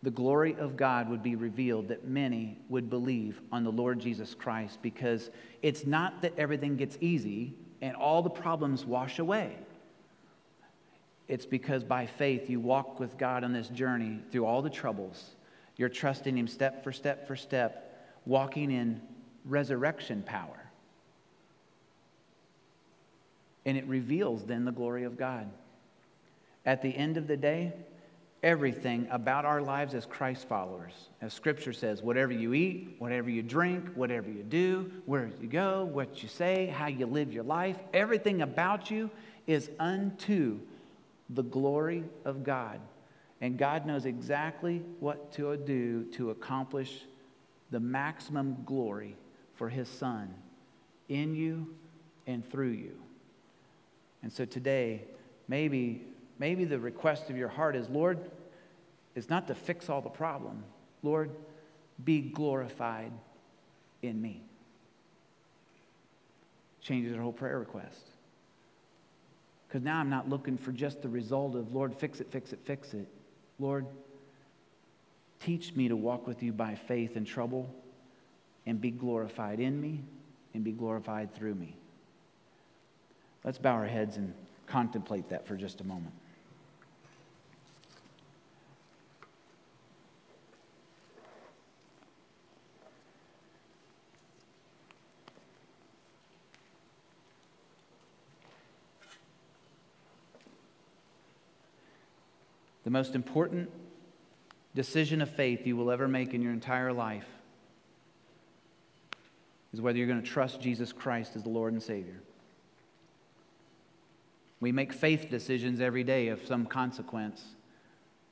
the 0.03 0.11
glory 0.11 0.55
of 0.59 0.77
God 0.77 1.09
would 1.09 1.23
be 1.23 1.35
revealed, 1.35 1.87
that 1.87 2.07
many 2.07 2.55
would 2.69 2.87
believe 2.87 3.41
on 3.51 3.63
the 3.63 3.71
Lord 3.71 3.99
Jesus 3.99 4.35
Christ 4.35 4.77
because 4.83 5.31
it's 5.63 5.87
not 5.87 6.21
that 6.21 6.37
everything 6.37 6.75
gets 6.75 6.99
easy 7.01 7.53
and 7.81 7.95
all 7.95 8.21
the 8.21 8.29
problems 8.29 8.85
wash 8.85 9.19
away. 9.19 9.57
It's 11.27 11.45
because 11.45 11.83
by 11.83 12.05
faith 12.05 12.49
you 12.49 12.59
walk 12.59 12.99
with 12.99 13.17
God 13.17 13.43
on 13.43 13.53
this 13.53 13.69
journey 13.69 14.19
through 14.31 14.45
all 14.45 14.61
the 14.61 14.69
troubles. 14.69 15.31
You're 15.77 15.89
trusting 15.89 16.37
Him 16.37 16.47
step 16.47 16.83
for 16.83 16.91
step 16.91 17.27
for 17.27 17.35
step, 17.35 18.19
walking 18.25 18.71
in 18.71 19.01
resurrection 19.45 20.23
power. 20.23 20.59
And 23.65 23.77
it 23.77 23.85
reveals 23.87 24.43
then 24.45 24.65
the 24.65 24.71
glory 24.71 25.03
of 25.03 25.17
God. 25.17 25.49
At 26.65 26.81
the 26.81 26.89
end 26.89 27.17
of 27.17 27.27
the 27.27 27.37
day, 27.37 27.73
everything 28.43 29.07
about 29.11 29.45
our 29.45 29.61
lives 29.61 29.93
as 29.93 30.05
Christ 30.05 30.47
followers. 30.47 30.93
As 31.21 31.33
Scripture 31.33 31.73
says, 31.73 32.01
whatever 32.01 32.33
you 32.33 32.53
eat, 32.53 32.95
whatever 32.97 33.29
you 33.29 33.43
drink, 33.43 33.89
whatever 33.93 34.29
you 34.29 34.43
do, 34.43 34.91
where 35.05 35.29
you 35.39 35.47
go, 35.47 35.85
what 35.85 36.23
you 36.23 36.29
say, 36.29 36.65
how 36.67 36.87
you 36.87 37.05
live 37.05 37.31
your 37.31 37.43
life, 37.43 37.77
everything 37.93 38.41
about 38.41 38.89
you 38.89 39.11
is 39.45 39.69
unto 39.79 40.59
the 41.29 41.43
glory 41.43 42.03
of 42.25 42.43
God. 42.43 42.79
And 43.41 43.57
God 43.57 43.85
knows 43.85 44.05
exactly 44.05 44.81
what 44.99 45.31
to 45.33 45.55
do 45.57 46.05
to 46.13 46.31
accomplish 46.31 47.05
the 47.69 47.79
maximum 47.79 48.57
glory 48.65 49.15
for 49.55 49.69
His 49.69 49.87
Son 49.87 50.33
in 51.09 51.35
you 51.35 51.73
and 52.27 52.47
through 52.49 52.71
you. 52.71 52.97
And 54.23 54.31
so 54.31 54.45
today, 54.45 55.03
maybe 55.47 56.03
maybe 56.41 56.65
the 56.65 56.79
request 56.79 57.29
of 57.29 57.37
your 57.37 57.47
heart 57.47 57.75
is 57.75 57.87
Lord, 57.87 58.17
is 59.13 59.29
not 59.29 59.45
to 59.47 59.53
fix 59.53 59.89
all 59.89 60.01
the 60.01 60.09
problem. 60.09 60.63
Lord, 61.03 61.29
be 62.03 62.19
glorified 62.19 63.11
in 64.01 64.19
me. 64.19 64.41
Changes 66.81 67.15
our 67.15 67.21
whole 67.21 67.31
prayer 67.31 67.59
request. 67.59 68.07
Because 69.67 69.83
now 69.83 69.99
I'm 69.99 70.09
not 70.09 70.29
looking 70.29 70.57
for 70.57 70.71
just 70.71 71.03
the 71.03 71.09
result 71.09 71.55
of, 71.55 71.75
Lord, 71.75 71.93
fix 71.93 72.19
it, 72.19 72.31
fix 72.31 72.53
it, 72.53 72.59
fix 72.65 72.95
it. 72.95 73.07
Lord, 73.59 73.85
teach 75.41 75.75
me 75.75 75.89
to 75.89 75.95
walk 75.95 76.25
with 76.25 76.41
you 76.41 76.51
by 76.51 76.73
faith 76.73 77.15
in 77.17 77.23
trouble 77.23 77.71
and 78.65 78.81
be 78.81 78.89
glorified 78.89 79.59
in 79.59 79.79
me 79.79 79.99
and 80.55 80.63
be 80.63 80.71
glorified 80.71 81.35
through 81.35 81.53
me. 81.53 81.75
Let's 83.43 83.59
bow 83.59 83.73
our 83.73 83.85
heads 83.85 84.17
and 84.17 84.33
contemplate 84.65 85.29
that 85.29 85.45
for 85.45 85.55
just 85.55 85.81
a 85.81 85.83
moment. 85.83 86.15
The 102.91 102.97
most 102.97 103.15
important 103.15 103.71
decision 104.75 105.21
of 105.21 105.29
faith 105.29 105.65
you 105.65 105.77
will 105.77 105.91
ever 105.91 106.09
make 106.09 106.33
in 106.33 106.41
your 106.41 106.51
entire 106.51 106.91
life 106.91 107.25
is 109.73 109.79
whether 109.79 109.97
you're 109.97 110.09
going 110.09 110.21
to 110.21 110.29
trust 110.29 110.59
Jesus 110.59 110.91
Christ 110.91 111.37
as 111.37 111.43
the 111.43 111.49
Lord 111.49 111.71
and 111.71 111.81
Savior. 111.81 112.19
We 114.59 114.73
make 114.73 114.91
faith 114.91 115.29
decisions 115.29 115.79
every 115.79 116.03
day 116.03 116.27
of 116.27 116.45
some 116.45 116.65
consequence, 116.65 117.41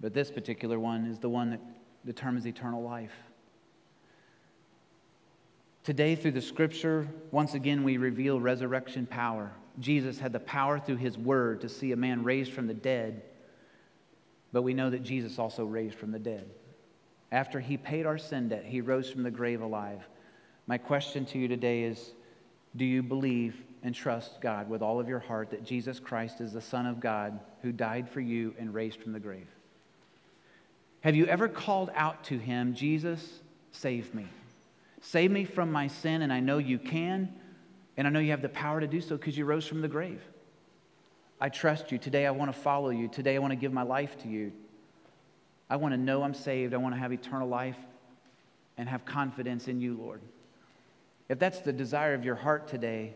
but 0.01 0.13
this 0.13 0.29
particular 0.29 0.77
one 0.77 1.05
is 1.05 1.19
the 1.19 1.29
one 1.29 1.51
that 1.51 1.61
determines 2.05 2.45
eternal 2.45 2.83
life. 2.83 3.15
Today, 5.85 6.15
through 6.15 6.31
the 6.31 6.41
scripture, 6.41 7.07
once 7.31 7.53
again 7.53 7.85
we 7.85 7.95
reveal 7.95 8.41
resurrection 8.41 9.05
power. 9.05 9.53
Jesus 9.79 10.19
had 10.19 10.33
the 10.33 10.41
power 10.41 10.81
through 10.81 10.97
his 10.97 11.17
word 11.17 11.61
to 11.61 11.69
see 11.69 11.93
a 11.93 11.95
man 11.95 12.25
raised 12.25 12.51
from 12.51 12.67
the 12.67 12.73
dead 12.73 13.21
but 14.51 14.63
we 14.63 14.73
know 14.73 14.89
that 14.89 15.03
Jesus 15.03 15.39
also 15.39 15.65
raised 15.65 15.95
from 15.95 16.11
the 16.11 16.19
dead. 16.19 16.49
After 17.31 17.59
he 17.59 17.77
paid 17.77 18.05
our 18.05 18.17
sin 18.17 18.49
debt, 18.49 18.65
he 18.65 18.81
rose 18.81 19.09
from 19.09 19.23
the 19.23 19.31
grave 19.31 19.61
alive. 19.61 20.01
My 20.67 20.77
question 20.77 21.25
to 21.27 21.37
you 21.37 21.47
today 21.47 21.83
is 21.83 22.13
Do 22.75 22.85
you 22.85 23.03
believe 23.03 23.55
and 23.83 23.93
trust 23.93 24.41
God 24.41 24.69
with 24.69 24.81
all 24.81 24.99
of 24.99 25.07
your 25.07 25.19
heart 25.19 25.51
that 25.51 25.63
Jesus 25.63 25.99
Christ 25.99 26.41
is 26.41 26.53
the 26.53 26.61
Son 26.61 26.85
of 26.85 26.99
God 26.99 27.39
who 27.61 27.71
died 27.71 28.09
for 28.09 28.19
you 28.19 28.53
and 28.57 28.73
raised 28.73 29.01
from 29.01 29.13
the 29.13 29.19
grave? 29.19 29.47
Have 31.01 31.15
you 31.15 31.25
ever 31.27 31.47
called 31.47 31.91
out 31.95 32.23
to 32.25 32.37
him, 32.37 32.73
Jesus, 32.73 33.39
save 33.71 34.13
me? 34.13 34.25
Save 35.01 35.31
me 35.31 35.45
from 35.45 35.71
my 35.71 35.87
sin, 35.87 36.23
and 36.23 36.33
I 36.33 36.41
know 36.41 36.57
you 36.57 36.77
can, 36.77 37.33
and 37.95 38.05
I 38.05 38.09
know 38.09 38.19
you 38.19 38.31
have 38.31 38.41
the 38.41 38.49
power 38.49 38.81
to 38.81 38.87
do 38.87 38.99
so 38.99 39.15
because 39.15 39.37
you 39.37 39.45
rose 39.45 39.65
from 39.65 39.81
the 39.81 39.87
grave. 39.87 40.21
I 41.41 41.49
trust 41.49 41.91
you. 41.91 41.97
Today 41.97 42.25
I 42.25 42.31
want 42.31 42.53
to 42.53 42.59
follow 42.59 42.89
you. 42.89 43.07
Today 43.07 43.35
I 43.35 43.39
want 43.39 43.51
to 43.51 43.57
give 43.57 43.71
my 43.71 43.83
life 43.83 44.17
to 44.23 44.27
you. 44.27 44.51
I 45.69 45.77
want 45.77 45.93
to 45.93 45.97
know 45.97 46.23
I'm 46.23 46.33
saved. 46.33 46.73
I 46.73 46.77
want 46.77 46.95
to 46.95 46.99
have 46.99 47.13
eternal 47.13 47.47
life 47.47 47.77
and 48.77 48.89
have 48.89 49.05
confidence 49.05 49.67
in 49.67 49.79
you, 49.79 49.95
Lord. 49.95 50.21
If 51.29 51.39
that's 51.39 51.59
the 51.59 51.71
desire 51.71 52.13
of 52.13 52.25
your 52.25 52.35
heart 52.35 52.67
today, 52.67 53.13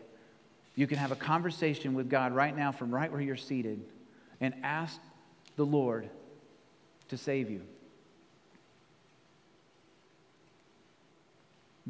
you 0.76 0.86
can 0.86 0.98
have 0.98 1.12
a 1.12 1.16
conversation 1.16 1.94
with 1.94 2.08
God 2.08 2.32
right 2.32 2.56
now 2.56 2.72
from 2.72 2.94
right 2.94 3.10
where 3.10 3.20
you're 3.20 3.36
seated 3.36 3.84
and 4.40 4.54
ask 4.62 5.00
the 5.56 5.66
Lord 5.66 6.08
to 7.08 7.16
save 7.16 7.50
you. 7.50 7.60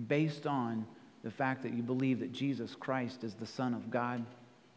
Based 0.09 0.47
on 0.47 0.87
the 1.22 1.30
fact 1.30 1.62
that 1.62 1.72
you 1.72 1.82
believe 1.82 2.20
that 2.20 2.32
Jesus 2.32 2.74
Christ 2.74 3.22
is 3.22 3.35
the 3.35 3.47
Son 3.47 3.74
of 3.74 3.91
God 3.91 4.24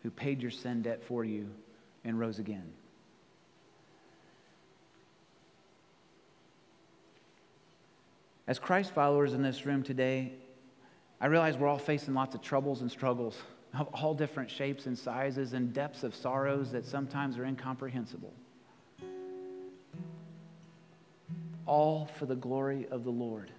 who 0.08 0.12
paid 0.12 0.42
your 0.42 0.52
sin 0.52 0.82
debt 0.82 1.04
for 1.04 1.26
you 1.26 1.50
and 2.06 2.18
rose 2.18 2.40
again. 2.40 2.72
As 8.48 8.58
Christ 8.58 8.94
followers 8.94 9.34
in 9.34 9.42
this 9.42 9.66
room 9.66 9.84
today, 9.84 10.32
I 11.20 11.26
realize 11.26 11.58
we're 11.58 11.68
all 11.68 11.78
facing 11.78 12.14
lots 12.14 12.36
of 12.36 12.42
troubles 12.42 12.80
and 12.80 12.90
struggles 12.90 13.36
of 13.78 13.90
all 13.92 14.14
different 14.14 14.50
shapes 14.50 14.86
and 14.86 14.98
sizes 14.98 15.52
and 15.52 15.74
depths 15.74 16.04
of 16.04 16.16
sorrows 16.16 16.72
that 16.72 16.86
sometimes 16.86 17.38
are 17.38 17.44
incomprehensible. 17.44 18.32
All 21.66 22.10
for 22.18 22.26
the 22.26 22.36
glory 22.38 22.88
of 22.92 23.04
the 23.04 23.12
Lord. 23.12 23.52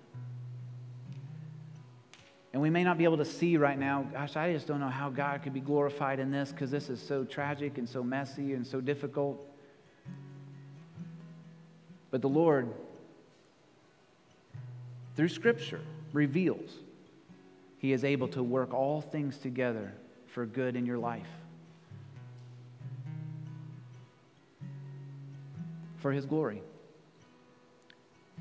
And 2.52 2.62
we 2.62 2.70
may 2.70 2.82
not 2.82 2.96
be 2.96 3.04
able 3.04 3.18
to 3.18 3.24
see 3.24 3.56
right 3.56 3.78
now, 3.78 4.06
gosh, 4.12 4.36
I 4.36 4.52
just 4.52 4.66
don't 4.66 4.80
know 4.80 4.88
how 4.88 5.10
God 5.10 5.42
could 5.42 5.52
be 5.52 5.60
glorified 5.60 6.18
in 6.18 6.30
this 6.30 6.50
because 6.50 6.70
this 6.70 6.88
is 6.88 7.00
so 7.00 7.24
tragic 7.24 7.78
and 7.78 7.88
so 7.88 8.02
messy 8.02 8.54
and 8.54 8.66
so 8.66 8.80
difficult. 8.80 9.38
But 12.10 12.22
the 12.22 12.28
Lord 12.28 12.72
through 15.18 15.28
Scripture, 15.28 15.80
reveals 16.12 16.70
He 17.78 17.92
is 17.92 18.04
able 18.04 18.28
to 18.28 18.40
work 18.40 18.72
all 18.72 19.00
things 19.00 19.36
together 19.36 19.92
for 20.28 20.46
good 20.46 20.76
in 20.76 20.86
your 20.86 20.96
life. 20.96 21.26
For 25.96 26.12
His 26.12 26.24
glory. 26.24 26.62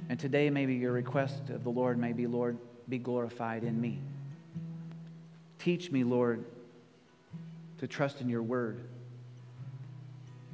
And 0.07 0.19
today, 0.19 0.51
maybe 0.51 0.75
your 0.75 0.91
request 0.91 1.49
of 1.49 1.63
the 1.63 1.71
Lord 1.71 1.97
may 1.97 2.13
be, 2.13 2.27
Lord, 2.27 2.59
be 2.89 2.97
glorified 2.97 3.63
in 3.63 3.79
me. 3.79 3.99
Teach 5.59 5.91
me, 5.91 6.03
Lord, 6.03 6.45
to 7.79 7.87
trust 7.87 8.21
in 8.21 8.29
your 8.29 8.41
word, 8.41 8.79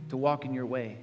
to 0.09 0.17
walk 0.17 0.45
in 0.45 0.53
your 0.53 0.65
way, 0.65 0.97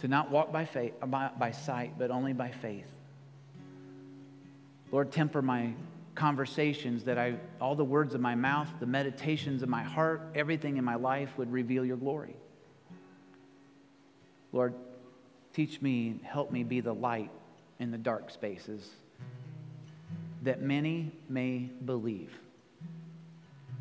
to 0.00 0.08
not 0.08 0.30
walk 0.30 0.52
by, 0.52 0.64
faith, 0.64 0.94
by, 1.06 1.30
by 1.38 1.50
sight, 1.50 1.98
but 1.98 2.10
only 2.10 2.32
by 2.32 2.50
faith. 2.50 2.90
Lord, 4.90 5.12
temper 5.12 5.42
my 5.42 5.74
conversations 6.14 7.04
that 7.04 7.18
I, 7.18 7.34
all 7.60 7.76
the 7.76 7.84
words 7.84 8.14
of 8.14 8.20
my 8.20 8.34
mouth, 8.34 8.68
the 8.80 8.86
meditations 8.86 9.62
of 9.62 9.68
my 9.68 9.82
heart, 9.82 10.22
everything 10.34 10.76
in 10.76 10.84
my 10.84 10.94
life 10.94 11.36
would 11.36 11.52
reveal 11.52 11.84
your 11.84 11.96
glory. 11.96 12.34
Lord, 14.52 14.74
teach 15.52 15.82
me, 15.82 16.20
help 16.24 16.50
me 16.50 16.64
be 16.64 16.80
the 16.80 16.94
light 16.94 17.30
in 17.78 17.90
the 17.90 17.98
dark 17.98 18.30
spaces 18.30 18.88
that 20.42 20.62
many 20.62 21.12
may 21.28 21.70
believe. 21.84 22.30